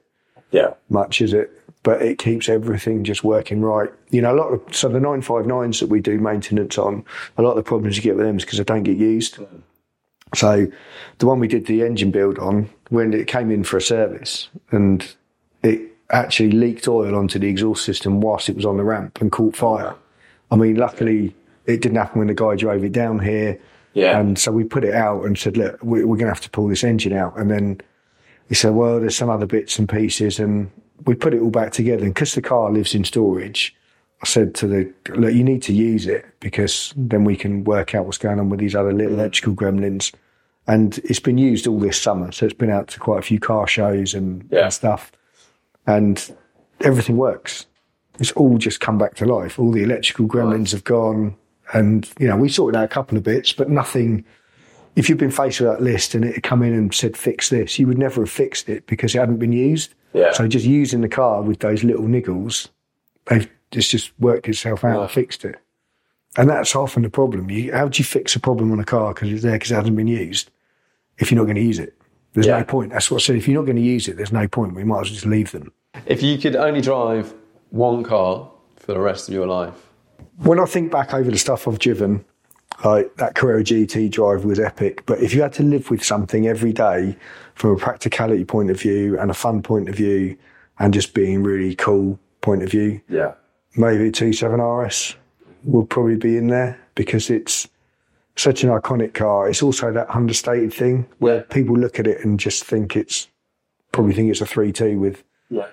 [0.51, 0.73] Yeah.
[0.89, 1.51] much, is it?
[1.83, 3.89] But it keeps everything just working right.
[4.09, 7.03] You know, a lot of so the 959s that we do maintenance on,
[7.37, 9.35] a lot of the problems you get with them is because they don't get used.
[9.37, 9.61] Mm.
[10.35, 10.67] So
[11.17, 14.49] the one we did the engine build on, when it came in for a service
[14.71, 15.07] and
[15.63, 15.81] it
[16.11, 19.55] actually leaked oil onto the exhaust system whilst it was on the ramp and caught
[19.55, 19.95] fire.
[20.51, 21.35] I mean, luckily
[21.65, 23.59] it didn't happen when the guy drove it down here.
[23.93, 24.19] Yeah.
[24.19, 26.49] And so we put it out and said, look, we- we're going to have to
[26.49, 27.37] pull this engine out.
[27.37, 27.81] And then
[28.47, 30.39] he said, well, there's some other bits and pieces.
[30.39, 30.71] And
[31.05, 32.03] we put it all back together.
[32.03, 33.75] And because the car lives in storage,
[34.21, 37.95] I said to the, look, you need to use it because then we can work
[37.95, 39.19] out what's going on with these other little mm.
[39.19, 40.13] electrical gremlins.
[40.67, 42.31] And it's been used all this summer.
[42.31, 44.65] So it's been out to quite a few car shows and, Yeah.
[44.65, 45.11] and stuff.
[45.87, 46.31] And
[46.81, 47.65] everything works.
[48.19, 49.57] It's all just come back to life.
[49.57, 51.35] All the electrical gremlins have gone.
[51.73, 54.25] And, you know, we sorted out a couple of bits, but nothing.
[54.95, 57.49] If you'd been faced with that list and it had come in and said, fix
[57.49, 59.93] this, you would never have fixed it because it hadn't been used.
[60.13, 60.33] Yeah.
[60.33, 62.67] So just using the car with those little niggles,
[63.25, 65.55] they've it's just worked itself out and fixed it.
[66.37, 67.49] And that's often the problem.
[67.49, 69.75] You, how do you fix a problem on a car because it's there because it
[69.75, 70.51] hasn't been used
[71.17, 71.95] if you're not going to use it?
[72.33, 72.59] There's Yeah.
[72.59, 72.91] no point.
[72.91, 73.35] That's what I said.
[73.35, 74.75] If you're not going to use it, there's no point.
[74.75, 75.71] We might as well just leave them.
[76.05, 77.33] If you could only drive
[77.71, 79.73] one car for the rest of your life,
[80.37, 82.23] When I think back over the stuff I've driven,
[82.85, 85.03] like that Carrera GT drive was epic.
[85.05, 87.17] But if you had to live with something every day
[87.55, 90.37] from a practicality point of view and a fun point of view
[90.77, 93.33] and just being really cool point of view, yeah.
[93.75, 95.15] Maybe a 27 RS
[95.63, 97.67] will probably be in there because it's
[98.35, 99.49] such an iconic car.
[99.49, 103.27] It's also that understated thing where people look at it and just think it's
[103.91, 105.67] probably think it's a 3T with Yeah.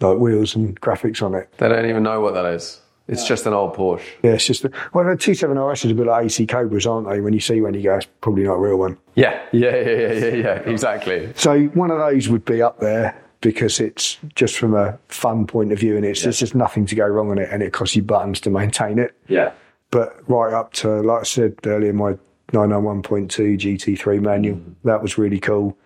[0.00, 1.48] like wheels and graphics on it.
[1.58, 2.80] They don't even know what that is.
[3.08, 4.00] It's just an old Porsche.
[4.22, 4.64] Yeah, it's just,
[4.94, 7.20] well, the 27 RS is a bit like AC Cobras, aren't they?
[7.20, 8.96] When you see one, you go, it's probably not a real one.
[9.16, 10.52] Yeah, yeah, yeah, yeah, yeah, yeah.
[10.70, 11.32] Exactly.
[11.36, 15.72] So one of those would be up there because it's just from a fun point
[15.72, 17.94] of view and it's, there's just nothing to go wrong on it and it costs
[17.94, 19.14] you buttons to maintain it.
[19.28, 19.52] Yeah.
[19.90, 22.16] But right up to, like I said earlier, my
[22.52, 24.88] 991.2 GT3 manual, mm-hmm.
[24.88, 25.76] that was really cool.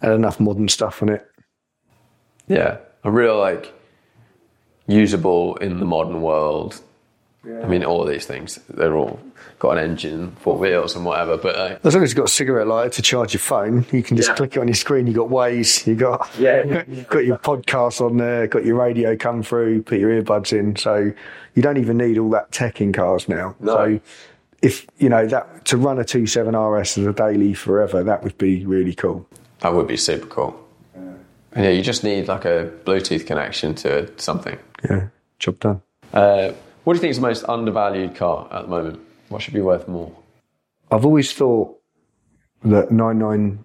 [0.00, 1.26] Had enough modern stuff on it.
[2.46, 2.76] Yeah.
[3.02, 3.72] A real like
[4.86, 6.80] usable in the modern world.
[7.44, 9.20] I mean, all of these things, they're all
[9.58, 11.36] got an engine, four wheels, and whatever.
[11.36, 14.02] But uh, As long as you've got a cigarette lighter to charge your phone, you
[14.02, 15.06] can just click it on your screen.
[15.06, 16.82] You've got Waze, you got Yeah.
[17.08, 20.76] got your podcast on there, got your radio come through, put your earbuds in.
[20.76, 21.12] So
[21.54, 23.56] you don't even need all that tech in cars now.
[23.60, 23.74] No.
[23.74, 24.00] So
[24.60, 28.36] if you know that to run a 27 RS as a daily forever, that would
[28.38, 29.26] be really cool.
[29.60, 30.64] that would be super cool.
[31.52, 34.58] And yeah, you just need like a Bluetooth connection to something.
[34.88, 35.08] Yeah,
[35.38, 35.82] job done.
[36.12, 36.52] Uh,
[36.88, 38.98] what do you think is the most undervalued car at the moment?
[39.28, 40.10] What should be worth more?
[40.90, 41.78] I've always thought
[42.64, 43.62] that 99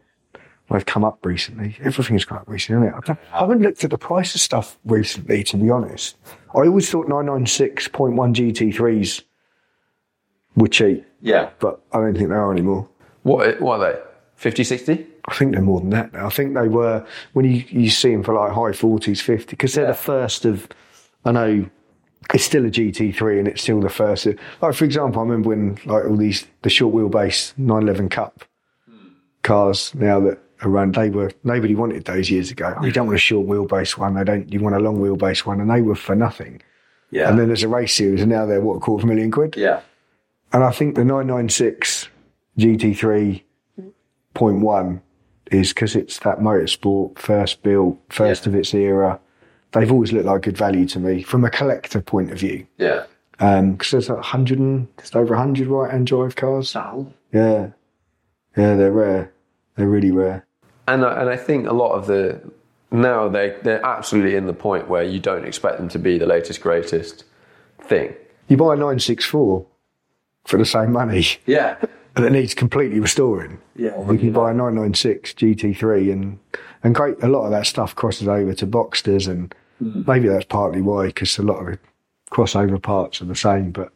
[0.67, 1.77] well, they've come up recently.
[1.81, 3.17] Everything's come up recently, hasn't it?
[3.31, 6.17] I, haven't looked at the price of stuff recently, to be honest.
[6.53, 9.23] I always thought 996.1 GT3s
[10.57, 11.51] were cheap, Yeah.
[11.59, 12.89] but I don't think they are anymore.
[13.21, 13.99] What, what are they?
[14.35, 15.07] 50, 60?
[15.29, 16.25] I think they're more than that now.
[16.25, 19.75] I think they were when you, you see them for like high 40s, 50, because
[19.75, 20.67] they're the first of,
[21.23, 21.69] I know
[22.33, 24.27] it's still a GT3 and it's still the first.
[24.61, 28.43] Like, for example, I remember when like all these, the short wheelbase 911 Cup
[29.41, 32.75] cars now that are run, they were, nobody wanted those years ago.
[32.81, 35.59] You don't want a short wheelbase one, they don't, you want a long wheelbase one,
[35.59, 36.61] and they were for nothing.
[37.11, 37.29] Yeah.
[37.29, 39.55] And then there's a race series, and now they're what, a quarter a million quid?
[39.57, 39.81] yeah.
[40.51, 42.07] And I think the 996
[42.59, 45.01] GT3.1
[45.51, 49.19] is because it's that motorsport, first built, first of its era.
[49.73, 52.67] They've always looked like good value to me from a collector point of view.
[52.77, 53.05] Yeah.
[53.39, 56.75] Um, because there's like 100 and, just over 100 right hand drive cars.
[56.75, 57.69] Yeah.
[58.55, 59.33] Yeah, they're rare.
[59.75, 60.45] They're really rare.
[60.87, 62.41] And I, and I think a lot of the
[62.91, 66.27] now they they're absolutely in the point where you don't expect them to be the
[66.27, 67.23] latest greatest
[67.81, 68.13] thing.
[68.47, 69.65] You buy a 964
[70.45, 71.25] for the same money.
[71.45, 71.77] Yeah.
[72.15, 73.59] and it needs completely restoring.
[73.75, 73.97] Yeah.
[73.97, 76.39] We can buy a 996 GT3 and
[76.83, 77.15] and great.
[77.23, 80.07] A lot of that stuff crosses over to Boxsters, and Mm.
[80.07, 81.79] maybe that's partly why because a lot of the
[82.31, 83.71] crossover parts are the same.
[83.71, 83.91] But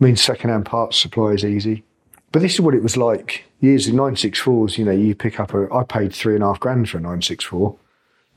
[0.00, 1.84] means second-hand parts supply is easy.
[2.32, 4.78] But this is what it was like years of 964s.
[4.78, 5.68] You know, you pick up a.
[5.72, 7.76] I paid three and a half grand for a 964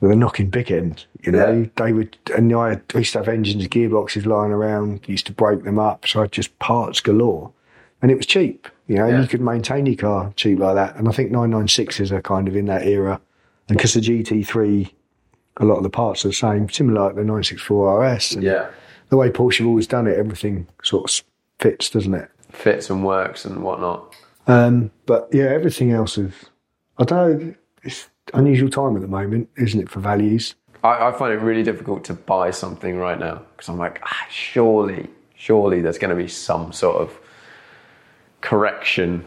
[0.01, 1.05] with a knocking big end.
[1.23, 4.51] You know, they would, and I, had, I used to have engines and gearboxes lying
[4.51, 5.07] around.
[5.07, 7.51] Used to break them up, so I had just parts galore,
[8.01, 8.67] and it was cheap.
[8.87, 9.21] You know, Yeah.
[9.21, 10.95] you could maintain your car cheap like that.
[10.97, 13.19] And I think 996s are kind of in that era,
[13.69, 14.91] and because the GT3,
[15.57, 18.33] a lot of the parts are the same, similar like the 964 RS.
[18.33, 18.67] And Yeah.
[19.09, 21.25] the way Porsche have always done it, everything sort of
[21.59, 22.29] fits, doesn't it?
[22.51, 24.15] Fits and works and whatnot.
[24.47, 26.33] Um, but yeah, everything else is.
[26.97, 27.53] I don't know.
[27.83, 30.55] It's unusual time at the moment, isn't it, for values?
[30.83, 34.25] I, I find it really difficult to buy something right now because I'm like, ah,
[34.29, 37.17] surely, surely there's going to be some sort of
[38.41, 39.25] correction.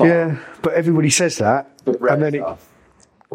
[0.00, 2.44] yeah, but everybody says that, and then it,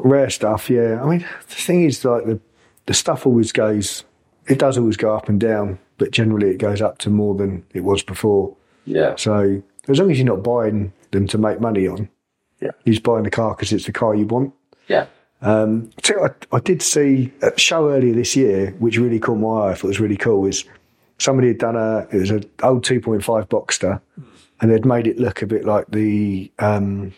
[0.06, 0.70] rare stuff.
[0.70, 2.40] Yeah, I mean, the thing is, like the
[2.86, 4.04] the stuff always goes.
[4.48, 7.64] It does always go up and down, but generally it goes up to more than
[7.74, 8.56] it was before.
[8.86, 9.16] Yeah.
[9.16, 12.10] So as long as you're not buying them to make money on,
[12.60, 12.72] Yeah.
[12.84, 14.54] you're just buying the car because it's the car you want.
[14.88, 15.06] Yeah.
[15.42, 19.48] Um, so I, I did see a show earlier this year, which really caught my
[19.68, 19.72] eye.
[19.72, 20.46] I thought was really cool.
[20.48, 20.66] Is
[21.20, 24.02] somebody had done a it was an old two point five Boxster,
[24.62, 27.14] and they'd made it look a bit like the um,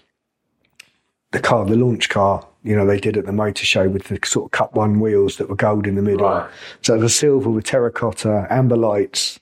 [1.32, 2.45] the car, the launch car.
[2.63, 5.38] You know, they did at the motor show with the sort of Cup One wheels
[5.38, 6.27] that were gold in the middle.
[6.27, 6.49] Right.
[6.81, 9.39] So the silver with terracotta, amber lights.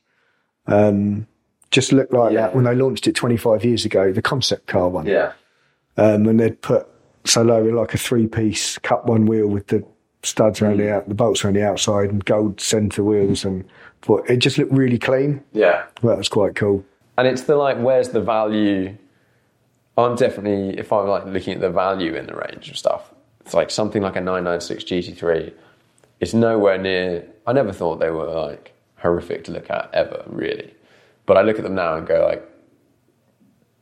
[0.68, 1.28] Um,
[1.72, 2.42] just looked like Yeah.
[2.42, 5.34] that when they launched it 25 years ago, the concept car one Yeah.
[5.98, 6.88] um, and they'd put
[7.26, 9.84] Solo in like a three piece Cup One wheel with the
[10.24, 13.66] studs around the out, the bolts around the outside and gold centre wheels, and
[14.02, 15.44] thought it just looked really clean.
[15.52, 15.84] Yeah.
[16.02, 16.84] Well, that was quite cool.
[17.18, 18.96] And it's the like, where's the value?
[20.00, 23.54] I'm definitely, if I'm like looking at the value in the range of stuff, it's
[23.54, 25.54] like something like a 996 GT3
[26.20, 27.26] is nowhere near.
[27.48, 30.74] I never thought they were like horrific to look at ever, really.
[31.26, 32.48] But I look at them now and go like,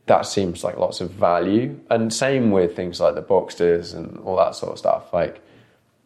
[0.06, 1.78] that seems like lots of value.
[1.90, 5.12] And same with things like the Boxsters and all that sort of stuff.
[5.12, 5.42] Like,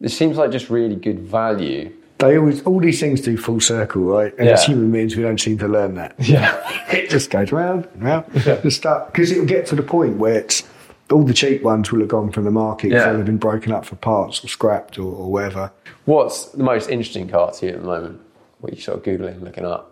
[0.01, 1.93] it seems like just really good value.
[2.19, 4.33] They always all these things do full circle, right?
[4.37, 6.15] And as human beings, we don't seem to learn that.
[6.19, 6.57] Yeah.
[6.91, 8.25] it just goes round and round.
[8.33, 10.63] Just start because it'll get to the point where it's
[11.11, 13.13] all the cheap ones will have gone from the market because Yeah.
[13.13, 15.71] they've been broken up for parts or scrapped or, or whatever.
[16.05, 18.21] What's the most interesting car to you at the moment?
[18.61, 19.89] What are you sort of Googling, looking up?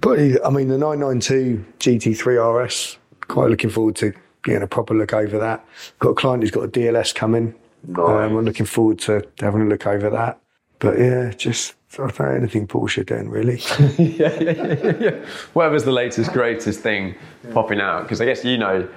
[0.00, 4.12] But I mean, the 992 GT3 RS, quite looking forward to
[4.44, 5.64] getting a proper look over that.
[5.98, 7.54] Got a client who's got a DLS coming.
[7.96, 10.38] Um, I'm looking forward to having a look over that.
[10.84, 13.58] But yeah, just I don't anything Porsche doing really.
[13.98, 14.50] yeah, yeah,
[14.82, 15.26] yeah, yeah.
[15.52, 17.14] Whatever's the latest, greatest thing
[17.52, 18.02] popping out.
[18.02, 18.88] Because I guess you know,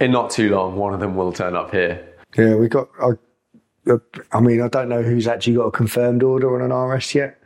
[0.00, 2.06] in not too long, one of them will turn up here.
[2.36, 2.88] yeah, we got.
[3.00, 3.12] I,
[4.32, 7.40] I mean, I don't know who's actually got a confirmed order on an RS yet.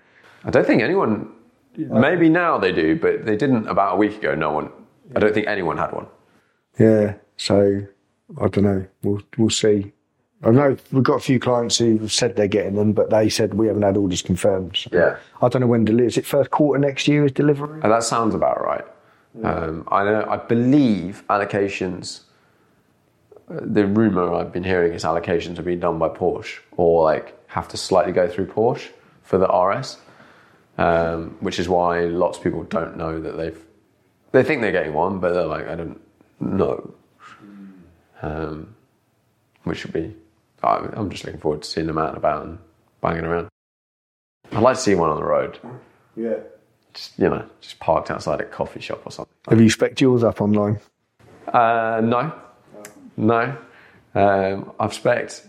[0.44, 1.32] I don't think anyone.
[1.76, 4.34] Maybe now they do, but they didn't about a week ago.
[4.34, 4.70] No one.
[5.14, 6.06] I don't think anyone had one.
[6.78, 7.86] Yeah, so
[8.40, 8.86] I don't know.
[9.02, 9.92] We'll we'll see.
[10.42, 13.28] I know we've got a few clients who have said they're getting them, but they
[13.28, 14.74] said we haven't had orders confirmed.
[14.76, 15.16] So Yeah.
[15.42, 16.06] I don't know when delivery.
[16.06, 17.80] Is it first quarter next year is delivery?
[17.82, 18.84] And that sounds about right.
[19.44, 20.26] Um, I know.
[20.28, 22.20] I believe allocations.
[23.50, 27.34] uh, The rumor I've been hearing is allocations are being done by Porsche, or like
[27.48, 28.88] have to slightly go through Porsche
[29.22, 29.98] for the RS,
[30.78, 33.62] um, which is why lots of people don't know that they've.
[34.32, 36.00] They think they're getting one, but they're like, I don't
[36.40, 36.94] know.
[38.22, 38.74] Um,
[39.64, 40.16] which would be.
[40.62, 42.58] I'm I'm just looking forward to seeing them out and about and
[43.00, 43.48] banging around.
[44.52, 45.58] I'd like to see one on the road
[46.16, 46.36] Yeah.
[46.92, 49.32] just you know, just parked outside a coffee shop or something.
[49.48, 50.78] Have you spec yours up online?
[51.46, 52.32] Uh, no,
[53.16, 53.56] no.
[54.14, 55.40] Um, I've spec'd.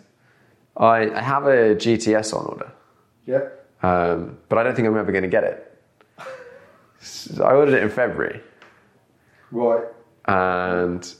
[0.77, 2.71] I, I have a GTS on order,
[3.25, 3.49] Yeah.
[3.83, 5.67] um, but I don't think I'm ever going to get it.
[7.01, 8.41] So I ordered it in February,
[9.51, 9.83] Right.
[10.25, 11.13] and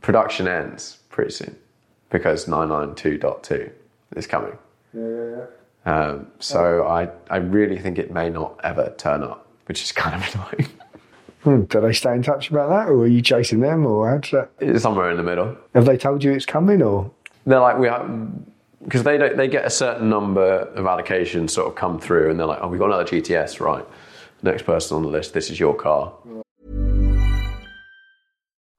[0.00, 1.56] production ends pretty soon
[2.10, 3.70] because 992.2
[4.16, 4.56] is coming.
[4.94, 5.44] Yeah, yeah, yeah.
[5.84, 10.22] Um, so I, I really think it may not ever turn up, which is kind
[10.22, 10.70] of annoying.
[11.44, 14.30] Hmm, do they stay in touch about that, or are you chasing them, or how's
[14.32, 14.50] that?
[14.58, 15.56] It's somewhere in the middle.
[15.74, 17.10] Have they told you it's coming, or?
[17.48, 18.08] they're like we have
[18.84, 22.38] because they don't they get a certain number of allocations sort of come through and
[22.38, 23.84] they're like oh we've got another gts right
[24.42, 26.12] next person on the list this is your car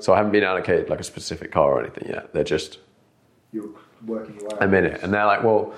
[0.00, 2.32] So I haven't been allocated like a specific car or anything yet.
[2.32, 2.78] They're just
[3.52, 3.68] You're
[4.06, 4.56] working your way.
[4.60, 5.74] I'm in it, and they're like, well,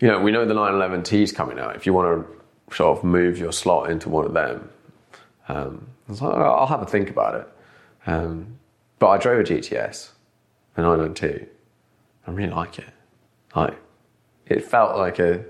[0.00, 1.76] you know, we know the 911T is coming out.
[1.76, 4.68] If you want to sort of move your slot into one of them,
[5.48, 7.48] um, I was like, I'll have a think about it.
[8.06, 8.58] Um,
[8.98, 10.10] but I drove a GTS,
[10.76, 11.46] a 992.
[12.26, 12.88] I really like it.
[13.54, 13.76] Like,
[14.46, 15.44] it felt like a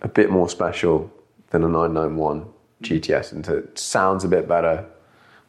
[0.00, 1.10] a bit more special
[1.50, 2.46] than a 991
[2.82, 4.84] GTS, and it sounds a bit better.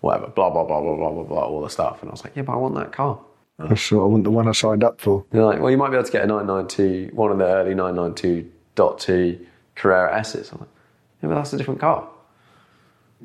[0.04, 2.02] Whatever, blah blah blah blah blah blah blah, all the stuff.
[2.02, 3.18] And I was like, yeah, but I want that car.
[3.58, 5.24] That's sort of want the one I signed up for.
[5.30, 7.74] They're like, well, you might be able to get a 992, one of the early
[7.74, 10.52] 992.2 Carrera S's.
[10.52, 10.68] I'm like,
[11.22, 12.10] yeah, but that's a different car.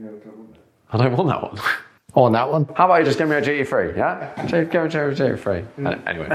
[0.01, 0.11] Yeah,
[0.93, 1.59] I don't want that one.
[2.15, 2.69] I want that one.
[2.77, 4.47] How about you just give me a GT3, yeah?
[4.47, 6.07] Give me a GT3.
[6.07, 6.29] Anyway,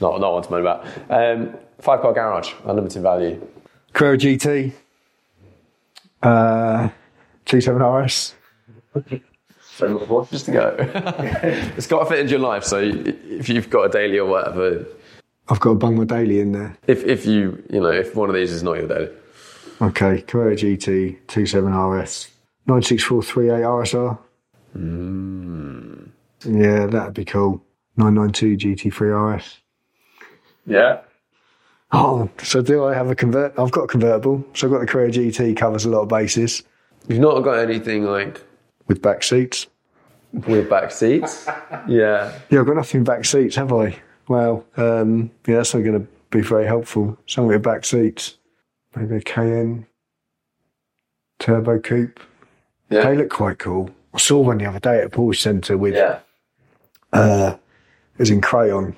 [0.00, 0.86] not, not one to moan about.
[1.10, 3.46] Um, five car garage, unlimited value.
[3.92, 4.72] Carrera GT,
[6.22, 6.88] uh,
[7.44, 8.34] T7 RS.
[9.88, 10.76] So horses to go.
[11.76, 12.64] it's got to fit into your life.
[12.64, 14.86] So if you've got a daily or whatever,
[15.48, 16.76] I've got to bung my daily in there.
[16.86, 19.10] if, if you, you know, if one of these is not your daily,
[19.80, 22.28] Okay, Carrera GT, 27 RS,
[22.66, 24.18] 96438 RSR.
[24.76, 26.08] Mm.
[26.44, 27.64] Yeah, that'd be cool.
[27.96, 29.58] 992 GT3 RS.
[30.66, 31.00] yeah.
[31.94, 33.58] Oh, so do I have a convert?
[33.58, 34.46] I've got a convertible.
[34.54, 36.62] So I've got the Carrera GT, covers a lot of bases
[37.08, 38.40] You've not got anything like
[38.86, 39.66] with back seats.
[40.32, 41.46] With back seats.
[41.88, 42.38] yeah.
[42.50, 43.96] Yeah, I've got nothing back seats, have I?
[44.28, 47.18] Well, um, yeah, that's not going to be very helpful.
[47.26, 48.36] Something with back seats.
[48.96, 49.86] Maybe a Cayenne
[51.38, 52.20] Turbo Coupe.
[52.90, 53.02] Yeah.
[53.08, 53.90] They look quite cool.
[54.14, 56.18] I saw one the other day at a Porsche Centre with, Yeah.
[57.12, 57.56] uh,
[58.14, 58.94] it was in crayon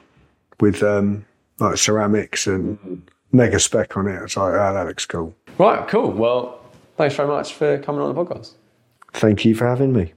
[0.61, 1.25] with um,
[1.61, 4.19] like ceramics and mega spec on it.
[4.19, 5.35] I was like, oh, that looks cool.
[5.59, 6.11] Right, cool.
[6.11, 6.61] Well,
[6.97, 8.53] thanks very much for coming on the podcast.
[9.13, 10.13] Thank you for having me.